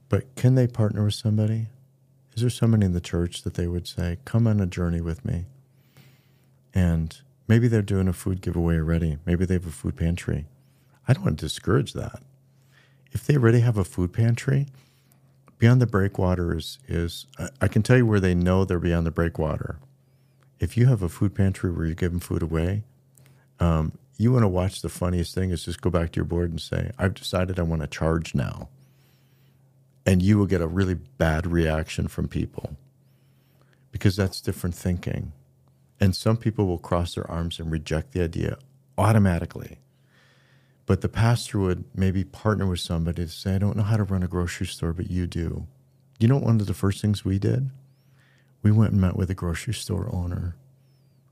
But 0.08 0.34
can 0.36 0.54
they 0.54 0.66
partner 0.66 1.04
with 1.04 1.14
somebody? 1.14 1.68
Is 2.34 2.42
there 2.42 2.50
somebody 2.50 2.86
in 2.86 2.92
the 2.92 3.00
church 3.00 3.42
that 3.42 3.54
they 3.54 3.66
would 3.66 3.86
say, 3.86 4.18
Come 4.24 4.46
on 4.46 4.60
a 4.60 4.66
journey 4.66 5.00
with 5.00 5.24
me? 5.24 5.46
And 6.74 7.18
maybe 7.48 7.68
they're 7.68 7.82
doing 7.82 8.08
a 8.08 8.12
food 8.12 8.42
giveaway 8.42 8.76
already. 8.76 9.18
Maybe 9.24 9.44
they 9.46 9.54
have 9.54 9.66
a 9.66 9.70
food 9.70 9.96
pantry. 9.96 10.46
I 11.08 11.14
don't 11.14 11.24
want 11.24 11.38
to 11.38 11.46
discourage 11.46 11.92
that. 11.94 12.22
If 13.16 13.26
they 13.26 13.36
already 13.36 13.60
have 13.60 13.78
a 13.78 13.84
food 13.84 14.12
pantry, 14.12 14.66
beyond 15.56 15.80
the 15.80 15.86
breakwater 15.86 16.54
is, 16.54 16.78
is 16.86 17.24
I 17.62 17.66
can 17.66 17.82
tell 17.82 17.96
you 17.96 18.04
where 18.04 18.20
they 18.20 18.34
know 18.34 18.66
they're 18.66 18.78
beyond 18.78 19.06
the 19.06 19.10
breakwater. 19.10 19.78
If 20.60 20.76
you 20.76 20.84
have 20.88 21.00
a 21.00 21.08
food 21.08 21.34
pantry 21.34 21.72
where 21.72 21.86
you're 21.86 21.94
giving 21.94 22.20
food 22.20 22.42
away, 22.42 22.84
um, 23.58 23.92
you 24.18 24.32
want 24.32 24.42
to 24.42 24.48
watch 24.48 24.82
the 24.82 24.90
funniest 24.90 25.34
thing 25.34 25.48
is 25.48 25.64
just 25.64 25.80
go 25.80 25.88
back 25.88 26.12
to 26.12 26.16
your 26.16 26.26
board 26.26 26.50
and 26.50 26.60
say, 26.60 26.90
I've 26.98 27.14
decided 27.14 27.58
I 27.58 27.62
want 27.62 27.80
to 27.80 27.88
charge 27.88 28.34
now 28.34 28.68
and 30.04 30.22
you 30.22 30.36
will 30.36 30.44
get 30.44 30.60
a 30.60 30.66
really 30.66 30.92
bad 30.94 31.46
reaction 31.46 32.08
from 32.08 32.28
people 32.28 32.76
because 33.92 34.14
that's 34.14 34.42
different 34.42 34.74
thinking. 34.74 35.32
And 35.98 36.14
some 36.14 36.36
people 36.36 36.66
will 36.66 36.76
cross 36.76 37.14
their 37.14 37.30
arms 37.30 37.58
and 37.58 37.72
reject 37.72 38.12
the 38.12 38.22
idea 38.22 38.58
automatically. 38.98 39.78
But 40.86 41.00
the 41.00 41.08
pastor 41.08 41.58
would 41.58 41.84
maybe 41.94 42.22
partner 42.22 42.66
with 42.66 42.80
somebody 42.80 43.24
to 43.24 43.30
say, 43.30 43.56
I 43.56 43.58
don't 43.58 43.76
know 43.76 43.82
how 43.82 43.96
to 43.96 44.04
run 44.04 44.22
a 44.22 44.28
grocery 44.28 44.68
store, 44.68 44.92
but 44.92 45.10
you 45.10 45.26
do. 45.26 45.66
You 46.18 46.28
know, 46.28 46.38
one 46.38 46.60
of 46.60 46.66
the 46.66 46.74
first 46.74 47.02
things 47.02 47.24
we 47.24 47.38
did? 47.38 47.70
We 48.62 48.70
went 48.70 48.92
and 48.92 49.00
met 49.00 49.16
with 49.16 49.30
a 49.30 49.34
grocery 49.34 49.74
store 49.74 50.08
owner 50.12 50.56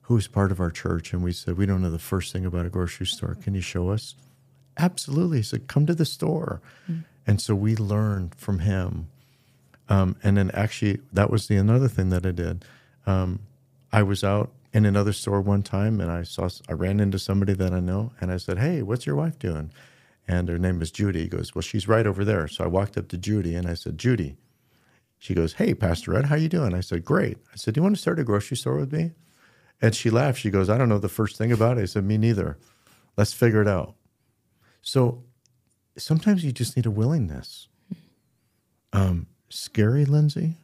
who 0.03 0.15
was 0.15 0.27
part 0.27 0.53
of 0.53 0.61
our 0.61 0.71
church. 0.71 1.13
And 1.13 1.23
we 1.23 1.33
said, 1.33 1.57
We 1.57 1.67
don't 1.67 1.83
know 1.83 1.91
the 1.91 1.99
first 1.99 2.33
thing 2.33 2.45
about 2.45 2.67
a 2.67 2.71
grocery 2.71 3.07
store. 3.07 3.37
Can 3.37 3.55
you 3.55 3.61
show 3.61 3.91
us? 3.91 4.15
Absolutely. 4.77 5.39
He 5.39 5.43
said, 5.43 5.69
Come 5.69 5.87
to 5.87 5.95
the 5.95 6.05
store. 6.05 6.61
Mm-hmm. 6.91 7.03
And 7.27 7.41
so 7.41 7.55
we 7.55 7.77
learned 7.77 8.35
from 8.35 8.59
him. 8.61 9.09
Um, 9.89 10.17
and 10.23 10.37
then 10.37 10.51
actually, 10.53 11.01
that 11.13 11.31
was 11.31 11.47
the 11.47 11.57
another 11.57 11.89
thing 11.89 12.11
that 12.11 12.27
I 12.27 12.33
did. 12.33 12.65
Um, 13.07 13.41
I 13.93 14.03
was 14.03 14.25
out 14.25 14.51
in 14.75 14.85
another 14.85 15.13
store 15.13 15.41
one 15.41 15.63
time, 15.63 16.01
and 16.01 16.11
I 16.11 16.25
saw 16.25 16.51
I 16.69 16.73
ran 16.73 16.99
into 16.99 17.19
somebody 17.19 17.55
that 17.55 17.73
I 17.73 17.79
know, 17.81 18.13
and 18.21 18.31
I 18.31 18.37
said, 18.37 18.59
"Hey, 18.59 18.83
what's 18.83 19.07
your 19.07 19.15
wife 19.15 19.39
doing?" 19.39 19.73
And 20.27 20.49
her 20.49 20.59
name 20.59 20.81
was 20.81 20.91
Judy. 20.91 21.23
He 21.23 21.29
goes, 21.29 21.55
"Well, 21.55 21.63
she's 21.63 21.87
right 21.87 22.07
over 22.07 22.25
there." 22.25 22.49
So 22.49 22.65
I 22.65 22.67
walked 22.67 22.99
up 22.99 23.09
to 23.09 23.17
Judy, 23.17 23.55
and 23.55 23.69
I 23.69 23.75
said, 23.75 23.97
"Judy." 23.97 24.37
She 25.19 25.33
goes, 25.33 25.55
"Hey, 25.55 25.75
Pastor 25.75 26.17
Ed, 26.17 26.27
how 26.27 26.35
you 26.35 26.49
doing?" 26.49 26.75
I 26.75 26.81
said, 26.81 27.05
"Great." 27.05 27.39
I 27.53 27.57
said, 27.57 27.75
"Do 27.75 27.79
you 27.79 27.83
want 27.85 27.95
to 27.95 28.03
start 28.03 28.19
a 28.19 28.25
grocery 28.25 28.57
store 28.57 28.77
with 28.77 28.93
me?" 28.93 29.13
And 29.81 29.95
she 29.95 30.11
laughed. 30.11 30.41
She 30.41 30.51
goes, 30.51 30.69
"I 30.69 30.77
don't 30.77 30.89
know 30.89 30.99
the 30.99 31.09
first 31.09 31.37
thing 31.37 31.53
about 31.53 31.79
it." 31.79 31.83
I 31.83 31.87
said, 31.87 32.05
"Me 32.05 32.19
neither. 32.19 32.59
Let's 33.17 33.33
figure 33.33 33.63
it 33.63 33.69
out." 33.69 33.95
So 34.83 35.23
sometimes 35.97 36.45
you 36.45 36.51
just 36.51 36.77
need 36.77 36.87
a 36.87 36.91
willingness. 36.91 37.69
Um, 38.93 39.29
scary, 39.49 40.05
Lyndsay? 40.05 40.57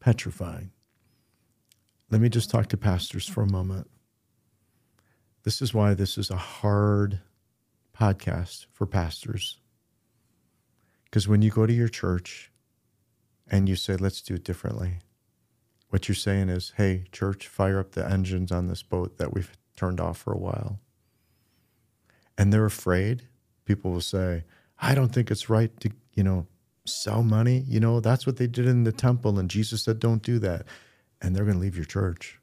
Petrifying. 0.00 0.70
Let 2.10 2.20
me 2.20 2.28
just 2.28 2.50
talk 2.50 2.68
to 2.68 2.76
pastors 2.76 3.28
for 3.28 3.42
a 3.42 3.50
moment. 3.50 3.88
This 5.44 5.60
is 5.60 5.74
why 5.74 5.94
this 5.94 6.16
is 6.16 6.30
a 6.30 6.36
hard 6.36 7.20
podcast 7.96 8.66
for 8.72 8.86
pastors. 8.86 9.60
Because 11.04 11.28
when 11.28 11.42
you 11.42 11.50
go 11.50 11.66
to 11.66 11.72
your 11.72 11.88
church 11.88 12.50
and 13.50 13.68
you 13.68 13.76
say, 13.76 13.96
let's 13.96 14.22
do 14.22 14.34
it 14.34 14.44
differently, 14.44 14.98
what 15.88 16.08
you're 16.08 16.14
saying 16.14 16.48
is, 16.48 16.72
hey, 16.76 17.04
church, 17.12 17.48
fire 17.48 17.78
up 17.78 17.92
the 17.92 18.08
engines 18.08 18.52
on 18.52 18.68
this 18.68 18.82
boat 18.82 19.18
that 19.18 19.32
we've 19.32 19.52
turned 19.76 20.00
off 20.00 20.18
for 20.18 20.32
a 20.32 20.38
while. 20.38 20.80
And 22.36 22.52
they're 22.52 22.66
afraid 22.66 23.28
people 23.64 23.90
will 23.90 24.00
say, 24.00 24.44
I 24.80 24.94
don't 24.94 25.12
think 25.12 25.30
it's 25.30 25.50
right 25.50 25.78
to, 25.80 25.90
you 26.14 26.22
know, 26.22 26.46
sell 26.86 27.22
money. 27.22 27.64
You 27.66 27.80
know, 27.80 28.00
that's 28.00 28.26
what 28.26 28.36
they 28.36 28.46
did 28.46 28.66
in 28.66 28.84
the 28.84 28.92
temple. 28.92 29.38
And 29.38 29.50
Jesus 29.50 29.82
said, 29.82 29.98
don't 29.98 30.22
do 30.22 30.38
that. 30.38 30.66
And 31.20 31.34
they're 31.34 31.44
going 31.44 31.56
to 31.56 31.60
leave 31.60 31.76
your 31.76 31.84
church. 31.84 32.38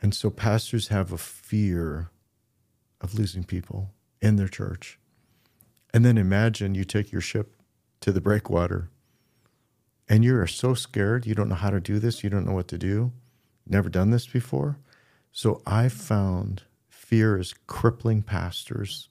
And 0.00 0.14
so 0.14 0.30
pastors 0.30 0.88
have 0.88 1.12
a 1.12 1.18
fear 1.18 2.10
of 3.00 3.14
losing 3.14 3.44
people 3.44 3.90
in 4.20 4.36
their 4.36 4.48
church. 4.48 4.98
And 5.94 6.04
then 6.04 6.16
imagine 6.16 6.74
you 6.74 6.84
take 6.84 7.12
your 7.12 7.20
ship 7.20 7.54
to 8.00 8.12
the 8.12 8.20
breakwater 8.20 8.90
and 10.08 10.24
you 10.24 10.36
are 10.38 10.46
so 10.46 10.74
scared, 10.74 11.26
you 11.26 11.34
don't 11.34 11.48
know 11.48 11.54
how 11.54 11.70
to 11.70 11.80
do 11.80 11.98
this, 11.98 12.24
you 12.24 12.30
don't 12.30 12.46
know 12.46 12.54
what 12.54 12.68
to 12.68 12.78
do, 12.78 13.12
never 13.66 13.88
done 13.88 14.10
this 14.10 14.26
before. 14.26 14.78
So 15.30 15.62
I 15.66 15.88
found 15.88 16.64
fear 16.88 17.38
is 17.38 17.54
crippling 17.66 18.22
pastors 18.22 19.08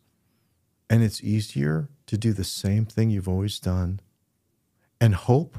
and 0.90 1.04
it's 1.04 1.24
easier 1.24 1.90
to 2.08 2.18
do 2.18 2.34
the 2.34 2.44
same 2.44 2.86
thing 2.86 3.10
you've 3.10 3.30
always 3.30 3.60
done 3.60 4.02
and 5.00 5.16
hope 5.16 5.58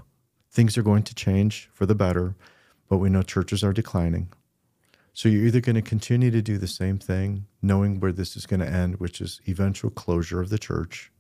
things 0.53 0.79
are 0.79 0.83
going 0.83 1.03
to 1.03 1.15
change 1.15 1.69
for 1.73 1.87
the 1.87 1.95
better. 1.95 2.37
But 2.89 2.99
we 2.99 3.09
know 3.09 3.23
churches 3.23 3.65
are 3.65 3.73
declining. 3.73 4.29
So 5.15 5.29
you're 5.29 5.47
either 5.47 5.61
going 5.61 5.77
to 5.77 5.83
continue 5.83 6.31
to 6.31 6.43
do 6.43 6.59
the 6.59 6.69
same 6.69 6.99
thing, 6.99 7.47
knowing 7.63 8.01
where 8.01 8.13
this 8.13 8.37
is 8.37 8.47
going 8.47 8.61
to 8.61 8.69
end, 8.69 8.97
which 8.97 9.21
is 9.21 9.41
eventual 9.49 9.91
closure 9.91 10.41
of 10.41 10.51
the 10.51 10.59
church, 10.59 11.11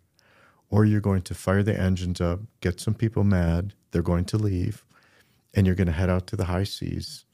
or 0.71 0.85
you're 0.85 1.01
going 1.01 1.23
to 1.23 1.35
fire 1.35 1.63
the 1.63 1.79
engines 1.79 2.21
up, 2.21 2.41
get 2.61 2.81
some 2.81 2.95
people 2.95 3.25
mad, 3.25 3.75
they're 3.91 4.03
going 4.03 4.25
to 4.27 4.39
leave, 4.39 4.85
and 5.55 5.67
you're 5.67 5.77
going 5.77 5.87
to 5.87 5.93
head 5.93 6.11
out 6.11 6.27
to 6.29 6.37
the 6.37 6.47
high 6.47 6.65
seas. 6.65 7.25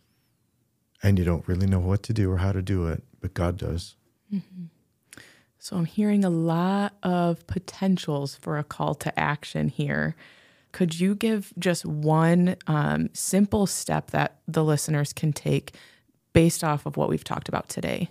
And 1.02 1.16
you 1.16 1.24
don't 1.24 1.46
really 1.46 1.68
know 1.68 1.78
what 1.78 2.02
to 2.04 2.12
do 2.12 2.30
or 2.30 2.38
how 2.38 2.50
to 2.50 2.62
do 2.62 2.88
it, 2.88 3.04
but 3.20 3.34
God 3.34 3.56
does. 3.56 3.94
Mm-hmm. 4.32 4.64
So 5.60 5.76
I'm 5.76 5.84
hearing 5.84 6.24
a 6.24 6.30
lot 6.30 6.94
of 7.02 7.46
potentials 7.46 8.34
for 8.34 8.58
a 8.58 8.64
call 8.64 8.94
to 8.96 9.18
action 9.18 9.68
here. 9.68 10.16
Could 10.72 10.98
you 10.98 11.14
give 11.14 11.52
just 11.58 11.84
one 11.84 12.56
um, 12.66 13.10
simple 13.12 13.66
step 13.66 14.10
that 14.10 14.38
the 14.46 14.64
listeners 14.64 15.12
can 15.12 15.32
take 15.32 15.74
based 16.32 16.62
off 16.62 16.86
of 16.86 16.96
what 16.96 17.08
we've 17.08 17.24
talked 17.24 17.48
about 17.48 17.68
today? 17.68 18.10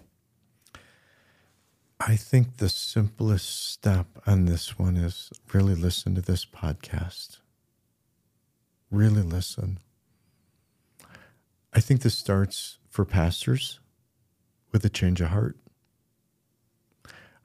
I 1.99 2.15
think 2.15 2.57
the 2.57 2.69
simplest 2.69 3.71
step 3.71 4.07
on 4.25 4.45
this 4.45 4.77
one 4.77 4.95
is 4.95 5.31
really 5.53 5.75
listen 5.75 6.15
to 6.15 6.21
this 6.21 6.45
podcast. 6.45 7.37
Really 8.91 9.23
listen. 9.23 9.79
I 11.73 11.79
think 11.79 12.01
this 12.01 12.15
starts 12.15 12.77
for 12.89 13.03
pastors 13.05 13.79
with 14.71 14.85
a 14.85 14.89
change 14.89 15.21
of 15.21 15.29
heart. 15.29 15.57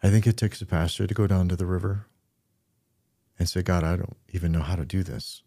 I 0.03 0.11
think 0.11 0.27
it 0.27 0.37
takes 0.37 0.61
a 0.61 0.67
pastor 0.67 1.07
to 1.07 1.15
go 1.15 1.27
down 1.27 1.49
to 1.49 1.57
the 1.57 1.67
river 1.67 2.07
and 3.39 3.49
say, 3.49 3.63
God, 3.63 3.85
I 3.85 3.97
don't 3.97 4.17
even 4.33 4.53
know 4.53 4.63
how 4.63 4.77
to 4.77 4.85
do 4.85 5.03
this. 5.03 5.43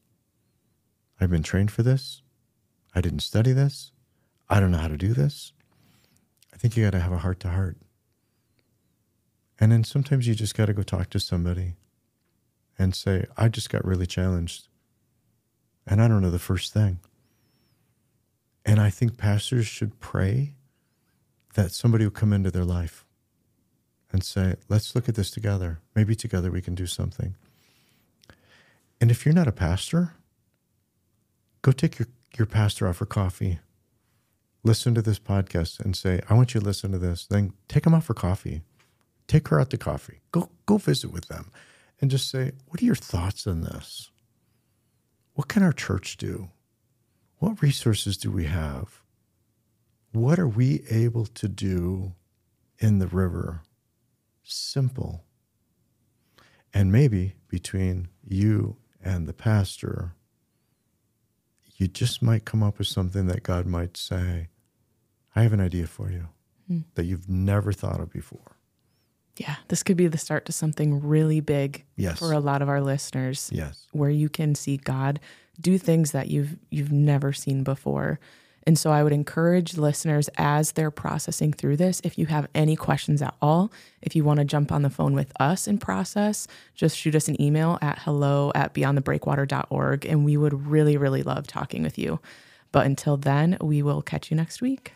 I've 1.20 1.30
been 1.30 1.44
trained 1.44 1.72
for 1.72 1.84
this. 1.84 2.22
I 2.94 3.02
didn't 3.02 3.20
study 3.20 3.54
this. 3.54 3.92
I 4.50 4.60
don't 4.60 4.72
know 4.72 4.78
how 4.78 4.88
to 4.88 4.98
do 4.98 5.14
this. 5.14 5.54
I 6.54 6.58
think 6.58 6.76
you 6.76 6.84
got 6.84 6.92
to 6.92 7.00
have 7.00 7.12
a 7.12 7.20
heart 7.20 7.40
to 7.42 7.50
heart. 7.50 7.78
And 9.60 9.72
then 9.72 9.84
sometimes 9.84 10.28
you 10.28 10.36
just 10.36 10.56
got 10.56 10.66
to 10.66 10.74
go 10.74 10.84
talk 10.84 11.10
to 11.12 11.20
somebody 11.20 11.76
and 12.78 12.94
say, 12.94 13.26
I 13.38 13.48
just 13.48 13.70
got 13.70 13.86
really 13.86 14.06
challenged. 14.06 14.68
And 15.88 16.02
I 16.02 16.08
don't 16.08 16.22
know 16.22 16.32
the 16.32 16.40
first 16.40 16.74
thing. 16.74 17.00
And 18.66 18.80
I 18.80 18.90
think 18.90 19.18
pastors 19.18 19.68
should 19.68 20.00
pray 20.00 20.56
that 21.54 21.72
somebody 21.72 22.04
will 22.04 22.12
come 22.12 22.34
into 22.34 22.52
their 22.52 22.66
life 22.66 23.06
and 24.12 24.24
say, 24.24 24.56
let's 24.70 24.96
look 24.96 25.08
at 25.08 25.16
this 25.16 25.30
together. 25.30 25.80
Maybe 25.96 26.16
together 26.16 26.52
we 26.52 26.62
can 26.62 26.76
do 26.76 26.86
something. 26.86 27.36
And 29.02 29.12
if 29.12 29.26
you're 29.26 29.36
not 29.36 29.48
a 29.48 29.52
pastor, 29.52 30.14
go 31.62 31.72
take 31.72 32.00
your, 32.00 32.08
your 32.38 32.46
pastor 32.46 32.88
out 32.88 32.96
for 32.98 33.06
coffee. 33.06 33.60
listen 34.64 34.96
to 34.96 35.02
this 35.02 35.20
podcast 35.20 35.80
and 35.80 35.96
say, 35.96 36.22
I 36.30 36.34
want 36.34 36.54
you 36.54 36.60
to 36.60 36.66
listen 36.66 36.92
to 36.92 36.98
this, 36.98 37.26
then 37.26 37.54
take 37.68 37.84
them 37.84 37.94
out 37.94 38.04
for 38.04 38.14
coffee. 38.14 38.62
Take 39.28 39.48
her 39.50 39.60
out 39.60 39.70
to 39.72 39.78
coffee. 39.78 40.22
Go 40.32 40.50
go 40.66 40.78
visit 40.78 41.12
with 41.12 41.28
them 41.28 41.52
and 42.00 42.12
just 42.12 42.30
say, 42.30 42.52
What 42.68 42.82
are 42.82 42.86
your 42.86 42.96
thoughts 42.96 43.48
on 43.48 43.62
this? 43.62 44.12
What 45.34 45.48
can 45.48 45.64
our 45.64 45.74
church 45.74 46.18
do? 46.18 46.50
What 47.38 47.62
resources 47.62 48.18
do 48.18 48.32
we 48.32 48.46
have? 48.46 49.02
What 50.12 50.40
are 50.40 50.48
we 50.48 50.84
able 50.90 51.26
to 51.26 51.48
do 51.48 52.14
in 52.80 53.00
the 53.00 53.08
river? 53.08 53.64
Simple. 54.44 55.24
And 56.74 56.92
maybe 56.92 57.36
between 57.50 58.10
you 58.24 58.78
and 59.06 59.28
the 59.28 59.34
pastor, 59.34 60.14
you 61.78 61.88
just 61.88 62.22
might 62.22 62.44
come 62.46 62.64
up 62.64 62.78
with 62.80 62.88
something 62.88 63.28
that 63.28 63.44
God 63.44 63.66
might 63.66 63.96
say, 63.98 64.50
I 65.36 65.44
have 65.44 65.54
an 65.54 65.62
idea 65.62 65.88
for 65.88 66.10
you 66.10 66.28
Hmm. 66.68 66.80
that 66.96 67.06
you've 67.06 67.30
never 67.30 67.72
thought 67.72 68.00
of 68.00 68.12
before. 68.12 68.56
Yeah, 69.38 69.58
this 69.68 69.84
could 69.84 69.98
be 69.98 70.08
the 70.08 70.18
start 70.18 70.46
to 70.46 70.52
something 70.52 71.00
really 71.02 71.42
big 71.42 71.84
Yes. 71.96 72.18
for 72.20 72.32
a 72.32 72.40
lot 72.40 72.62
of 72.62 72.70
our 72.70 72.82
listeners 72.82 73.50
Yes. 73.54 73.88
where 73.92 74.10
you 74.10 74.30
can 74.30 74.56
see 74.56 74.78
God 74.78 75.20
do 75.62 75.78
things 75.78 76.12
that 76.12 76.30
you've 76.30 76.58
you've 76.72 76.92
never 76.92 77.32
seen 77.34 77.64
before. 77.64 78.20
And 78.68 78.80
so 78.80 78.92
I 78.92 79.04
would 79.04 79.14
encourage 79.14 79.78
listeners 79.78 80.28
as 80.38 80.72
they're 80.72 80.92
processing 80.92 81.54
through 81.54 81.78
this, 81.78 82.02
if 82.04 82.18
you 82.18 82.26
have 82.26 82.48
any 82.56 82.76
questions 82.76 83.22
at 83.22 83.36
all, 83.42 83.72
if 84.02 84.16
you 84.16 84.24
want 84.24 84.40
to 84.40 84.46
jump 84.46 84.72
on 84.72 84.82
the 84.82 84.90
phone 84.90 85.14
with 85.14 85.32
us 85.40 85.68
and 85.68 85.80
process, 85.80 86.48
just 86.74 86.98
shoot 86.98 87.14
us 87.14 87.28
an 87.28 87.40
email 87.40 87.78
at 87.82 88.00
hello 88.00 88.52
at 88.56 88.74
beyondthebreakwater.org 88.74 90.06
and 90.06 90.26
we 90.26 90.36
would 90.36 90.66
really, 90.66 90.98
really 90.98 91.22
love 91.22 91.46
talking 91.46 91.84
with 91.84 92.00
you. 92.00 92.20
But 92.72 92.88
until 92.88 93.18
then, 93.18 93.58
we 93.62 93.84
will 93.84 94.02
catch 94.02 94.32
you 94.32 94.38
next 94.38 94.62
week. 94.62 94.94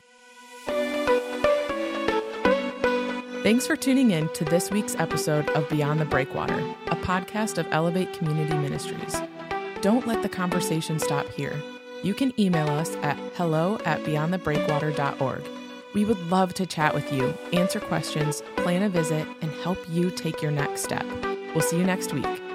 Thanks 3.43 3.65
for 3.65 3.77
tuning 3.77 4.11
in 4.11 4.27
to 4.33 4.43
this 4.43 4.69
week's 4.69 4.95
episode 4.95 5.49
of 5.51 5.69
Beyond 5.69 6.01
the 6.01 6.05
Breakwater, 6.05 6.59
a 6.87 6.95
podcast 6.97 7.57
of 7.57 7.67
Elevate 7.71 8.11
Community 8.13 8.57
Ministries. 8.57 9.15
Don't 9.81 10.05
let 10.05 10.23
the 10.23 10.29
conversation 10.29 10.99
stop 10.99 11.25
here. 11.29 11.57
You 12.01 12.13
can 12.13 12.39
email 12.39 12.69
us 12.69 12.95
at 12.97 13.17
hello 13.35 13.77
at 13.85 14.03
beyondthebreakwater.org. 14.03 15.43
We 15.93 16.05
would 16.05 16.19
love 16.29 16.53
to 16.55 16.65
chat 16.65 16.93
with 16.93 17.11
you, 17.11 17.33
answer 17.51 17.79
questions, 17.79 18.43
plan 18.57 18.83
a 18.83 18.89
visit, 18.89 19.27
and 19.41 19.51
help 19.51 19.79
you 19.89 20.11
take 20.11 20.41
your 20.41 20.51
next 20.51 20.83
step. 20.83 21.05
We'll 21.53 21.61
see 21.61 21.77
you 21.77 21.83
next 21.83 22.13
week. 22.13 22.48